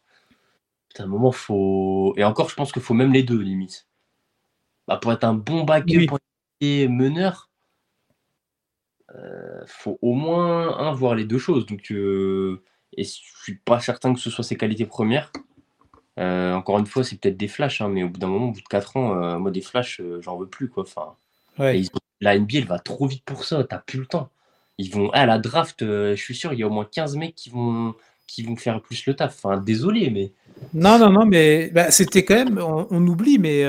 à 0.98 1.02
un 1.02 1.06
moment, 1.06 1.32
faut. 1.32 2.14
Et 2.16 2.24
encore, 2.24 2.48
je 2.48 2.54
pense 2.54 2.72
qu'il 2.72 2.82
faut 2.82 2.94
même 2.94 3.12
les 3.12 3.22
deux, 3.22 3.40
limite. 3.40 3.86
Bah, 4.88 4.96
pour 4.96 5.12
être 5.12 5.24
un 5.24 5.34
bon 5.34 5.64
backup, 5.64 6.06
meneur, 6.60 7.50
euh, 9.14 9.62
faut 9.66 9.98
au 10.02 10.14
moins 10.14 10.92
voir 10.92 11.14
les 11.14 11.24
deux 11.24 11.38
choses. 11.38 11.66
Donc, 11.66 11.90
euh, 11.90 12.62
et 12.96 13.04
je 13.04 13.20
suis 13.42 13.56
pas 13.56 13.80
certain 13.80 14.14
que 14.14 14.20
ce 14.20 14.30
soit 14.30 14.44
ses 14.44 14.56
qualités 14.56 14.86
premières. 14.86 15.32
Euh, 16.18 16.52
encore 16.54 16.78
une 16.78 16.86
fois, 16.86 17.04
c'est 17.04 17.18
peut-être 17.18 17.36
des 17.36 17.48
flashs, 17.48 17.80
hein, 17.80 17.88
mais 17.88 18.02
au 18.02 18.08
bout 18.08 18.20
d'un 18.20 18.28
moment, 18.28 18.48
au 18.48 18.52
bout 18.52 18.60
de 18.60 18.68
4 18.68 18.96
ans, 18.96 19.38
moi 19.38 19.50
des 19.50 19.60
flashs, 19.60 20.00
j'en 20.20 20.36
veux 20.36 20.48
plus 20.48 20.68
quoi. 20.68 20.82
Enfin, 20.82 21.16
la 22.20 22.38
NBA, 22.38 22.58
elle 22.58 22.66
va 22.66 22.78
trop 22.78 23.06
vite 23.06 23.24
pour 23.24 23.44
ça. 23.44 23.64
T'as 23.64 23.78
plus 23.78 24.00
le 24.00 24.06
temps. 24.06 24.30
Ils 24.78 24.90
vont 24.90 25.10
à 25.10 25.26
la 25.26 25.38
draft. 25.38 25.80
je 25.80 26.14
suis 26.14 26.34
sûr, 26.34 26.52
il 26.52 26.60
y 26.60 26.62
a 26.62 26.66
au 26.66 26.70
moins 26.70 26.84
15 26.90 27.16
mecs 27.16 27.34
qui 27.34 27.50
vont 27.50 27.94
qui 28.26 28.44
vont 28.44 28.54
faire 28.54 28.80
plus 28.80 29.06
le 29.06 29.14
taf. 29.14 29.44
Enfin, 29.44 29.56
désolé, 29.60 30.10
mais. 30.10 30.32
Non, 30.74 30.98
non, 30.98 31.10
non, 31.10 31.26
mais 31.26 31.70
bah, 31.70 31.90
c'était 31.90 32.24
quand 32.24 32.36
même, 32.36 32.58
on, 32.58 33.06
oublie, 33.06 33.38
mais 33.38 33.64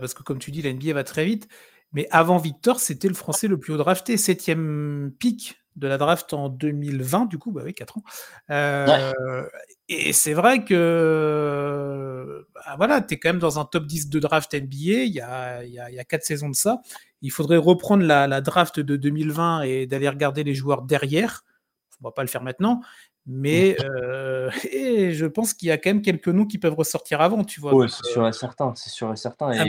parce 0.00 0.14
que 0.14 0.22
comme 0.22 0.38
tu 0.38 0.50
dis, 0.50 0.62
la 0.62 0.72
NBA 0.72 0.92
va 0.92 1.04
très 1.04 1.24
vite. 1.24 1.48
Mais 1.96 2.06
avant 2.10 2.36
Victor, 2.36 2.78
c'était 2.78 3.08
le 3.08 3.14
Français 3.14 3.48
le 3.48 3.58
plus 3.58 3.72
haut 3.72 3.78
drafté, 3.78 4.18
septième 4.18 5.12
pic 5.18 5.62
de 5.76 5.88
la 5.88 5.96
draft 5.96 6.34
en 6.34 6.50
2020, 6.50 7.24
du 7.24 7.38
coup, 7.38 7.52
bah 7.52 7.62
oui, 7.64 7.72
4 7.72 7.96
ans. 7.96 8.02
Euh, 8.50 9.48
et 9.88 10.12
c'est 10.12 10.34
vrai 10.34 10.62
que 10.62 12.46
bah 12.54 12.74
voilà, 12.76 13.00
tu 13.00 13.14
es 13.14 13.18
quand 13.18 13.30
même 13.30 13.38
dans 13.38 13.58
un 13.58 13.64
top 13.64 13.86
10 13.86 14.10
de 14.10 14.20
draft 14.20 14.52
NBA, 14.52 15.04
il 15.04 15.14
y 15.14 15.22
a, 15.22 15.64
il 15.64 15.72
y 15.72 15.78
a, 15.80 16.04
4 16.04 16.22
saisons 16.22 16.50
de 16.50 16.54
ça. 16.54 16.82
Il 17.22 17.30
faudrait 17.30 17.56
reprendre 17.56 18.04
la, 18.04 18.42
draft 18.42 18.78
de 18.78 18.96
2020 18.96 19.62
et 19.62 19.86
d'aller 19.86 20.10
regarder 20.10 20.44
les 20.44 20.52
joueurs 20.54 20.82
derrière. 20.82 21.46
On 22.02 22.08
va 22.08 22.12
pas 22.12 22.22
le 22.22 22.28
faire 22.28 22.42
maintenant, 22.42 22.82
mais 23.24 23.74
euh, 23.82 24.50
et 24.70 25.12
je 25.12 25.24
pense 25.24 25.54
qu'il 25.54 25.68
y 25.68 25.70
a 25.70 25.78
quand 25.78 25.88
même 25.88 26.02
quelques 26.02 26.28
noms 26.28 26.44
qui 26.44 26.58
peuvent 26.58 26.74
ressortir 26.74 27.22
avant, 27.22 27.42
tu 27.42 27.58
vois. 27.58 27.74
Oui, 27.74 27.88
c'est 27.88 28.04
sûr 28.10 28.28
et 28.28 28.34
certain, 28.34 28.74
c'est 28.74 28.90
sûr 28.90 29.10
et 29.14 29.16
certain. 29.16 29.50
Ah, 29.54 29.64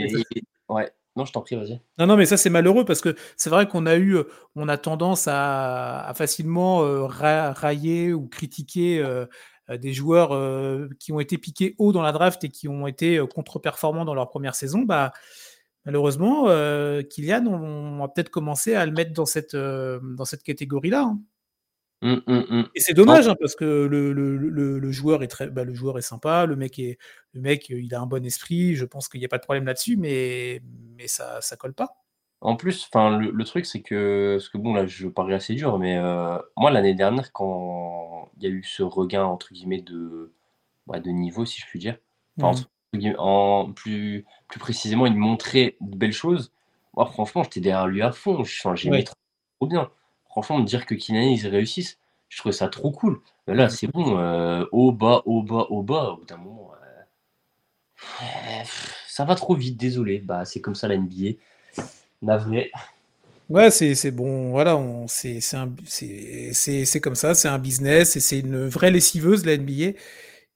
ouais. 0.74 0.92
Non, 1.18 1.24
je 1.24 1.32
t'en 1.32 1.40
prie, 1.40 1.56
vas-y. 1.56 1.80
Non, 1.98 2.06
non, 2.06 2.16
mais 2.16 2.26
ça, 2.26 2.36
c'est 2.36 2.48
malheureux 2.48 2.84
parce 2.84 3.00
que 3.00 3.16
c'est 3.36 3.50
vrai 3.50 3.66
qu'on 3.66 3.86
a 3.86 3.96
eu, 3.96 4.18
euh, 4.18 4.28
on 4.54 4.68
a 4.68 4.78
tendance 4.78 5.26
à, 5.26 6.12
facilement 6.14 6.84
euh, 6.84 7.06
railler 7.06 8.12
ou 8.12 8.28
critiquer 8.28 9.00
euh, 9.00 9.26
des 9.68 9.92
joueurs 9.92 10.30
qui 11.00 11.10
ont 11.12 11.18
été 11.18 11.36
piqués 11.36 11.74
haut 11.78 11.92
dans 11.92 12.02
la 12.02 12.12
draft 12.12 12.44
et 12.44 12.50
qui 12.50 12.68
ont 12.68 12.86
été 12.86 13.20
contre-performants 13.34 14.04
dans 14.04 14.14
leur 14.14 14.30
première 14.30 14.54
saison. 14.54 14.82
Bah, 14.82 15.12
malheureusement, 15.84 16.44
Kylian, 17.02 17.46
on, 17.46 17.98
va 17.98 18.08
peut-être 18.08 18.30
commencer 18.30 18.74
à 18.74 18.86
le 18.86 18.92
mettre 18.92 19.12
dans 19.12 19.26
cette, 19.26 19.56
dans 19.56 20.24
cette 20.24 20.44
catégorie-là. 20.44 21.02
Hein. 21.02 21.18
Mmh, 22.02 22.22
mmh, 22.26 22.44
mmh. 22.50 22.68
Et 22.74 22.80
c'est 22.80 22.94
dommage, 22.94 23.28
hein, 23.28 23.34
parce 23.40 23.54
que 23.56 23.64
le 23.64 24.12
le 24.12 24.36
le 24.36 24.78
le 24.78 24.92
joueur 24.92 25.22
est 25.22 25.26
très 25.28 25.48
bah, 25.50 25.64
le 25.64 25.74
joueur 25.74 25.98
est 25.98 26.02
sympa, 26.02 26.44
le 26.46 26.54
mec 26.56 26.78
est 26.78 26.98
le 27.32 27.40
mec, 27.40 27.68
il 27.70 27.94
a 27.94 28.00
un 28.00 28.06
bon 28.06 28.24
esprit, 28.24 28.74
je 28.76 28.84
pense 28.84 29.08
qu'il 29.08 29.20
y 29.20 29.24
a 29.24 29.28
pas 29.28 29.38
de 29.38 29.42
problème 29.42 29.64
là-dessus, 29.66 29.96
mais 29.96 30.62
mais 30.96 31.08
ça 31.08 31.40
ça 31.40 31.56
colle 31.56 31.74
pas. 31.74 31.98
En 32.40 32.54
plus, 32.54 32.84
enfin, 32.86 33.18
le 33.18 33.44
truc, 33.44 33.66
c'est 33.66 33.82
que 33.82 34.34
parce 34.36 34.48
que 34.48 34.58
bon, 34.58 34.72
là, 34.72 34.86
je 34.86 35.08
parie 35.08 35.34
assez 35.34 35.54
dur, 35.54 35.76
mais 35.78 35.96
heu, 35.98 36.38
moi, 36.56 36.70
l'année 36.70 36.94
dernière, 36.94 37.32
quand 37.32 38.30
il 38.36 38.44
y 38.44 38.46
a 38.46 38.50
eu 38.50 38.62
ce 38.62 38.84
«regain» 38.84 39.24
entre 39.24 39.52
guillemets 39.52 39.80
de, 39.82 40.32
bah, 40.86 41.00
de 41.00 41.10
niveau, 41.10 41.46
si 41.46 41.60
je 41.60 41.66
puis 41.66 41.78
dire, 41.80 41.98
enfin, 42.40 42.50
entre 42.50 42.68
guillemets, 42.94 43.16
en 43.18 43.72
plus 43.72 44.26
plus 44.48 44.60
précisément, 44.60 45.06
il 45.06 45.16
montrait 45.16 45.76
de 45.80 45.96
belles 45.96 46.12
choses. 46.12 46.52
Moi, 46.96 47.06
franchement, 47.06 47.44
j'étais 47.44 47.60
derrière 47.60 47.88
lui 47.88 48.02
à 48.02 48.12
fond, 48.12 48.44
j'aimais 48.74 49.02
Ouais. 49.02 49.08
trop 49.60 49.68
bien. 49.68 49.90
Franchement, 50.28 50.58
me 50.58 50.64
dire 50.64 50.86
que 50.86 50.94
Kylian, 50.94 51.22
ils 51.22 51.46
réussissent, 51.48 51.98
je 52.28 52.38
trouvais 52.38 52.52
ça 52.52 52.68
trop 52.68 52.90
cool. 52.92 53.20
Mais 53.46 53.54
là, 53.54 53.68
c'est 53.68 53.86
bon, 53.88 54.18
heu, 54.18 54.68
haut, 54.72 54.92
bas, 54.92 55.22
haut, 55.26 55.42
bas, 55.42 55.66
haut, 55.70 55.82
bas, 55.82 56.10
au 56.12 56.16
bout 56.18 56.26
d'un 56.26 56.36
moment, 56.36 56.72
heu, 56.74 56.78
ça 59.06 59.24
va 59.24 59.34
trop 59.34 59.54
vite, 59.54 59.76
désolé. 59.76 60.18
Bah, 60.18 60.44
c'est 60.44 60.60
comme 60.60 60.74
ça 60.74 60.88
la 60.88 60.94
NBA. 60.94 61.38
Navré. 62.22 62.70
Ouais, 63.48 63.70
c'est 63.70 63.94
c'est 63.94 64.10
bon, 64.10 64.50
voilà, 64.50 64.78
c'est 65.08 65.40
c'est 65.40 65.56
un 65.56 65.74
c'est 65.86 66.50
c'est 66.52 66.84
c'est 66.84 67.00
comme 67.00 67.14
ça, 67.14 67.34
c'est 67.34 67.48
un 67.48 67.58
business 67.58 68.16
et 68.16 68.20
c'est 68.20 68.40
une 68.40 68.68
vraie 68.68 68.90
lessiveuse 68.90 69.46
la 69.46 69.54
NBA 69.54 69.98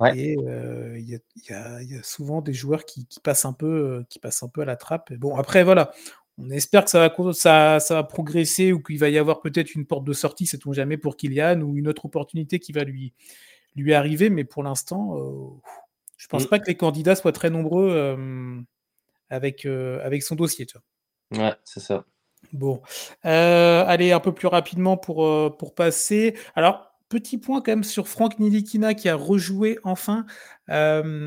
Ouais. 0.00 0.18
et 0.18 0.36
heu, 0.38 0.96
il 0.98 1.08
y 1.10 1.14
a 1.54 1.82
y 1.82 1.94
y 1.96 2.00
souvent 2.04 2.42
des 2.42 2.52
joueurs 2.52 2.84
qui 2.84 3.06
qui 3.06 3.20
passent 3.20 3.44
un 3.46 3.52
peu, 3.54 4.04
qui 4.10 4.18
passent 4.18 4.42
un 4.42 4.48
peu 4.48 4.62
à 4.62 4.64
la 4.66 4.76
trappe 4.76 5.12
bon 5.14 5.36
après 5.36 5.64
voilà, 5.64 5.92
on 6.38 6.50
espère 6.50 6.84
que 6.84 6.90
ça 6.90 6.98
va 7.00 7.10
con 7.10 7.32
ça 7.32 7.80
ça 7.80 7.94
va 7.94 8.04
progresser 8.04 8.72
ou 8.72 8.80
qu'il 8.82 8.98
va 8.98 9.08
y 9.10 9.18
avoir 9.18 9.40
peut-être 9.40 9.74
une 9.74 9.86
porte 9.86 10.04
de 10.04 10.12
sortie, 10.12 10.46
sait-on 10.46 10.72
jamais 10.72 10.96
pour 10.98 11.16
Kylian 11.16 11.60
ou 11.62 11.76
une 11.76 11.88
autre 11.88 12.06
opportunité 12.06 12.58
qui 12.60 12.72
va 12.72 12.84
lui 12.84 13.12
lui 13.76 13.94
arriver 13.94 14.30
mais 14.30 14.44
pour 14.44 14.62
l'instant, 14.64 15.16
heu, 15.18 15.60
je 16.18 16.28
pense 16.28 16.46
Mmh. 16.46 16.48
pas 16.48 16.58
que 16.60 16.66
les 16.68 16.76
candidats 16.76 17.16
soient 17.16 17.32
très 17.32 17.50
nombreux, 17.50 18.16
avec, 19.30 19.66
heu, 19.66 20.00
avec 20.02 20.22
son 20.22 20.36
dossier, 20.36 20.64
tu 20.66 20.78
vois? 20.78 20.84
Ouais, 21.32 21.54
c'est 21.64 21.80
ça. 21.80 22.04
Bon, 22.52 22.82
allez 23.22 24.12
un 24.12 24.20
peu 24.20 24.32
plus 24.34 24.48
rapidement 24.48 24.96
pour, 24.96 25.56
pour 25.56 25.74
passer. 25.74 26.36
Alors, 26.54 26.92
petit 27.08 27.38
point 27.38 27.60
quand 27.62 27.72
même 27.72 27.84
sur 27.84 28.08
Franck 28.08 28.38
Ntilikina 28.38 28.94
qui 28.94 29.08
a 29.08 29.14
rejoué 29.14 29.78
enfin. 29.84 30.26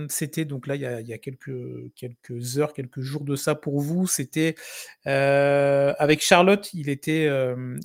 C'était 0.10 0.46
donc 0.46 0.68
là 0.68 0.76
il 0.76 0.82
y 0.82 0.86
a 0.86 1.02
il 1.02 1.08
y 1.08 1.14
a 1.14 1.18
quelques, 1.18 1.52
quelques 1.96 2.58
heures, 2.58 2.74
quelques 2.74 3.02
jours 3.02 3.24
de 3.24 3.36
ça 3.36 3.56
pour 3.56 3.80
vous. 3.82 4.08
C'était, 4.08 4.56
avec 5.06 6.22
Charlotte, 6.22 6.70
il 6.74 6.90
était, 6.90 7.30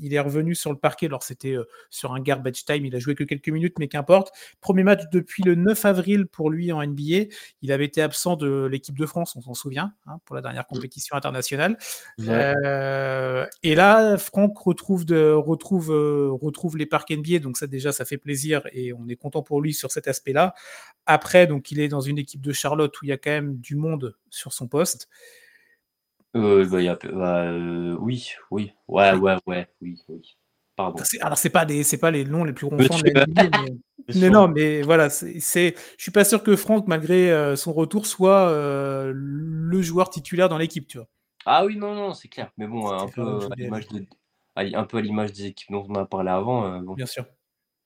il 0.01 0.15
est 0.15 0.21
revenu 0.21 0.55
sur 0.55 0.71
le 0.71 0.79
parquet. 0.79 1.07
Alors 1.07 1.23
c'était, 1.23 1.57
sur 1.91 2.15
un 2.15 2.21
garbage 2.21 2.65
time, 2.65 2.85
il 2.87 2.95
a 2.97 2.99
joué 2.99 3.15
que 3.15 3.25
quelques 3.25 3.49
minutes, 3.49 3.79
mais 3.79 3.89
qu'importe. 3.89 4.33
Premier 4.61 4.85
match 4.85 5.03
depuis 5.13 5.43
le 5.43 5.55
9 5.55 5.85
avril 5.85 6.27
pour 6.27 6.51
lui 6.51 6.73
en 6.73 6.83
NBA. 6.83 7.27
Il 7.63 7.73
avait 7.73 7.85
été 7.85 8.03
absent 8.03 8.37
de 8.37 8.67
l'équipe 8.67 8.99
de 8.99 9.07
France, 9.07 9.35
on 9.37 9.41
s'en 9.41 9.55
souvient, 9.55 9.93
hein, 10.07 10.19
pour 10.25 10.37
la 10.37 10.43
dernière 10.43 10.67
compétition 10.67 11.17
internationale. 11.17 11.77
Ouais. 12.19 12.55
Et 13.63 13.75
là, 13.75 14.17
Franck 14.19 14.59
retrouve 14.59 15.05
de 15.05 15.33
retrouve, 15.33 15.93
heu, 15.93 16.31
retrouve 16.33 16.77
les 16.77 16.87
parcs 16.87 17.11
NBA, 17.11 17.39
donc 17.41 17.57
ça 17.57 17.67
déjà, 17.67 17.93
ça 17.93 18.05
fait 18.05 18.19
plaisir 18.19 18.63
et 18.73 18.93
on 18.93 19.09
est 19.09 19.17
content 19.17 19.43
pour 19.43 19.61
lui 19.61 19.75
sur 19.75 19.91
cet 19.91 20.09
aspect-là. 20.09 20.55
Après, 21.07 21.47
donc 21.51 21.71
il 21.73 21.81
est 21.81 21.89
dans 21.89 22.01
une 22.01 22.19
équipe 22.19 22.41
de 22.41 22.53
Charlotte 22.53 22.99
où 23.01 23.05
il 23.05 23.09
y 23.09 23.13
a 23.13 23.19
quand 23.19 23.31
même 23.31 23.57
du 23.57 23.75
monde 23.75 24.17
sur 24.31 24.53
son 24.53 24.69
poste. 24.69 25.09
Heu, 26.35 26.65
bah, 26.67 26.81
y 26.81 26.89
a 26.89 26.97
bah, 26.97 27.51
heu, 27.51 27.97
oui, 27.99 28.31
oui, 28.51 28.73
ouais, 28.89 29.13
Oui. 29.13 29.19
ouais, 29.19 29.37
ouais, 29.47 29.69
oui, 29.81 30.01
oui. 30.09 30.37
Pardon. 30.77 31.03
C'est 31.05 31.21
alors 31.21 31.37
c'est 31.37 31.51
pas 31.51 31.65
des 31.65 31.83
c'est 31.83 31.99
pas 31.99 32.13
les 32.13 32.25
noms 32.25 32.45
les 32.45 32.53
plus 32.53 32.67
ronflants 32.67 32.99
de 32.99 33.11
la 33.11 33.27
mais 33.27 33.51
mais 34.15 34.31
non, 34.31 34.49
mais 34.49 34.83
voilà, 34.83 35.11
c'est 35.11 35.35
je 35.39 35.73
suis 36.03 36.13
pas 36.13 36.25
sûr 36.25 36.43
que 36.43 36.57
Franck, 36.57 36.87
malgré, 36.87 37.31
heu, 37.31 37.57
son 37.57 37.73
retour, 37.73 38.07
soit, 38.07 38.51
le 39.13 39.83
joueur 39.83 40.09
titulaire 40.09 40.49
dans 40.49 40.59
l'équipe, 40.59 40.87
tu 40.87 40.99
vois? 40.99 41.09
Ah 41.47 41.65
oui, 41.65 41.77
non, 41.77 41.95
non, 41.95 42.15
c'est 42.15 42.29
clair. 42.29 42.51
Mais 42.57 42.67
bon, 42.67 42.89
un 42.89 43.09
peu 43.09 43.39
à 43.51 43.55
l'image 43.57 43.89
de 43.89 44.07
un 44.57 44.85
peu 44.85 44.99
à 44.99 45.01
l'image 45.01 45.33
des 45.33 45.47
équipes 45.47 45.71
dont 45.71 45.87
on 45.89 45.95
a 45.97 46.07
parlé 46.07 46.31
avant, 46.31 46.79
bon, 46.81 46.95
Bien 46.95 47.07
sûr. 47.07 47.25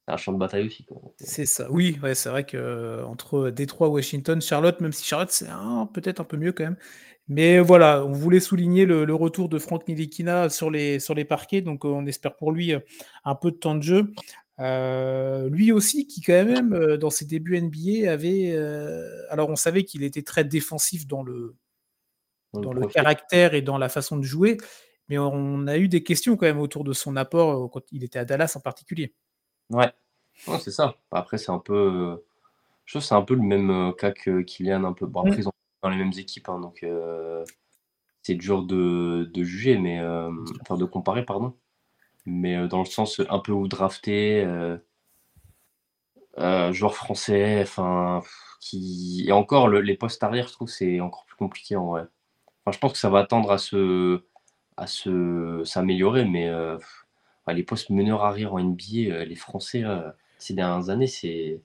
C'est 0.07 0.12
un 0.12 0.17
champ 0.17 0.33
de 0.33 0.38
bataille 0.38 0.67
aussi, 0.67 0.85
heu, 0.90 0.95
C'est 1.17 1.47
ça. 1.47 1.71
Oui, 1.71 1.99
ouais, 2.03 2.14
c'est 2.14 2.29
vrai 2.29 2.45
qu'entre 2.45 3.51
Détroit, 3.51 3.88
Washington, 3.88 4.40
Charlotte, 4.40 4.81
même 4.81 4.93
si 4.93 5.05
Charlotte, 5.05 5.31
c'est 5.31 5.47
peut-être 5.93 6.21
un 6.21 6.25
peu 6.25 6.37
mieux 6.37 6.53
quand 6.53 6.64
même. 6.64 6.77
Mais 7.27 7.59
voilà, 7.59 8.05
on 8.05 8.12
voulait 8.12 8.40
souligner 8.40 8.85
le 8.85 9.07
le 9.07 9.14
retour 9.14 9.49
de 9.49 9.59
Franck 9.59 9.85
Ntilikina 9.85 10.51
sur 10.51 10.71
les 10.71 11.01
sur 11.01 11.14
les 11.14 11.25
parquets, 11.25 11.62
donc 11.62 11.87
on 11.87 12.05
espère 12.07 12.37
pour 12.37 12.53
lui, 12.53 12.75
un 13.25 13.35
peu 13.35 13.51
de 13.51 13.57
temps 13.57 13.75
de 13.75 13.83
jeu. 13.83 14.12
Lui 14.59 15.73
aussi 15.73 16.07
qui 16.07 16.21
quand 16.21 16.45
même, 16.45 16.97
dans 16.99 17.09
ses 17.11 17.25
débuts 17.25 17.57
NBA 17.57 18.11
avait, 18.12 18.55
alors 19.31 19.49
on 19.49 19.57
savait 19.57 19.85
qu'il 19.85 20.03
était 20.03 20.23
très 20.23 20.45
défensif 20.45 21.07
dans 21.07 21.23
le 21.23 21.57
dans 22.53 22.61
le 22.61 22.67
dans 22.67 22.73
le 22.75 22.81
profil. 22.83 22.95
caractère 23.03 23.55
et 23.55 23.62
dans 23.62 23.79
la 23.79 23.88
façon 23.88 24.19
de 24.19 24.23
jouer, 24.23 24.59
mais 25.09 25.17
on 25.17 25.67
a 25.67 25.79
eu 25.79 25.88
des 25.88 26.03
questions 26.03 26.37
quand 26.37 26.47
même 26.47 26.61
autour 26.61 26.85
de 26.85 26.93
son 26.93 27.17
apport, 27.17 27.71
quand 27.71 27.83
il 27.90 28.05
était 28.05 28.19
à 28.19 28.27
Dallas 28.27 28.53
en 28.57 28.61
particulier. 28.61 29.14
Ouais, 29.70 29.92
ouais, 30.46 30.59
c'est 30.61 30.70
ça. 30.70 30.96
Bah, 31.11 31.18
après, 31.20 31.38
c'est 31.38 31.50
un 31.53 31.59
peu, 31.59 31.74
heu, 31.74 32.27
je 32.87 32.94
trouve 32.94 33.03
que 33.03 33.09
c'est 33.09 33.14
un 33.16 33.22
peu 33.22 33.35
le 33.35 33.42
même, 33.42 33.70
heu, 33.70 33.92
cas 33.94 34.12
que 34.12 34.42
Kylian 34.42 34.85
un 34.85 34.92
peu. 34.94 35.07
Bon, 35.07 35.22
après, 35.22 35.40
Mmh. 35.40 35.42
ils 35.42 35.48
ont 35.48 35.53
dans 35.83 35.90
les 35.90 35.96
mêmes 35.98 36.12
équipes, 36.18 36.48
hein, 36.50 36.61
donc 36.61 36.83
heu, 36.85 37.44
c'est 38.22 38.35
dur 38.37 38.64
de 38.64 39.31
de 39.35 39.44
juger, 39.44 39.79
mais 39.79 39.96
Bien 40.37 40.46
hem, 40.46 40.46
sûr. 40.46 40.64
enfin 40.64 40.77
de 40.79 40.85
comparer, 40.87 41.24
pardon. 41.24 41.57
Mais 42.27 42.68
dans 42.68 42.81
le 42.81 42.87
sens, 42.87 43.20
un 43.31 43.38
peu 43.40 43.53
où 43.53 43.68
drafté, 43.68 44.44
joueur 46.72 46.94
français, 46.94 47.61
enfin, 47.62 48.22
qui 48.61 49.24
et 49.27 49.33
encore 49.33 49.68
le 49.68 49.81
les 49.81 49.96
postes 49.96 50.22
arrière, 50.22 50.48
je 50.48 50.53
trouve, 50.53 50.68
c'est 50.68 51.00
encore 51.00 51.24
plus 51.27 51.37
compliqué 51.37 51.77
en 51.77 51.87
vrai. 51.88 52.03
Enfin, 52.66 52.72
je 52.74 52.79
pense 52.81 52.92
que 52.94 52.98
ça 52.98 53.11
va 53.11 53.27
tendre 53.27 53.53
à 53.53 53.59
se 53.59 54.24
à 54.79 54.87
se 54.88 55.62
s'améliorer, 55.64 56.24
mais 56.27 56.48
les 57.52 57.62
postes 57.62 57.90
meneurs 57.90 58.24
arrière 58.24 58.54
en 58.54 58.59
NBA, 58.59 59.22
heu, 59.22 59.24
les 59.24 59.37
Français 59.37 59.80
là, 59.80 60.16
ces 60.38 60.54
dernières 60.54 60.88
années, 60.90 61.07
c'est 61.07 61.61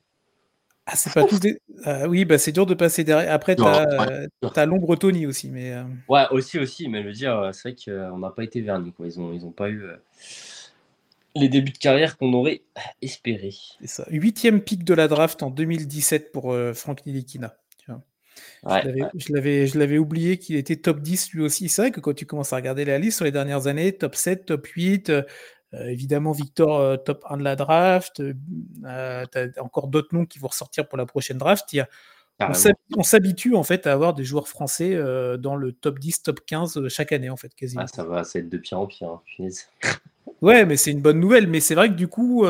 Ah, 0.85 0.95
c'est 0.95 1.13
pas 1.13 1.23
tous 1.23 1.39
des 1.39 1.61
ah 1.85 2.07
oui, 2.07 2.25
bah, 2.25 2.37
c'est 2.39 2.51
dur 2.51 2.65
de 2.65 2.73
passer 2.73 3.03
derrière. 3.03 3.31
Après 3.31 3.55
tu 3.55 3.67
as, 3.67 3.85
ouais, 3.97 4.07
as 4.55 4.65
l'ombre 4.65 4.95
Tony 4.95 5.25
aussi, 5.27 5.49
mais 5.49 5.73
Ouais, 6.07 6.25
aussi, 6.31 6.57
aussi, 6.59 6.87
mais 6.89 7.03
je 7.03 7.07
veux 7.07 7.13
dire, 7.13 7.49
c'est 7.53 7.69
vrai 7.71 7.75
qu'on 8.09 8.17
n'a 8.17 8.31
pas 8.31 8.43
été 8.43 8.61
vernis, 8.61 8.91
quoi. 8.93 9.05
Ils 9.07 9.19
ont 9.19 9.31
ils 9.31 9.45
ont 9.45 9.51
pas 9.51 9.69
eu, 9.69 9.83
les 11.35 11.49
débuts 11.49 11.71
de 11.71 11.77
carrière 11.79 12.17
qu'on 12.17 12.33
aurait 12.33 12.61
espérés. 13.01 13.55
c'est 13.81 13.87
ça. 13.87 14.05
8e 14.09 14.61
pick 14.61 14.83
de 14.83 14.93
la 14.93 15.07
draft 15.07 15.43
en 15.43 15.49
2017 15.49 16.31
pour, 16.31 16.53
heu, 16.53 16.73
Franck? 16.73 17.01
Je 18.67 18.75
Ouais, 18.75 18.83
l'avais 18.83 19.01
ouais. 19.01 19.11
je 19.15 19.33
l'avais 19.33 19.67
je 19.67 19.79
l'avais 19.79 19.97
oublié 19.97 20.37
qu'il 20.37 20.55
était 20.55 20.75
top 20.77 21.01
10 21.01 21.31
lui 21.33 21.41
aussi. 21.41 21.69
C'est 21.69 21.81
vrai 21.83 21.91
que 21.91 21.99
quand 21.99 22.13
tu 22.13 22.25
commences 22.25 22.53
à 22.53 22.57
regarder 22.57 22.85
la 22.85 22.99
liste 22.99 23.17
sur 23.17 23.25
les 23.25 23.31
dernières 23.31 23.67
années, 23.67 23.93
top 23.97 24.15
7, 24.15 24.45
top 24.45 24.65
8, 24.67 25.09
heu 25.09 25.19
heu, 25.19 25.25
évidemment 25.73 26.31
Victor, 26.31 26.79
heu, 26.79 26.97
top 26.97 27.23
1 27.29 27.37
de 27.37 27.43
la 27.43 27.55
draft, 27.55 28.19
heu, 28.19 28.35
tu 28.83 28.87
as 28.87 29.63
encore 29.63 29.87
d'autres 29.87 30.15
noms 30.15 30.25
qui 30.25 30.39
vont 30.39 30.47
ressortir 30.47 30.87
pour 30.87 30.97
la 30.97 31.05
prochaine 31.05 31.37
draft. 31.37 31.71
Il 31.73 31.77
y 31.77 31.79
a 31.79 31.89
on 32.97 33.03
s'habitue 33.03 33.53
en 33.55 33.63
fait 33.63 33.85
à 33.85 33.91
avoir 33.91 34.13
des 34.13 34.23
joueurs 34.23 34.47
français, 34.47 34.97
dans 35.39 35.55
le 35.55 35.73
top 35.73 35.99
10, 35.99 36.23
top 36.23 36.39
15, 36.45 36.77
heu, 36.77 36.87
chaque 36.89 37.11
année 37.11 37.29
en 37.29 37.35
fait, 37.35 37.51
Ah, 37.51 37.57
quasiment. 37.57 37.87
ça 37.87 38.03
va, 38.05 38.23
ça 38.23 38.39
va 38.39 38.43
être 38.43 38.49
de 38.49 38.57
pire 38.57 38.79
en 38.79 38.87
pire, 38.87 39.09
hein. 39.09 39.21
Ouais, 40.41 40.65
mais 40.65 40.77
c'est 40.77 40.91
une 40.91 41.01
bonne 41.01 41.19
nouvelle, 41.19 41.47
mais 41.47 41.59
c'est 41.59 41.75
vrai 41.75 41.89
que 41.89 41.95
du 41.95 42.07
coup, 42.07 42.45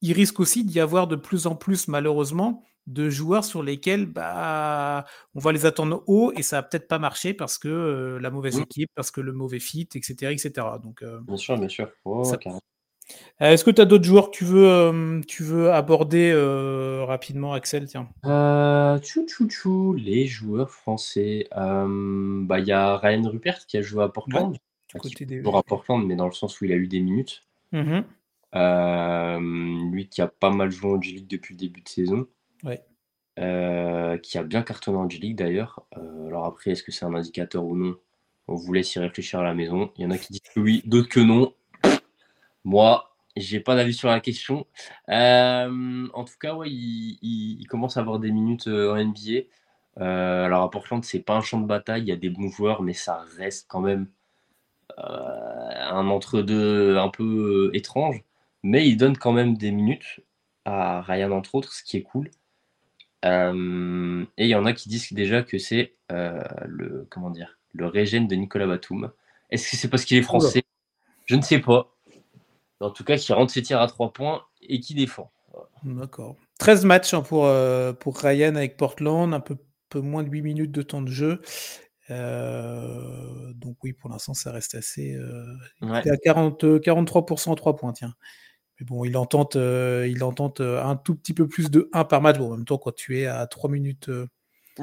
il 0.00 0.12
risque 0.12 0.40
aussi 0.40 0.64
d'y 0.64 0.80
avoir 0.80 1.06
de 1.08 1.16
plus 1.16 1.46
en 1.46 1.54
plus 1.54 1.88
malheureusement 1.88 2.62
de 2.88 3.10
joueurs 3.10 3.44
sur 3.44 3.62
lesquels, 3.62 4.06
bah, 4.06 5.04
on 5.34 5.40
va 5.40 5.52
les 5.52 5.66
attendre 5.66 6.02
haut 6.06 6.32
et 6.36 6.42
ça 6.42 6.56
va 6.56 6.62
peut-être 6.64 6.88
pas 6.88 6.98
marcher 6.98 7.34
parce 7.34 7.58
que, 7.58 8.18
la 8.20 8.30
mauvaise 8.30 8.58
équipe, 8.58 8.90
parce 8.94 9.10
que 9.10 9.20
le 9.20 9.32
mauvais 9.32 9.60
fit 9.60 9.88
et 9.94 10.02
cetera 10.02 10.32
et 10.32 10.38
cetera. 10.38 10.78
Donc 10.78 11.02
bien 11.02 11.36
sûr, 11.36 11.56
bien 11.58 11.68
sûr. 11.68 11.90
Ouais, 12.04 12.18
ouais, 12.18 12.24
ça 12.24 12.38
heu, 12.44 12.58
est-ce 13.40 13.64
que 13.64 13.70
tu 13.70 13.80
as 13.80 13.84
d'autres 13.84 14.04
joueurs 14.04 14.30
que 14.30 14.36
tu 14.36 14.44
veux, 14.44 15.20
tu 15.26 15.42
veux 15.44 15.72
aborder, 15.72 16.34
rapidement 17.06 17.52
Axel, 17.52 17.86
tiens? 17.86 18.08
Heu, 18.24 18.98
tchou 19.00 19.26
tchou 19.26 19.46
tchou, 19.48 19.94
les 19.94 20.26
joueurs 20.26 20.70
français, 20.70 21.46
bah, 21.52 22.58
il 22.58 22.66
y 22.66 22.72
a 22.72 22.96
Ryan 22.96 23.28
Rupert 23.28 23.66
qui 23.66 23.76
a 23.76 23.82
joué 23.82 24.02
à 24.02 24.06
Ouais, 24.06 24.12
Portland, 24.12 24.56
enfin 24.88 24.98
côté 24.98 25.24
des 25.24 25.38
toujours 25.38 25.56
à 25.56 25.62
Portland, 25.62 26.04
mais 26.06 26.16
dans 26.16 26.26
le 26.26 26.32
sens 26.32 26.60
où 26.60 26.64
il 26.64 26.72
a 26.72 26.76
eu 26.76 26.88
des 26.88 27.00
minutes. 27.00 27.44
mmh 27.72 28.02
lui 28.54 30.08
qui 30.08 30.20
a 30.22 30.28
pas 30.28 30.50
mal 30.50 30.70
joué 30.70 30.90
en 30.90 31.00
G-League 31.00 31.28
depuis 31.28 31.54
le 31.54 31.58
début 31.58 31.80
de 31.82 31.88
saison, 31.88 32.26
Heu, 33.38 34.18
qui 34.22 34.38
a 34.38 34.42
bien 34.42 34.62
cartonné 34.62 34.98
en 34.98 35.08
G-League 35.08 35.36
d'ailleurs. 35.36 35.86
Heu, 35.96 36.26
alors 36.26 36.44
après, 36.46 36.72
est-ce 36.72 36.82
que 36.82 36.92
c'est 36.92 37.04
un 37.04 37.14
indicateur 37.14 37.64
ou 37.64 37.76
non? 37.76 37.96
On 38.48 38.54
vous 38.54 38.72
laisse 38.72 38.94
y 38.94 38.98
réfléchir 38.98 39.40
à 39.40 39.44
la 39.44 39.54
maison. 39.54 39.92
Il 39.96 40.02
y 40.02 40.06
en 40.06 40.10
a 40.10 40.18
qui 40.18 40.32
disent 40.32 40.42
que 40.54 40.60
oui, 40.60 40.82
d'autres 40.86 41.08
que 41.08 41.20
non. 41.20 41.54
Moi, 42.64 43.10
j'ai 43.36 43.60
pas 43.60 43.76
d'avis 43.76 43.94
sur 43.94 44.08
la 44.08 44.20
question. 44.20 44.66
Hem, 45.08 46.10
en 46.14 46.24
tout 46.24 46.34
cas, 46.40 46.54
ouais, 46.54 46.68
il 46.70 47.64
commence 47.68 47.96
à 47.96 48.00
avoir 48.00 48.18
des 48.18 48.30
minutes, 48.32 48.66
en 48.68 48.96
NBA. 48.96 49.46
Alors 49.96 50.62
à 50.62 50.70
Portland, 50.70 51.04
c'est 51.04 51.20
pas 51.20 51.34
un 51.36 51.40
champ 51.42 51.60
de 51.60 51.66
bataille, 51.66 52.02
il 52.02 52.08
y 52.08 52.12
a 52.12 52.16
des 52.16 52.30
bons 52.30 52.48
joueurs, 52.50 52.82
mais 52.82 52.92
ça 52.94 53.24
reste 53.36 53.66
quand 53.68 53.80
même, 53.80 54.08
un 54.98 56.08
entre-deux 56.08 56.96
un 56.98 57.08
peu, 57.08 57.70
étrange. 57.74 58.22
mais 58.62 58.88
il 58.88 58.96
donne 58.96 59.16
quand 59.18 59.32
même 59.32 59.56
des 59.56 59.70
minutes 59.72 60.20
à 60.64 61.02
Ryan, 61.02 61.32
entre 61.32 61.54
autres, 61.56 61.72
ce 61.72 61.82
qui 61.84 61.96
est 61.96 62.02
cool. 62.02 62.30
Euh, 63.24 64.24
et 64.36 64.44
il 64.44 64.50
y 64.50 64.54
en 64.54 64.64
a 64.64 64.72
qui 64.72 64.88
disent 64.88 65.12
déjà 65.12 65.42
que 65.42 65.58
c'est 65.58 65.94
euh, 66.12 66.40
le 66.66 67.06
comment 67.10 67.30
dire 67.30 67.58
le 67.74 67.86
régène 67.86 68.28
de 68.28 68.34
Nicolas 68.34 68.66
Batum. 68.66 69.10
Est-ce 69.50 69.70
que 69.70 69.76
c'est 69.76 69.88
parce 69.88 70.04
qu'il 70.04 70.16
est 70.16 70.22
français? 70.22 70.62
Je 71.26 71.36
ne 71.36 71.42
sais 71.42 71.58
pas. 71.58 71.94
En 72.80 72.90
tout 72.90 73.04
cas, 73.04 73.16
qui 73.16 73.32
rentre 73.32 73.52
ses 73.52 73.62
tirs 73.62 73.80
à 73.80 73.86
3 73.86 74.12
points 74.12 74.44
et 74.62 74.80
qui 74.80 74.94
défend. 74.94 75.30
D'accord. 75.82 76.36
13 76.58 76.84
matchs 76.84 77.14
hein, 77.14 77.22
pour, 77.22 77.46
euh, 77.46 77.92
pour 77.92 78.18
Ryan 78.18 78.54
avec 78.54 78.76
Portland, 78.76 79.34
un 79.34 79.40
peu, 79.40 79.56
peu 79.88 80.00
moins 80.00 80.22
de 80.22 80.30
8 80.30 80.42
minutes 80.42 80.72
de 80.72 80.82
temps 80.82 81.02
de 81.02 81.10
jeu. 81.10 81.40
donc 82.08 83.76
oui, 83.82 83.92
pour 83.92 84.10
l'instant, 84.10 84.34
ça 84.34 84.52
reste 84.52 84.74
assez... 84.74 85.16
Il 85.82 85.88
est 85.88 86.10
à 86.10 86.16
40, 86.16 86.64
43% 86.64 87.52
à 87.52 87.54
3 87.56 87.76
points, 87.76 87.92
tiens. 87.92 88.14
Mais 88.80 88.86
bon, 88.86 89.04
il 89.04 89.16
en 89.16 89.26
tente, 89.26 89.56
euh, 89.56 90.06
il 90.08 90.22
en 90.22 90.32
tente 90.32 90.60
euh, 90.60 90.82
un 90.82 90.96
tout 90.96 91.14
petit 91.14 91.34
peu 91.34 91.48
plus 91.48 91.70
de 91.70 91.88
1 91.92 92.04
par 92.04 92.20
match. 92.20 92.38
Bon, 92.38 92.52
en 92.52 92.56
même 92.56 92.64
temps, 92.64 92.78
quand 92.78 92.94
tu 92.94 93.18
es 93.18 93.26
à 93.26 93.46
3 93.46 93.68
minutes, 93.70 94.08
euh, 94.08 94.26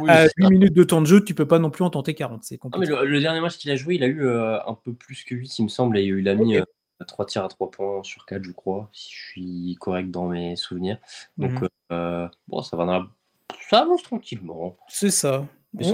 à 0.08 0.26
8 0.38 0.50
minutes 0.50 0.74
de 0.74 0.84
temps 0.84 1.02
de 1.02 1.08
jeu, 1.08 1.24
tu 1.24 1.34
peux 1.34 1.48
pas 1.48 1.60
non 1.60 1.70
plus 1.70 1.84
en 1.84 1.90
tenter 1.90 2.14
40. 2.14 2.44
C'est 2.44 2.60
ah, 2.62 2.78
mais 2.78 2.88
le, 2.88 3.20
dernier 3.22 3.40
match 3.40 3.58
qu'il 3.58 3.72
a 3.72 3.78
joué, 3.78 3.96
il 3.96 4.04
a 4.04 4.08
eu 4.08 4.28
un 4.30 4.78
peu 4.84 4.94
plus 4.94 5.24
que 5.24 5.34
8, 5.34 5.60
il 5.60 5.64
me 5.64 5.70
semble. 5.70 5.98
Et 5.98 6.04
il 6.04 6.28
a 6.28 6.36
mis 6.36 6.58
3 7.08 7.26
tirs 7.26 7.46
à 7.46 7.48
3 7.48 7.72
points 7.72 8.04
sur 8.04 8.26
4, 8.26 8.44
je 8.44 8.52
crois, 8.52 8.90
si 8.92 9.14
je 9.14 9.30
suis 9.30 9.78
correct 9.80 10.12
dans 10.12 10.28
mes 10.28 10.58
souvenirs. 10.58 10.98
Donc, 11.38 11.62
mmh. 11.90 12.30
bon, 12.50 12.62
ça 12.62 12.76
va 12.76 13.08
Ça 13.70 13.80
avance 13.80 14.04
tranquillement. 14.04 14.76
C'est 14.90 15.12
ça. 15.12 15.48
De 15.74 15.86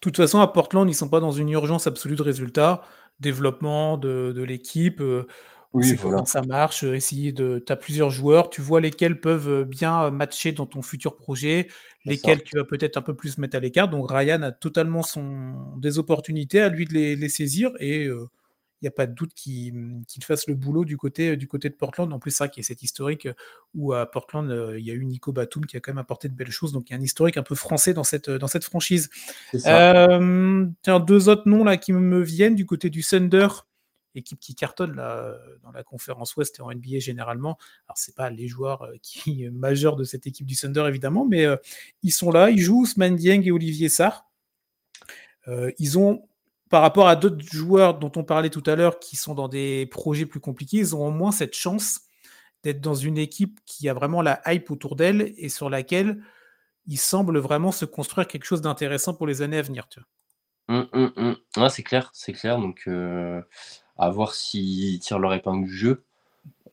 toute 0.00 0.16
façon, 0.16 0.40
à 0.40 0.48
Portland, 0.48 0.90
ils 0.90 0.94
sont 0.94 1.08
pas 1.08 1.20
dans 1.20 1.30
une 1.30 1.50
urgence 1.50 1.86
absolue 1.86 2.16
de 2.16 2.22
résultats. 2.22 2.82
Développement 3.20 3.98
de, 3.98 4.32
de 4.34 4.42
l'équipe. 4.42 5.00
Oui, 5.74 5.96
comment 5.96 6.26
ça 6.26 6.42
marche, 6.42 6.82
essayer 6.84 7.32
de 7.32 7.62
tu 7.64 7.72
as 7.72 7.76
plusieurs 7.76 8.10
joueurs, 8.10 8.50
tu 8.50 8.60
vois 8.60 8.80
lesquels 8.80 9.20
peuvent, 9.20 9.64
bien, 9.64 10.10
matcher 10.10 10.52
dans 10.52 10.66
ton 10.66 10.82
futur 10.82 11.16
projet, 11.16 11.68
lesquels 12.04 12.42
tu 12.42 12.58
vas 12.58 12.64
peut-être 12.64 12.98
un 12.98 13.02
peu 13.02 13.14
plus 13.14 13.38
mettre 13.38 13.56
à 13.56 13.60
l'écart. 13.60 13.88
Donc 13.88 14.10
Ryan 14.10 14.42
a 14.42 14.52
totalement 14.52 15.02
son 15.02 15.76
des 15.78 15.98
opportunités 15.98 16.60
à 16.60 16.68
lui 16.68 16.84
de 16.84 16.92
les 16.92 17.28
saisir 17.28 17.70
et 17.80 18.04
il 18.04 18.86
n'y 18.86 18.88
a 18.88 18.92
pas 18.92 19.06
de 19.06 19.14
doute 19.14 19.32
qu'il 19.32 20.04
fasse 20.22 20.46
le 20.48 20.54
boulot 20.54 20.84
du 20.84 20.96
côté 20.98 21.36
du 21.36 21.46
côté 21.46 21.70
de 21.70 21.74
Portland. 21.74 22.12
En 22.12 22.18
plus, 22.18 22.32
c'est 22.32 22.44
vrai 22.44 22.50
qu'il 22.50 22.62
y 22.62 22.66
a 22.66 22.68
cette 22.68 22.82
historique, 22.82 23.28
où 23.74 23.94
à 23.94 24.10
Portland, 24.10 24.74
il 24.76 24.84
y 24.84 24.90
a 24.90 24.94
eu 24.94 25.06
Nico 25.06 25.32
Batum 25.32 25.64
qui 25.64 25.76
a 25.78 25.80
quand 25.80 25.92
même 25.92 25.98
apporté 25.98 26.28
de 26.28 26.34
belles 26.34 26.50
choses, 26.50 26.72
donc 26.72 26.90
il 26.90 26.92
y 26.92 26.96
a 26.96 26.98
un 26.98 27.02
historique 27.02 27.38
un 27.38 27.42
peu 27.42 27.54
français 27.54 27.94
dans 27.94 28.04
cette, 28.04 28.28
dans 28.28 28.48
cette 28.48 28.64
franchise. 28.64 29.08
tiens, 29.52 31.00
deux 31.00 31.28
autres 31.30 31.48
noms 31.48 31.64
là 31.64 31.78
qui 31.78 31.92
me 31.94 32.20
viennent 32.20 32.56
du 32.56 32.66
côté 32.66 32.90
du 32.90 33.02
Thunder 33.02 33.48
équipe 34.14 34.38
qui 34.40 34.54
cartonne 34.54 34.94
là, 34.94 35.36
dans 35.62 35.72
la 35.72 35.82
conférence 35.82 36.36
Ouest 36.36 36.58
et 36.58 36.62
en 36.62 36.70
NBA 36.70 36.98
généralement. 36.98 37.58
Alors, 37.86 37.96
c'est 37.96 38.14
pas 38.14 38.30
les 38.30 38.48
joueurs 38.48 38.82
euh, 38.82 38.94
qui 39.02 39.48
majeurs 39.50 39.96
de 39.96 40.04
cette 40.04 40.26
équipe 40.26 40.46
du 40.46 40.56
Thunder, 40.56 40.84
évidemment, 40.88 41.26
mais 41.26 41.44
euh, 41.44 41.56
ils 42.02 42.12
sont 42.12 42.30
là, 42.30 42.50
ils 42.50 42.60
jouent 42.60 42.82
Ousmane 42.82 43.16
Dieng 43.16 43.42
et 43.42 43.50
Olivier 43.50 43.88
Sarr. 43.88 44.24
Euh, 45.48 45.72
ils 45.78 45.98
ont, 45.98 46.28
par 46.68 46.82
rapport 46.82 47.08
à 47.08 47.16
d'autres 47.16 47.44
joueurs 47.44 47.98
dont 47.98 48.12
on 48.16 48.24
parlait 48.24 48.50
tout 48.50 48.62
à 48.66 48.76
l'heure, 48.76 48.98
qui 48.98 49.16
sont 49.16 49.34
dans 49.34 49.48
des 49.48 49.86
projets 49.86 50.26
plus 50.26 50.40
compliqués, 50.40 50.78
ils 50.78 50.96
ont 50.96 51.06
au 51.06 51.10
moins 51.10 51.32
cette 51.32 51.54
chance 51.54 52.02
d'être 52.62 52.80
dans 52.80 52.94
une 52.94 53.18
équipe 53.18 53.58
qui 53.66 53.88
a 53.88 53.94
vraiment 53.94 54.22
la 54.22 54.40
hype 54.46 54.70
autour 54.70 54.94
d'elle 54.94 55.34
et 55.36 55.48
sur 55.48 55.68
laquelle 55.68 56.22
ils 56.86 56.98
semblent 56.98 57.38
vraiment 57.38 57.72
se 57.72 57.84
construire 57.84 58.28
quelque 58.28 58.44
chose 58.44 58.60
d'intéressant 58.60 59.14
pour 59.14 59.26
les 59.26 59.42
années 59.42 59.58
à 59.58 59.62
venir. 59.62 59.88
Mmh, 60.68 60.82
mmh, 60.92 61.34
mmh. 61.56 61.68
c'est 61.68 61.82
clair, 61.82 62.10
c'est 62.12 62.32
clair. 62.32 62.58
Donc, 62.58 62.88
à 63.98 64.10
voir 64.10 64.34
s'ils 64.34 64.98
tirent 65.00 65.18
leur 65.18 65.34
épingle 65.34 65.64
du 65.66 65.76
jeu. 65.76 66.04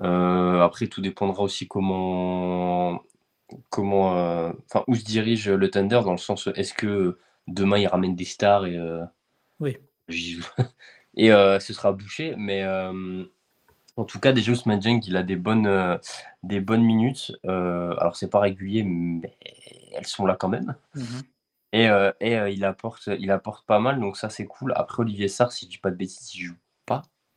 Euh, 0.01 0.61
après, 0.61 0.87
tout 0.87 1.01
dépendra 1.01 1.43
aussi 1.43 1.67
comment, 1.67 3.03
comment, 3.69 4.17
euh, 4.17 4.51
enfin, 4.65 4.83
où 4.87 4.95
se 4.95 5.03
dirige 5.03 5.49
le 5.49 5.69
Thunder 5.69 6.01
dans 6.03 6.11
le 6.11 6.17
sens 6.17 6.47
est-ce 6.55 6.73
que 6.73 7.17
demain 7.47 7.77
ils 7.77 7.87
ramènent 7.87 8.15
des 8.15 8.25
stars 8.25 8.65
et 8.65 8.77
euh, 8.77 9.03
oui. 9.59 9.77
et 11.17 11.29
ce 11.29 11.73
sera 11.73 11.91
bouché, 11.91 12.33
mais 12.37 12.65
en 12.65 14.05
tout 14.05 14.19
cas, 14.19 14.31
déjà 14.31 14.53
Ousmane 14.53 14.81
Jeng, 14.81 15.01
il 15.05 15.17
a 15.17 15.23
des 15.23 15.35
bonnes, 15.35 15.99
des 16.43 16.61
bonnes 16.61 16.83
minutes. 16.83 17.33
alors 17.43 18.15
c'est 18.15 18.29
pas 18.29 18.39
régulier, 18.39 18.83
mais 18.83 19.37
elles 19.93 20.07
sont 20.07 20.25
là 20.25 20.35
quand 20.35 20.49
même. 20.49 20.75
Mmh 20.95 21.03
et, 21.71 21.87
et 22.19 22.35
il, 22.51 22.65
apporte, 22.65 23.11
il 23.19 23.29
apporte 23.29 23.63
pas 23.67 23.77
mal, 23.77 23.99
donc 23.99 24.17
ça 24.17 24.31
c'est 24.31 24.47
cool. 24.47 24.73
Après, 24.75 25.01
Olivier 25.01 25.27
Sarr, 25.27 25.51
si 25.51 25.65
je 25.65 25.69
dis 25.69 25.77
pas 25.77 25.91
de 25.91 25.97
bêtises, 25.97 26.33
il 26.33 26.41
joue. 26.45 26.55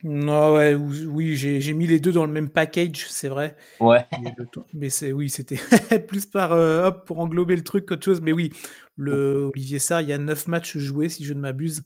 Non, 0.03 0.55
ouais, 0.55 0.75
oui, 0.75 1.37
j'ai 1.37 1.73
mis 1.73 1.87
les 1.87 2.01
deux 2.01 2.11
dans 2.11 2.25
le 2.25 2.31
même 2.31 2.49
package, 2.49 3.05
c'est 3.07 3.29
vrai. 3.29 3.55
Ouais. 3.79 4.05
Mais 4.73 4.89
c'est 4.89 5.13
oui, 5.13 5.29
c'était 5.29 5.55
plus 6.07 6.25
par 6.25 6.51
euh, 6.51 6.87
hop 6.87 7.05
pour 7.05 7.19
englober 7.19 7.55
le 7.55 7.63
truc 7.63 7.85
qu'autre 7.85 8.03
chose. 8.03 8.19
Mais 8.19 8.33
oui, 8.33 8.51
le 8.97 9.49
Olivier 9.53 9.79
Sarr, 9.79 10.01
il 10.01 10.09
y 10.09 10.13
a 10.13 10.17
neuf 10.17 10.47
matchs 10.47 10.77
joués, 10.77 11.07
si 11.07 11.23
je 11.23 11.33
ne 11.33 11.39
m'abuse, 11.39 11.83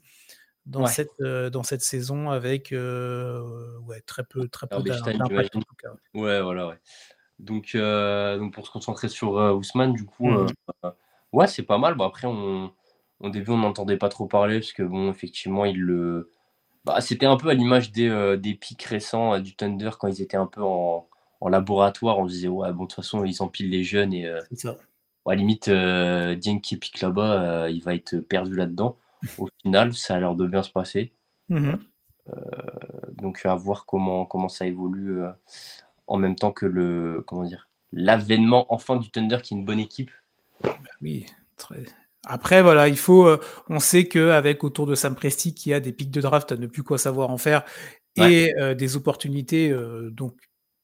dans, 0.66 0.88
cette, 0.88 1.12
euh, 1.22 1.52
dans 1.52 1.62
cette 1.62 1.84
saison 1.84 2.32
avec 2.32 2.72
euh, 2.72 3.40
ouais, 3.82 4.02
très 4.02 4.24
peu, 4.24 4.48
très 4.48 4.66
peu 4.66 4.82
d'impact 4.82 5.56
en 5.56 5.62
tout 5.62 5.76
cas. 5.82 5.90
Ouais, 6.16 6.42
voilà, 6.42 6.70
ouais. 6.70 6.80
Donc, 7.38 7.78
donc 7.78 8.54
pour 8.54 8.66
se 8.66 8.72
concentrer 8.72 9.10
sur 9.10 9.34
Ousmane, 9.34 9.94
du 9.94 10.06
coup, 10.06 10.28
mmh. 10.28 10.48
ouais, 11.34 11.46
c'est 11.46 11.62
pas 11.62 11.78
mal. 11.78 11.94
Bon, 11.94 12.06
après, 12.06 12.26
on, 12.26 12.74
au 13.20 13.30
début, 13.30 13.52
on 13.52 13.58
n'entendait 13.58 13.98
pas 13.98 14.10
trop 14.10 14.26
parler 14.26 14.60
parce 14.60 14.74
que, 14.74 14.82
bon, 14.82 15.12
effectivement, 15.12 15.66
il 15.66 15.80
le 15.80 16.32
bah, 16.88 17.02
c'était 17.02 17.26
un 17.26 17.36
peu 17.36 17.50
à 17.50 17.54
l'image 17.54 17.92
des, 17.92 18.08
euh, 18.08 18.38
des 18.38 18.54
pics 18.54 18.82
récents 18.84 19.34
euh, 19.34 19.40
du 19.40 19.56
Thunder 19.56 19.92
quand 20.00 20.08
ils 20.08 20.22
étaient 20.22 20.38
un 20.38 20.46
peu 20.46 20.64
en, 20.64 21.06
en 21.42 21.50
laboratoire. 21.50 22.18
On 22.18 22.28
se 22.30 22.34
disait, 22.34 22.48
ouais, 22.48 22.72
bon, 22.72 22.84
de 22.84 22.88
toute 22.88 22.96
façon, 22.96 23.26
ils 23.26 23.44
empilent 23.44 23.70
les 23.70 23.84
jeunes 23.84 24.14
et 24.14 24.26
euh, 24.26 24.40
ça. 24.54 24.78
à 25.28 25.36
limite, 25.36 25.70
Dien 25.70 26.60
qui 26.60 26.78
pique 26.78 27.02
là-bas, 27.02 27.70
il 27.70 27.84
va 27.84 27.94
être 27.94 28.18
perdu 28.18 28.56
là-dedans. 28.56 28.98
Au 29.38 29.50
final, 29.62 29.94
ça 29.94 30.16
a 30.16 30.20
l'air 30.20 30.36
de 30.36 30.48
bien 30.48 30.64
se 30.64 30.72
passer. 30.72 31.14
Mmh 31.50 31.74
donc, 33.14 33.46
à 33.46 33.56
voir 33.56 33.86
comment, 33.86 34.26
comment 34.26 34.50
ça 34.50 34.66
évolue 34.66 35.22
en 36.08 36.18
même 36.18 36.36
temps 36.36 36.52
que 36.52 36.66
le 36.66 37.24
comment 37.26 37.46
dire 37.46 37.70
l'avènement 37.94 38.66
enfin 38.68 38.98
du 38.98 39.10
Thunder 39.10 39.38
qui 39.42 39.54
est 39.54 39.58
une 39.58 39.64
bonne 39.64 39.80
équipe. 39.80 40.12
Oui, 41.02 41.26
très, 41.56 41.86
après, 42.30 42.62
voilà, 42.62 42.88
il 42.90 42.98
faut. 42.98 43.26
Euh, 43.28 43.40
on 43.70 43.80
sait 43.80 44.06
qu'avec 44.08 44.64
autour 44.64 44.86
de 44.86 44.96
Sam 44.96 45.16
Presti, 45.16 45.54
qui 45.54 45.74
a 45.74 45.80
des 45.80 45.94
pics 45.94 46.12
de 46.12 46.22
draft 46.22 46.52
à 46.52 46.58
ne 46.58 46.68
plus 46.68 46.84
quoi 46.84 46.98
savoir 46.98 47.30
en 47.30 47.38
faire 47.38 47.64
et 48.18 48.54
euh, 48.60 48.74
des 48.74 48.96
opportunités 48.96 49.70
euh, 49.70 50.10
donc 50.10 50.36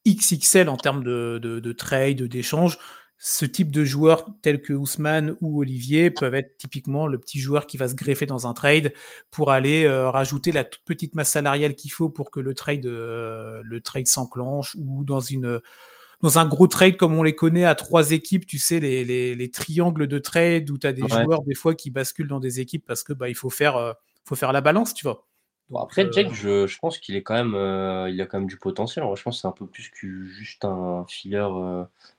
XXL 0.08 0.70
en 0.70 0.78
termes 0.78 1.04
de, 1.04 1.40
de, 1.40 1.72
trade, 1.72 2.22
d'échange, 2.24 2.78
ce 3.18 3.46
type 3.46 3.72
de 3.72 3.84
joueurs 3.84 4.28
tels 4.42 4.62
que 4.62 4.74
Ousmane 4.74 5.36
ou 5.42 5.60
Olivier 5.60 6.12
peuvent 6.12 6.36
être 6.36 6.58
typiquement 6.58 7.08
le 7.08 7.18
petit 7.18 7.40
joueur 7.40 7.66
qui 7.66 7.78
va 7.78 7.88
se 7.88 7.96
greffer 7.96 8.26
dans 8.26 8.46
un 8.48 8.54
trade 8.54 8.94
pour 9.32 9.52
aller 9.52 9.88
rajouter 9.88 10.52
la 10.52 10.64
toute 10.64 10.84
petite 10.84 11.16
masse 11.16 11.32
salariale 11.32 11.74
qu'il 11.74 11.92
faut 11.92 12.10
pour 12.10 12.32
que 12.32 12.40
le 12.40 12.54
trade, 12.54 12.86
le 12.86 13.80
trade 13.82 14.08
s'enclenche 14.08 14.76
ou 14.78 15.04
dans 15.06 15.22
une 15.22 15.62
dans 16.24 16.40
un 16.40 16.46
gros 16.46 16.68
trade 16.68 16.96
comme 16.96 17.16
on 17.16 17.22
les 17.22 17.36
connaît 17.36 17.66
à 17.66 17.76
trois 17.76 18.12
équipes, 18.12 18.46
tu 18.46 18.58
sais, 18.58 18.80
les, 18.80 19.04
les, 19.36 19.52
triangles 19.52 20.08
de 20.08 20.20
trade 20.20 20.70
où 20.70 20.78
tu 20.78 20.88
as 20.88 20.94
des 20.94 21.06
joueurs 21.06 21.44
des 21.44 21.54
fois 21.54 21.76
qui 21.76 21.92
basculent 21.92 22.30
dans 22.30 22.40
des 22.40 22.62
équipes 22.62 22.86
parce 22.88 23.04
que 23.04 23.12
bah, 23.12 23.28
il 23.28 23.36
faut 23.36 23.50
faire, 23.50 23.76
euh, 23.76 23.92
faut 24.24 24.36
faire 24.36 24.54
la 24.54 24.62
balance, 24.62 24.94
tu 24.94 25.04
vois. 25.04 25.28
Bon, 25.70 25.80
après, 25.80 26.08
Jack, 26.14 26.28
euh, 26.28 26.34
je, 26.34 26.68
je, 26.68 26.80
pense 26.80 26.98
qu'il 26.98 27.18
est 27.18 27.24
quand 27.24 27.34
même, 27.34 27.56
euh, 27.56 28.10
il 28.10 28.22
a 28.22 28.26
quand 28.26 28.40
même 28.40 28.48
du 28.48 28.58
potentiel. 28.58 29.04
je 29.16 29.22
pense 29.22 29.36
que 29.36 29.42
c'est 29.42 29.48
un 29.50 29.52
peu 29.52 29.66
plus 29.66 29.90
que 29.90 30.24
juste 30.24 30.64
un 30.64 31.06
filler. 31.10 31.46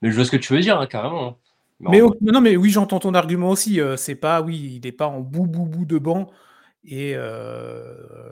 Mais 0.03 0.11
je 0.11 0.15
vois 0.15 0.25
ce 0.25 0.31
que 0.31 0.37
tu 0.37 0.53
veux 0.53 0.59
dire, 0.59 0.79
hein, 0.79 0.85
carrément. 0.85 1.27
Hein. 1.27 1.35
Mais, 1.79 1.99
non, 2.21 2.41
mais 2.41 2.55
oui, 2.55 2.69
j'entends 2.69 2.99
ton 2.99 3.15
argument 3.15 3.49
aussi. 3.49 3.79
c'est 3.97 4.15
pas, 4.15 4.43
oui, 4.43 4.75
il 4.75 4.85
n'est 4.85 4.91
pas 4.91 5.07
en 5.07 5.21
bout 5.21 5.47
bout 5.47 5.65
bout 5.65 5.85
de 5.85 5.97
banc. 5.97 6.29
Et 6.83 7.15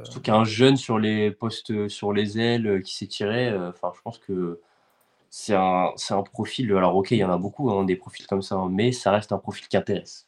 Surtout 0.03 0.21
qu'un 0.21 0.43
jeune 0.43 0.77
sur 0.77 0.99
les 0.99 1.31
postes, 1.31 1.87
sur 1.87 2.13
les 2.13 2.37
ailes 2.37 2.83
qui 2.83 2.95
s'est 2.95 3.07
tiré. 3.07 3.51
Enfin, 3.57 3.91
je 3.95 4.01
pense 4.03 4.19
que 4.19 4.59
c'est 5.35 5.55
un, 5.55 5.89
un, 6.11 6.21
profil. 6.21 6.71
Alors, 6.73 6.95
ok, 6.95 7.09
il 7.09 7.17
y 7.17 7.23
en 7.23 7.31
a 7.31 7.39
beaucoup, 7.39 7.71
hein, 7.71 7.85
des 7.85 7.95
profils 7.95 8.27
comme 8.27 8.43
ça, 8.43 8.53
hein, 8.53 8.69
mais 8.71 8.91
ça 8.91 9.11
reste 9.11 9.31
un 9.31 9.39
profil 9.39 9.67
qui 9.67 9.75
intéresse. 9.75 10.27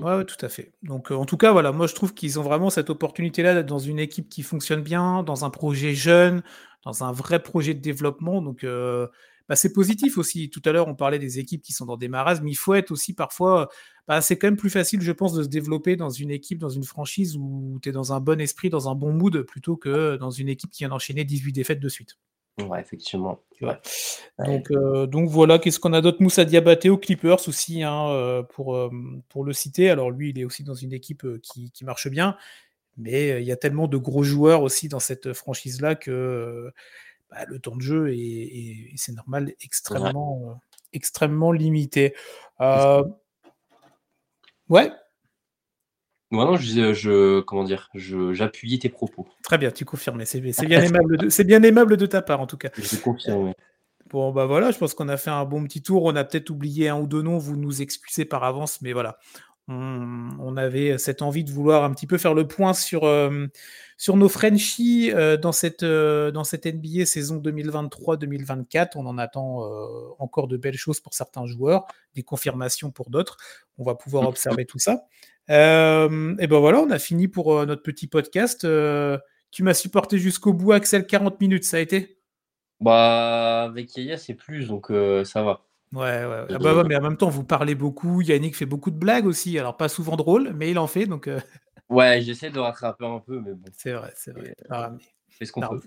Ouais, 0.00 0.24
tout 0.24 0.42
à 0.42 0.48
fait. 0.48 0.72
Donc, 0.82 1.12
euh, 1.12 1.16
en 1.16 1.26
tout 1.26 1.36
cas, 1.36 1.52
voilà, 1.52 1.70
moi 1.70 1.86
je 1.86 1.94
trouve 1.94 2.14
qu'ils 2.14 2.40
ont 2.40 2.42
vraiment 2.42 2.70
cette 2.70 2.88
opportunité-là 2.88 3.52
d'être 3.52 3.66
dans 3.66 3.78
une 3.78 3.98
équipe 3.98 4.30
qui 4.30 4.42
fonctionne 4.42 4.80
bien, 4.80 5.22
dans 5.22 5.44
un 5.44 5.50
projet 5.50 5.94
jeune, 5.94 6.42
dans 6.82 7.04
un 7.04 7.12
vrai 7.12 7.42
projet 7.42 7.74
de 7.74 7.80
développement. 7.80 8.40
Donc, 8.40 8.64
euh, 8.64 9.06
bah, 9.50 9.56
c'est 9.56 9.74
positif 9.74 10.16
aussi. 10.16 10.48
Tout 10.48 10.62
à 10.64 10.72
l'heure, 10.72 10.88
on 10.88 10.94
parlait 10.94 11.18
des 11.18 11.38
équipes 11.38 11.60
qui 11.60 11.74
sont 11.74 11.84
dans 11.84 11.98
des 11.98 12.08
marasmes, 12.08 12.44
mais 12.44 12.52
il 12.52 12.56
faut 12.56 12.72
être 12.72 12.90
aussi 12.90 13.12
parfois. 13.14 13.68
Bah, 14.06 14.22
c'est 14.22 14.38
quand 14.38 14.46
même 14.46 14.56
plus 14.56 14.70
facile, 14.70 15.02
je 15.02 15.12
pense, 15.12 15.34
de 15.34 15.42
se 15.42 15.48
développer 15.48 15.96
dans 15.96 16.08
une 16.08 16.30
équipe, 16.30 16.58
dans 16.58 16.70
une 16.70 16.84
franchise 16.84 17.36
où 17.36 17.78
tu 17.82 17.90
es 17.90 17.92
dans 17.92 18.14
un 18.14 18.20
bon 18.20 18.40
esprit, 18.40 18.70
dans 18.70 18.88
un 18.88 18.94
bon 18.94 19.12
mood, 19.12 19.42
plutôt 19.42 19.76
que 19.76 20.16
dans 20.16 20.30
une 20.30 20.48
équipe 20.48 20.70
qui 20.70 20.84
vient 20.84 20.88
d'enchaîner 20.88 21.24
18 21.24 21.52
défaites 21.52 21.80
de 21.80 21.88
suite. 21.90 22.16
Ouais, 22.58 22.80
effectivement. 22.80 23.40
Donc, 24.38 24.70
euh, 24.70 25.06
donc 25.06 25.28
voilà, 25.28 25.58
qu'est-ce 25.58 25.80
qu'on 25.80 25.92
a 25.92 26.00
d'autre? 26.00 26.22
Moussa 26.22 26.44
Diabaté 26.44 26.90
aux 26.90 26.98
Clippers 26.98 27.48
aussi, 27.48 27.82
hein, 27.82 28.08
euh, 28.10 28.42
pour, 28.42 28.76
euh, 28.76 28.90
pour 29.28 29.44
le 29.44 29.52
citer. 29.52 29.90
Alors 29.90 30.10
lui, 30.10 30.30
il 30.30 30.38
est 30.38 30.44
aussi 30.44 30.64
dans 30.64 30.74
une 30.74 30.92
équipe 30.92 31.26
qui, 31.42 31.70
qui 31.70 31.84
marche 31.84 32.08
bien, 32.08 32.36
mais 32.96 33.40
il 33.42 33.46
y 33.46 33.52
a 33.52 33.56
tellement 33.56 33.88
de 33.88 33.96
gros 33.96 34.22
joueurs 34.22 34.62
aussi 34.62 34.88
dans 34.88 35.00
cette 35.00 35.32
franchise-là 35.32 35.94
que 35.94 36.72
bah, 37.30 37.44
le 37.46 37.58
temps 37.58 37.76
de 37.76 37.82
jeu 37.82 38.12
est, 38.12 38.92
c'est 38.96 39.12
normal, 39.12 39.52
extrêmement, 39.60 40.60
extrêmement 40.92 41.52
limité. 41.52 42.14
Ouais. 44.68 44.90
Non, 46.30 46.56
je, 46.56 46.92
je 46.92 47.40
comment 47.40 47.64
dire, 47.64 47.90
j'appuyais 47.94 48.78
tes 48.78 48.88
propos. 48.88 49.26
Très 49.42 49.58
bien, 49.58 49.70
tu 49.70 49.84
confirmes. 49.84 50.22
C'est 50.24 50.40
bien 50.40 50.82
aimable, 50.82 51.16
de, 51.16 51.28
c'est 51.28 51.44
bien 51.44 51.62
aimable 51.62 51.96
de 51.96 52.06
ta 52.06 52.22
part 52.22 52.40
en 52.40 52.46
tout 52.46 52.58
cas. 52.58 52.70
Je 52.76 52.96
confirme. 52.96 53.52
Bon, 54.10 54.32
bah 54.32 54.46
voilà, 54.46 54.70
je 54.70 54.78
pense 54.78 54.94
qu'on 54.94 55.08
a 55.08 55.16
fait 55.16 55.30
un 55.30 55.44
bon 55.44 55.64
petit 55.64 55.82
tour. 55.82 56.04
On 56.04 56.16
a 56.16 56.24
peut-être 56.24 56.50
oublié 56.50 56.88
un 56.88 56.98
ou 56.98 57.06
deux 57.06 57.22
noms, 57.22 57.38
vous 57.38 57.56
nous 57.56 57.82
excusez 57.82 58.24
par 58.24 58.44
avance, 58.44 58.80
mais 58.80 58.92
voilà. 58.92 59.18
On, 59.68 60.56
avait 60.56 60.96
cette 60.98 61.20
envie 61.22 61.44
de 61.44 61.50
vouloir 61.50 61.84
un 61.84 61.92
petit 61.92 62.06
peu 62.06 62.16
faire 62.18 62.34
le 62.34 62.48
point 62.48 62.72
sur, 62.72 63.04
euh, 63.04 63.46
sur 63.96 64.16
nos 64.16 64.28
Frenchies 64.28 65.12
euh, 65.12 65.36
dans, 65.36 65.52
cette, 65.52 65.82
euh, 65.82 66.30
dans 66.30 66.42
cette 66.42 66.66
NBA 66.66 67.04
saison 67.04 67.36
2023-2024. 67.38 68.92
On 68.96 69.06
en 69.06 69.18
attend 69.18 69.68
encore 70.18 70.48
de 70.48 70.56
belles 70.56 70.76
choses 70.76 71.00
pour 71.00 71.14
certains 71.14 71.46
joueurs, 71.46 71.86
des 72.14 72.22
confirmations 72.22 72.90
pour 72.90 73.10
d'autres. 73.10 73.36
On 73.76 73.84
va 73.84 73.94
pouvoir 73.94 74.26
observer 74.26 74.64
tout 74.64 74.78
ça. 74.78 75.06
et 75.48 75.52
ben 75.52 76.58
voilà, 76.58 76.80
on 76.80 76.90
a 76.90 76.98
fini 76.98 77.28
pour 77.28 77.66
notre 77.66 77.82
petit 77.82 78.06
podcast. 78.06 78.66
tu 79.50 79.62
m'as 79.62 79.74
supporté 79.74 80.18
jusqu'au 80.18 80.52
bout, 80.54 80.72
Axel, 80.72 81.06
40 81.06 81.40
minutes, 81.40 81.64
ça 81.64 81.76
a 81.76 81.80
été? 81.80 82.18
Bah, 82.80 83.64
avec 83.64 83.96
Yaya, 83.96 84.16
c'est 84.16 84.34
plus, 84.34 84.68
donc 84.68 84.90
euh, 84.90 85.24
ça 85.24 85.42
va. 85.42 85.67
Ouais, 85.92 86.24
ouais, 86.26 86.44
ah 86.50 86.58
bah 86.58 86.84
mais 86.84 86.96
en 86.96 87.02
même 87.02 87.16
temps, 87.16 87.30
vous 87.30 87.44
parlez 87.44 87.74
beaucoup. 87.74 88.20
Yannick 88.20 88.56
fait 88.56 88.66
beaucoup 88.66 88.90
de 88.90 88.98
blagues 88.98 89.26
aussi. 89.26 89.58
Alors, 89.58 89.76
pas 89.76 89.88
souvent 89.88 90.16
drôles, 90.16 90.52
mais 90.54 90.70
il 90.70 90.78
en 90.78 90.86
fait. 90.86 91.06
Donc, 91.06 91.28
euh. 91.28 91.40
Ouais, 91.88 92.20
j'essaie 92.20 92.50
de 92.50 92.58
rattraper 92.58 93.06
un 93.06 93.20
peu, 93.20 93.40
mais 93.40 93.54
bon. 93.54 93.64
C'est 93.74 93.92
vrai, 93.92 94.12
c'est 94.14 94.32
vrai. 94.32 94.54
Ah, 94.68 94.92
ce 95.42 95.50
qu'on 95.50 95.60
peut 95.62 95.80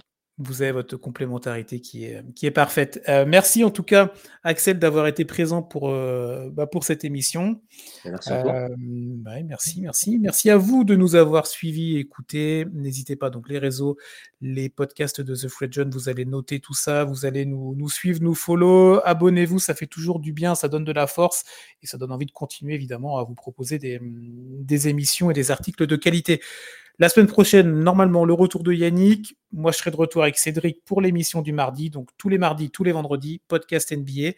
vous 0.43 0.61
avez 0.61 0.71
votre 0.71 0.97
complémentarité 0.97 1.79
qui 1.79 2.05
est, 2.05 2.23
qui 2.35 2.45
est 2.45 2.51
parfaite. 2.51 3.01
Euh, 3.09 3.25
merci 3.27 3.63
en 3.63 3.69
tout 3.69 3.83
cas, 3.83 4.11
Axel, 4.43 4.79
d'avoir 4.79 5.07
été 5.07 5.25
présent 5.25 5.61
pour, 5.61 5.89
euh, 5.89 6.49
bah, 6.51 6.67
pour 6.67 6.83
cette 6.83 7.03
émission. 7.03 7.61
Merci 8.05 8.31
à 8.31 8.41
toi. 8.41 8.53
Euh, 8.53 8.75
merci, 9.45 9.81
merci. 9.81 10.19
Merci 10.19 10.49
à 10.49 10.57
vous 10.57 10.83
de 10.83 10.95
nous 10.95 11.15
avoir 11.15 11.47
suivis, 11.47 11.97
écoutés. 11.97 12.65
N'hésitez 12.73 13.15
pas, 13.15 13.29
donc 13.29 13.49
les 13.49 13.57
réseaux, 13.57 13.97
les 14.41 14.69
podcasts 14.69 15.21
de 15.21 15.35
The 15.35 15.47
Fred 15.47 15.71
John, 15.73 15.89
vous 15.89 16.09
allez 16.09 16.25
noter 16.25 16.59
tout 16.59 16.73
ça, 16.73 17.03
vous 17.03 17.25
allez 17.25 17.45
nous, 17.45 17.75
nous 17.75 17.89
suivre, 17.89 18.19
nous 18.21 18.35
follow, 18.35 19.01
abonnez-vous, 19.05 19.59
ça 19.59 19.73
fait 19.75 19.87
toujours 19.87 20.19
du 20.19 20.33
bien, 20.33 20.55
ça 20.55 20.67
donne 20.67 20.83
de 20.83 20.91
la 20.91 21.07
force 21.07 21.43
et 21.81 21.87
ça 21.87 21.97
donne 21.97 22.11
envie 22.11 22.25
de 22.25 22.31
continuer 22.31 22.75
évidemment 22.75 23.17
à 23.17 23.23
vous 23.23 23.35
proposer 23.35 23.79
des, 23.79 23.99
des 24.01 24.87
émissions 24.87 25.31
et 25.31 25.33
des 25.33 25.51
articles 25.51 25.87
de 25.87 25.95
qualité. 25.95 26.41
La 27.01 27.09
semaine 27.09 27.25
prochaine, 27.25 27.79
normalement, 27.79 28.25
le 28.25 28.33
retour 28.33 28.61
de 28.61 28.71
Yannick. 28.71 29.35
Moi, 29.51 29.71
je 29.71 29.77
serai 29.79 29.89
de 29.89 29.95
retour 29.95 30.21
avec 30.21 30.37
Cédric 30.37 30.85
pour 30.85 31.01
l'émission 31.01 31.41
du 31.41 31.51
mardi. 31.51 31.89
Donc, 31.89 32.09
tous 32.19 32.29
les 32.29 32.37
mardis, 32.37 32.69
tous 32.69 32.83
les 32.83 32.91
vendredis, 32.91 33.41
podcast 33.47 33.91
NBA. 33.91 34.33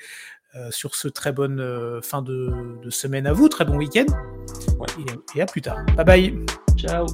Euh, 0.55 0.71
sur 0.71 0.95
ce 0.95 1.09
très 1.09 1.33
bonne 1.33 1.59
euh, 1.59 1.99
fin 2.01 2.21
de, 2.21 2.53
semaine 2.89 3.27
à 3.27 3.33
vous, 3.33 3.49
très 3.49 3.65
bon 3.65 3.75
week-end. 3.75 4.05
Et, 4.97 5.39
et 5.39 5.41
à 5.41 5.45
plus 5.45 5.61
tard. 5.61 5.83
Bye 5.97 6.05
bye. 6.05 6.45
Ciao. 6.77 7.05